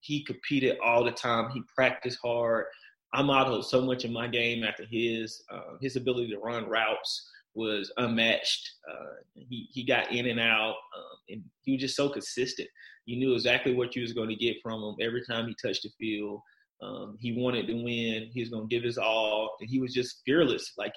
he 0.00 0.24
competed 0.24 0.78
all 0.84 1.04
the 1.04 1.10
time. 1.10 1.50
He 1.50 1.62
practiced 1.74 2.18
hard. 2.22 2.66
I 3.12 3.22
modeled 3.22 3.64
so 3.64 3.80
much 3.80 4.04
of 4.04 4.10
my 4.10 4.28
game 4.28 4.64
after 4.64 4.84
his. 4.84 5.42
Uh, 5.50 5.76
his 5.80 5.96
ability 5.96 6.30
to 6.30 6.38
run 6.38 6.68
routes 6.68 7.28
was 7.58 7.92
unmatched. 7.96 8.70
Uh, 8.90 9.14
he 9.34 9.68
he 9.70 9.84
got 9.84 10.12
in 10.12 10.26
and 10.26 10.40
out, 10.40 10.76
um, 10.96 11.18
and 11.28 11.42
he 11.62 11.72
was 11.72 11.80
just 11.80 11.96
so 11.96 12.08
consistent. 12.08 12.68
You 13.04 13.18
knew 13.18 13.34
exactly 13.34 13.74
what 13.74 13.96
you 13.96 14.02
was 14.02 14.12
going 14.12 14.28
to 14.28 14.36
get 14.36 14.56
from 14.62 14.82
him 14.82 14.94
every 15.00 15.24
time 15.24 15.46
he 15.46 15.56
touched 15.60 15.82
the 15.82 15.90
field. 15.98 16.40
Um, 16.80 17.16
he 17.18 17.32
wanted 17.32 17.66
to 17.66 17.74
win. 17.74 18.30
He 18.32 18.40
was 18.40 18.50
going 18.50 18.68
to 18.68 18.74
give 18.74 18.84
his 18.84 18.98
all, 18.98 19.56
and 19.60 19.68
he 19.68 19.80
was 19.80 19.92
just 19.92 20.22
fearless. 20.24 20.72
Like 20.78 20.94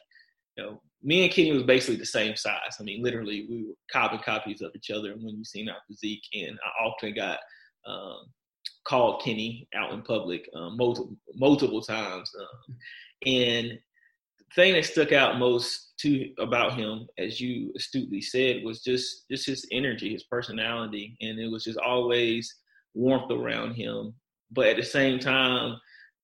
you 0.56 0.64
know, 0.64 0.82
me 1.04 1.24
and 1.24 1.34
Kenny 1.34 1.52
was 1.52 1.64
basically 1.64 1.96
the 1.96 2.06
same 2.06 2.36
size. 2.36 2.78
I 2.80 2.84
mean, 2.84 3.02
literally, 3.04 3.48
we 3.50 3.64
were 3.66 3.74
carbon 3.92 4.20
copies 4.24 4.62
of 4.62 4.72
each 4.76 4.92
other 4.92 5.14
when 5.14 5.38
you 5.38 5.44
seen 5.44 5.70
our 5.70 5.78
physique. 5.88 6.24
And 6.34 6.58
I 6.64 6.86
often 6.86 7.16
got 7.16 7.40
um, 7.88 8.26
called 8.86 9.24
Kenny 9.24 9.68
out 9.76 9.94
in 9.94 10.02
public 10.02 10.48
um, 10.56 10.78
multiple 10.78 11.16
multiple 11.36 11.82
times. 11.82 12.32
Um, 12.40 12.76
and 13.26 13.68
the 13.70 14.56
thing 14.56 14.74
that 14.74 14.86
stuck 14.86 15.12
out 15.12 15.40
most 15.40 15.91
to 16.02 16.30
about 16.40 16.74
him, 16.74 17.08
as 17.18 17.40
you 17.40 17.72
astutely 17.76 18.22
said, 18.22 18.64
was 18.64 18.82
just 18.82 19.26
just 19.30 19.46
his 19.46 19.68
energy, 19.72 20.14
his 20.14 20.24
personality, 20.24 21.16
and 21.22 21.40
it 21.40 21.48
was 21.48 21.64
just 21.64 21.80
always 21.80 22.54
warmth 22.94 23.32
around 23.32 23.74
him. 23.76 24.14
But 24.52 24.68
at 24.68 24.78
the 24.78 24.84
same 24.84 25.20
time, 25.20 25.78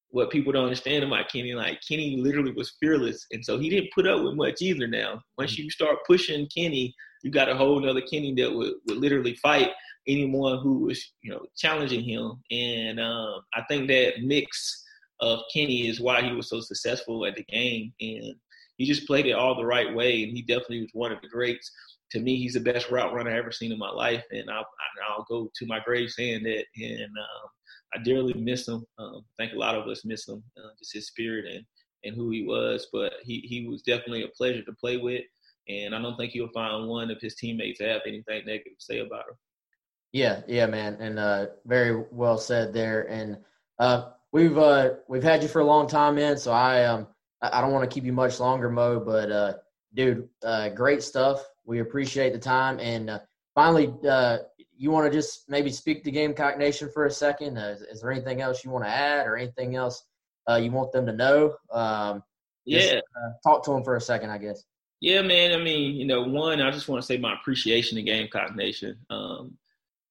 what 0.10 0.32
people 0.32 0.52
don't 0.52 0.64
understand 0.64 1.04
about 1.04 1.30
Kenny, 1.30 1.54
like 1.54 1.80
Kenny 1.88 2.18
literally 2.18 2.54
was 2.54 2.76
fearless, 2.80 3.26
and 3.32 3.44
so 3.44 3.58
he 3.58 3.70
didn't 3.70 3.94
put 3.94 4.08
up 4.08 4.24
with 4.24 4.36
much 4.36 4.62
either. 4.62 4.88
Now, 4.88 5.22
once 5.38 5.54
mm-hmm. 5.54 5.64
you 5.64 5.70
start 5.70 5.98
pushing 6.08 6.48
Kenny, 6.56 6.94
you 7.24 7.32
got 7.32 7.50
a 7.50 7.56
whole 7.56 7.88
other 7.88 8.02
Kenny 8.02 8.34
that 8.36 8.54
would, 8.54 8.74
would 8.88 8.98
literally 8.98 9.36
fight 9.36 9.70
anyone 10.08 10.60
who 10.60 10.80
was, 10.80 11.04
you 11.22 11.32
know, 11.32 11.46
challenging 11.58 12.04
him. 12.04 12.34
And 12.52 13.00
um, 13.00 13.42
I 13.54 13.64
think 13.68 13.88
that 13.90 14.22
mix 14.24 14.84
of 15.20 15.40
Kenny 15.54 15.88
is 15.88 16.00
why 16.00 16.22
he 16.22 16.32
was 16.34 16.50
so 16.50 16.62
successful 16.62 17.26
at 17.26 17.36
the 17.36 17.44
game, 17.44 17.94
and 18.00 18.36
he 18.78 18.86
just 18.86 19.08
played 19.08 19.26
it 19.26 19.34
all 19.34 19.56
the 19.56 19.66
right 19.66 19.94
way. 19.94 20.24
And 20.24 20.36
he 20.36 20.42
definitely 20.42 20.82
was 20.82 20.92
one 20.94 21.12
of 21.12 21.22
the 21.22 21.28
greats. 21.28 21.72
To 22.12 22.20
me, 22.20 22.38
he's 22.38 22.54
the 22.54 22.62
best 22.62 22.90
route 22.90 23.14
runner 23.14 23.32
I've 23.32 23.38
ever 23.38 23.52
seen 23.52 23.72
in 23.72 23.80
my 23.80 23.90
life, 23.90 24.24
and 24.32 24.50
I'll, 24.50 24.66
I'll 25.10 25.26
go 25.30 25.52
to 25.54 25.66
my 25.66 25.80
grave 25.86 26.10
saying 26.10 26.44
that. 26.44 26.66
And 26.78 27.04
um, 27.04 27.50
I 27.94 28.04
dearly 28.04 28.34
miss 28.34 28.68
him. 28.68 28.86
Um, 28.98 29.26
I 29.40 29.44
think 29.44 29.54
a 29.54 29.60
lot 29.60 29.76
of 29.76 29.88
us 29.88 30.06
miss 30.06 30.28
him, 30.28 30.42
uh, 30.58 30.70
just 30.80 30.94
his 30.94 31.08
spirit 31.08 31.46
and, 31.54 31.66
and 32.06 32.16
who 32.16 32.30
he 32.30 32.46
was. 32.46 32.88
But 32.94 33.14
he, 33.24 33.40
he 33.40 33.68
was 33.68 33.82
definitely 33.82 34.24
a 34.24 34.30
pleasure 34.30 34.64
to 34.64 34.74
play 34.80 34.98
with. 34.98 35.24
And 35.68 35.94
I 35.94 36.02
don't 36.02 36.16
think 36.16 36.34
you'll 36.34 36.48
find 36.54 36.88
one 36.88 37.12
of 37.12 37.20
his 37.20 37.36
teammates 37.36 37.82
have 37.82 38.02
anything 38.08 38.46
negative 38.46 38.78
to 38.78 38.86
say 38.86 39.00
about 39.00 39.28
him. 39.28 39.36
Yeah, 40.14 40.42
yeah, 40.48 40.66
man, 40.68 40.96
and 41.02 41.20
uh, 41.20 41.48
very 41.66 42.06
well 42.12 42.38
said 42.38 42.74
there. 42.74 43.02
And 43.10 43.38
uh, 43.78 44.12
we've 44.32 44.58
uh, 44.58 44.92
we've 45.10 45.24
had 45.24 45.44
you 45.44 45.50
for 45.50 45.60
a 45.60 45.66
long 45.66 45.88
time, 45.88 46.16
man. 46.16 46.38
So 46.38 46.54
I 46.54 46.86
um 46.86 47.08
I 47.42 47.62
don't 47.62 47.72
want 47.72 47.90
to 47.90 47.94
keep 47.94 48.04
you 48.04 48.14
much 48.14 48.40
longer, 48.40 48.70
Mo. 48.70 49.00
But 49.00 49.32
uh, 49.32 49.54
dude, 49.94 50.28
uh, 50.44 50.70
great 50.70 51.04
stuff. 51.04 51.46
We 51.66 51.80
appreciate 51.80 52.34
the 52.34 52.40
time. 52.40 52.80
And 52.80 53.10
uh, 53.10 53.20
finally, 53.54 53.94
uh, 54.08 54.40
you 54.78 54.92
want 54.92 55.12
to 55.12 55.18
just 55.18 55.50
maybe 55.50 55.72
speak 55.72 56.04
to 56.04 56.12
Gamecock 56.12 56.58
Nation 56.58 56.90
for 56.94 57.06
a 57.06 57.12
second? 57.12 57.58
Uh, 57.58 57.76
is, 57.76 57.82
is, 57.82 58.02
there 58.02 58.12
anything 58.12 58.42
else 58.42 58.64
you 58.64 58.72
want 58.72 58.86
to 58.86 58.90
add 58.90 59.28
or 59.28 59.36
anything 59.36 59.76
else 59.76 60.04
uh, 60.50 60.56
you 60.56 60.72
want 60.72 60.92
them 60.92 61.06
to 61.06 61.14
know? 61.14 61.56
Um, 61.72 62.24
yeah. 62.66 62.80
Just, 62.80 62.96
uh, 62.96 63.30
talk 63.44 63.64
to 63.66 63.72
them 63.72 63.84
for 63.84 63.96
a 63.96 64.02
second, 64.02 64.30
I 64.30 64.38
guess. 64.38 64.64
Yeah, 65.00 65.22
man. 65.22 65.54
I 65.54 65.64
mean, 65.64 65.96
you 65.96 66.06
know, 66.06 66.24
one, 66.24 66.62
I 66.62 66.72
just 66.72 66.88
want 66.88 67.02
to 67.02 67.06
say 67.06 67.18
my 67.18 67.34
appreciation 67.34 67.98
to 67.98 68.04
Gamecock 68.04 68.56
Nation. 68.56 68.98
Um, 69.10 69.58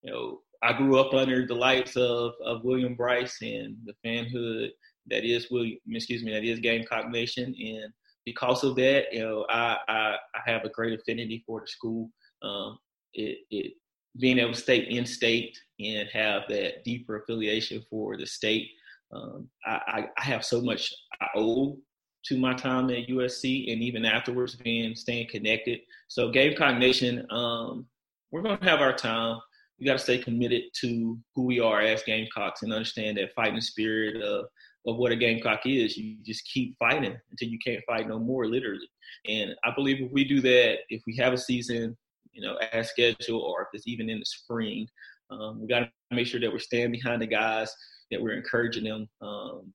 you 0.03 0.12
know, 0.12 0.41
I 0.62 0.72
grew 0.72 0.99
up 0.99 1.12
under 1.12 1.47
the 1.47 1.55
lights 1.55 1.97
of, 1.97 2.33
of 2.45 2.64
William 2.64 2.95
Brice 2.95 3.39
and 3.43 3.77
the 3.85 3.95
fanhood 4.05 4.70
that 5.11 5.25
is 5.25 5.51
William, 5.51 5.79
excuse 5.91 6.23
me, 6.23 6.33
that 6.33 6.45
is 6.45 6.61
Gamecock 6.61 7.11
Nation. 7.11 7.55
And 7.59 7.93
because 8.25 8.65
of 8.65 8.77
that, 8.77 9.13
you 9.13 9.21
know, 9.21 9.47
I, 9.49 9.77
I, 9.89 10.17
I 10.35 10.51
have 10.51 10.65
a 10.65 10.71
great 10.71 10.99
affinity 10.99 11.43
for 11.47 11.61
the 11.61 11.67
school. 11.67 12.11
Um, 12.43 12.79
it, 13.15 13.39
it 13.51 13.73
being 14.19 14.39
able 14.39 14.53
to 14.53 14.61
stay 14.61 14.79
in 14.79 15.07
state 15.07 15.59
and 15.81 16.09
have 16.13 16.43
that 16.49 16.85
deeper 16.85 17.17
affiliation 17.19 17.83
for 17.91 18.17
the 18.17 18.27
state. 18.27 18.69
Um, 19.13 19.49
I, 19.65 20.09
I, 20.17 20.23
have 20.23 20.45
so 20.45 20.61
much 20.61 20.93
I 21.21 21.27
owe 21.37 21.79
to 22.25 22.39
my 22.39 22.55
time 22.55 22.91
at 22.91 23.07
USC 23.09 23.73
and 23.73 23.83
even 23.83 24.05
afterwards 24.05 24.57
being 24.57 24.97
staying 24.97 25.29
connected. 25.29 25.81
So 26.09 26.31
Gamecock 26.31 26.79
Nation, 26.79 27.25
um, 27.31 27.87
we're 28.33 28.43
going 28.43 28.59
to 28.59 28.69
have 28.69 28.81
our 28.81 28.93
time. 28.93 29.39
We 29.79 29.87
got 29.87 29.93
to 29.93 29.99
stay 29.99 30.19
committed 30.19 30.63
to 30.81 31.19
who 31.35 31.43
we 31.45 31.61
are 31.61 31.81
as 31.81 32.03
Gamecocks 32.03 32.63
and 32.63 32.73
understand 32.73 33.19
that 33.19 33.35
fighting 33.35 33.61
spirit 33.61 34.23
of, 34.23 34.47
of 34.87 34.97
what 34.97 35.12
a 35.12 35.16
Gamecock 35.16 35.61
is. 35.66 35.97
You 35.97 36.16
just 36.24 36.49
keep 36.53 36.76
fighting 36.78 37.16
until 37.30 37.49
you 37.49 37.59
can't 37.64 37.82
fight 37.87 38.09
no 38.09 38.18
more, 38.18 38.47
literally. 38.47 38.89
And 39.28 39.55
I 39.64 39.72
believe 39.74 40.01
if 40.01 40.12
we 40.12 40.24
do 40.24 40.41
that, 40.41 40.78
if 40.89 41.03
we 41.07 41.16
have 41.16 41.32
a 41.32 41.39
season 41.39 41.97
you 42.37 42.43
know, 42.43 42.57
as 42.72 42.91
scheduled 42.91 43.43
or 43.43 43.62
if 43.62 43.68
it's 43.72 43.89
even 43.89 44.11
in 44.11 44.18
the 44.18 44.24
spring. 44.24 44.87
Um, 45.30 45.61
we 45.61 45.66
got 45.66 45.80
to 45.80 45.91
make 46.14 46.26
sure 46.26 46.39
that 46.39 46.53
we're 46.53 46.59
standing 46.59 46.93
behind 46.93 47.22
the 47.22 47.26
guys, 47.26 47.74
that 48.11 48.20
we're 48.20 48.37
encouraging 48.37 48.84
them. 48.84 49.09
Um, 49.22 49.72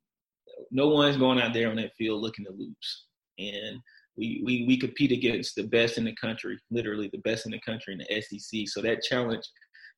no 0.70 0.90
one's 0.90 1.18
going 1.18 1.42
out 1.42 1.54
there 1.54 1.70
on 1.70 1.76
that 1.78 1.96
field 1.98 2.22
looking 2.22 2.46
to 2.46 2.52
lose. 2.52 3.06
And 3.40 3.80
we, 4.16 4.44
we, 4.46 4.66
we 4.68 4.78
compete 4.78 5.12
against 5.12 5.56
the 5.56 5.64
best 5.64 5.98
in 5.98 6.06
the 6.06 6.16
country, 6.16 6.60
literally 6.70 7.10
the 7.12 7.18
best 7.20 7.46
in 7.48 7.52
the 7.52 7.60
country 7.62 7.94
in 7.94 8.00
the 8.00 8.22
SEC. 8.22 8.68
So 8.68 8.82
that 8.82 9.02
challenge 9.02 9.44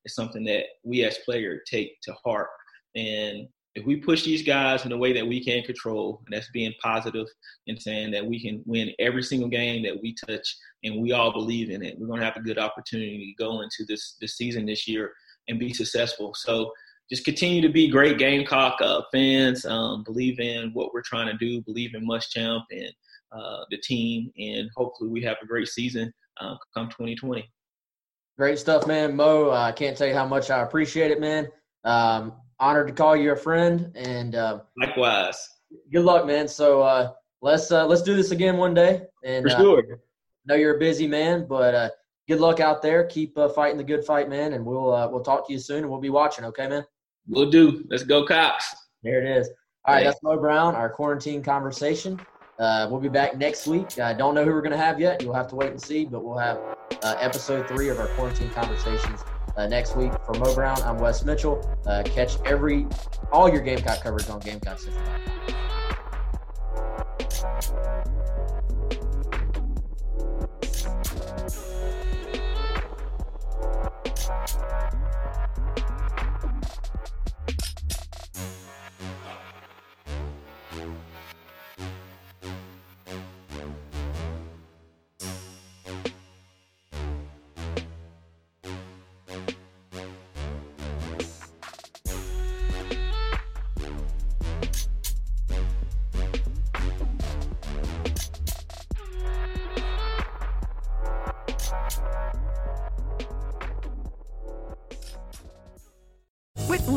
is 0.06 0.14
something 0.14 0.44
that 0.44 0.64
we 0.82 1.04
as 1.04 1.18
players 1.18 1.60
take 1.70 2.00
to 2.02 2.14
heart. 2.24 2.48
And 2.96 3.46
if 3.74 3.84
we 3.84 3.96
push 3.96 4.24
these 4.24 4.42
guys 4.42 4.84
in 4.84 4.92
a 4.92 4.96
way 4.96 5.12
that 5.12 5.26
we 5.26 5.44
can 5.44 5.62
control, 5.64 6.22
and 6.24 6.34
that's 6.34 6.50
being 6.50 6.72
positive 6.82 7.26
and 7.66 7.80
saying 7.80 8.12
that 8.12 8.24
we 8.24 8.40
can 8.40 8.62
win 8.66 8.92
every 8.98 9.22
single 9.22 9.48
game 9.48 9.82
that 9.82 10.00
we 10.00 10.14
touch, 10.26 10.56
and 10.84 11.02
we 11.02 11.12
all 11.12 11.32
believe 11.32 11.70
in 11.70 11.82
it, 11.82 11.98
we're 11.98 12.06
going 12.06 12.20
to 12.20 12.24
have 12.26 12.36
a 12.36 12.40
good 12.40 12.58
opportunity 12.58 13.34
to 13.36 13.42
go 13.42 13.62
into 13.62 13.84
this 13.88 14.16
this 14.20 14.36
season 14.36 14.66
this 14.66 14.86
year 14.86 15.12
and 15.48 15.58
be 15.58 15.72
successful. 15.72 16.32
So 16.34 16.72
just 17.10 17.24
continue 17.24 17.60
to 17.62 17.68
be 17.68 17.88
great 17.88 18.16
Gamecock 18.16 18.80
uh, 18.80 19.02
fans. 19.12 19.64
Um, 19.66 20.04
believe 20.04 20.40
in 20.40 20.70
what 20.72 20.94
we're 20.94 21.02
trying 21.02 21.26
to 21.26 21.36
do. 21.36 21.60
Believe 21.62 21.94
in 21.94 22.06
Muschamp 22.06 22.62
and 22.70 22.92
uh, 23.32 23.64
the 23.70 23.78
team, 23.78 24.30
and 24.38 24.70
hopefully 24.76 25.10
we 25.10 25.22
have 25.22 25.36
a 25.42 25.46
great 25.46 25.68
season 25.68 26.12
uh, 26.40 26.56
come 26.74 26.88
2020. 26.88 27.48
Great 28.38 28.58
stuff, 28.58 28.86
man. 28.86 29.14
Mo, 29.14 29.50
I 29.50 29.72
can't 29.72 29.96
tell 29.96 30.08
you 30.08 30.14
how 30.14 30.26
much 30.26 30.50
I 30.50 30.62
appreciate 30.62 31.10
it, 31.10 31.20
man. 31.20 31.48
Um, 31.84 32.32
honored 32.64 32.88
to 32.88 32.94
call 32.94 33.14
you 33.14 33.32
a 33.32 33.36
friend, 33.36 33.92
and 33.94 34.34
uh, 34.34 34.60
likewise. 34.80 35.50
Good 35.92 36.04
luck, 36.04 36.26
man. 36.26 36.48
So 36.48 36.80
uh, 36.80 37.12
let's 37.42 37.70
uh, 37.70 37.86
let's 37.86 38.02
do 38.02 38.16
this 38.16 38.30
again 38.30 38.56
one 38.56 38.72
day. 38.72 39.02
And 39.22 39.44
for 39.44 39.50
sure. 39.50 39.82
I 39.90 39.96
know 40.46 40.54
you're 40.54 40.76
a 40.76 40.78
busy 40.78 41.06
man, 41.06 41.46
but 41.46 41.74
uh, 41.74 41.90
good 42.26 42.40
luck 42.40 42.60
out 42.60 42.80
there. 42.80 43.04
Keep 43.04 43.36
uh, 43.36 43.50
fighting 43.50 43.76
the 43.76 43.84
good 43.84 44.04
fight, 44.04 44.30
man. 44.30 44.54
And 44.54 44.64
we'll 44.64 44.92
uh, 44.94 45.08
we'll 45.08 45.22
talk 45.22 45.46
to 45.46 45.52
you 45.52 45.58
soon, 45.58 45.78
and 45.78 45.90
we'll 45.90 46.00
be 46.00 46.08
watching. 46.08 46.44
Okay, 46.46 46.66
man. 46.66 46.86
We'll 47.28 47.50
do. 47.50 47.84
Let's 47.90 48.02
go, 48.02 48.24
Cox. 48.24 48.74
There 49.02 49.22
it 49.22 49.38
is. 49.38 49.50
All 49.84 49.94
right, 49.94 50.04
that's 50.04 50.22
Mo 50.22 50.38
Brown, 50.38 50.74
our 50.74 50.88
quarantine 50.88 51.42
conversation. 51.42 52.18
Uh, 52.58 52.88
we'll 52.90 53.00
be 53.00 53.10
back 53.10 53.36
next 53.36 53.66
week. 53.66 53.98
I 53.98 54.14
don't 54.14 54.34
know 54.34 54.44
who 54.44 54.52
we're 54.52 54.62
going 54.62 54.72
to 54.72 54.78
have 54.78 54.98
yet. 54.98 55.20
You'll 55.20 55.34
have 55.34 55.48
to 55.48 55.56
wait 55.56 55.70
and 55.70 55.80
see, 55.80 56.06
but 56.06 56.24
we'll 56.24 56.38
have 56.38 56.56
uh, 57.02 57.16
episode 57.20 57.68
three 57.68 57.90
of 57.90 57.98
our 58.00 58.06
quarantine 58.08 58.48
conversations 58.50 59.22
uh, 59.56 59.66
next 59.66 59.96
week. 59.96 60.12
For 60.26 60.34
Mo 60.34 60.54
Brown, 60.54 60.80
I'm 60.82 60.98
Wes 60.98 61.24
Mitchell. 61.24 61.68
Uh, 61.86 62.02
catch 62.04 62.40
every 62.44 62.86
all 63.32 63.48
your 63.48 63.60
Gamecock 63.60 64.00
coverage 64.02 64.28
on 64.28 64.40
GamecockCentral.com. 64.40 65.44